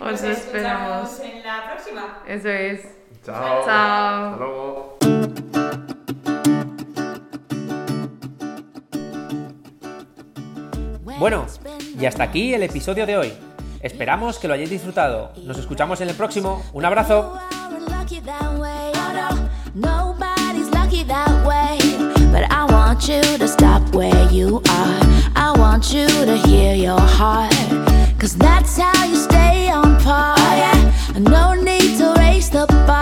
nos 0.00 0.12
Os 0.12 0.22
esperamos. 0.22 1.10
escuchamos 1.12 1.20
en 1.20 1.42
la 1.42 1.70
próxima. 1.70 2.18
Eso 2.26 2.48
es. 2.48 2.80
Chao. 3.24 3.64
Chao. 3.64 4.24
Hasta 4.30 4.36
luego. 4.38 4.96
Bueno, 11.18 11.46
y 11.98 12.06
hasta 12.06 12.22
aquí 12.24 12.54
el 12.54 12.62
episodio 12.62 13.04
de 13.06 13.16
hoy. 13.18 13.32
Esperamos 13.82 14.38
que 14.38 14.48
lo 14.48 14.54
hayáis 14.54 14.70
disfrutado. 14.70 15.32
Nos 15.44 15.58
escuchamos 15.58 16.00
en 16.00 16.08
el 16.08 16.14
próximo. 16.14 16.62
Un 16.72 16.84
abrazo. 16.84 17.38
Want 23.00 23.24
you 23.24 23.38
to 23.38 23.48
stop 23.48 23.94
where 23.94 24.30
you 24.30 24.56
are. 24.68 25.00
I 25.34 25.54
want 25.56 25.90
you 25.94 26.06
to 26.06 26.36
hear 26.36 26.74
your 26.74 27.00
heart. 27.00 27.50
Cause 28.18 28.36
that's 28.36 28.76
how 28.76 29.04
you 29.06 29.16
stay 29.16 29.70
on 29.70 29.98
par. 30.02 30.34
Oh, 30.36 30.54
yeah. 30.54 31.18
No 31.18 31.54
need 31.54 31.96
to 31.96 32.12
raise 32.18 32.50
the 32.50 32.66
bar. 32.86 33.00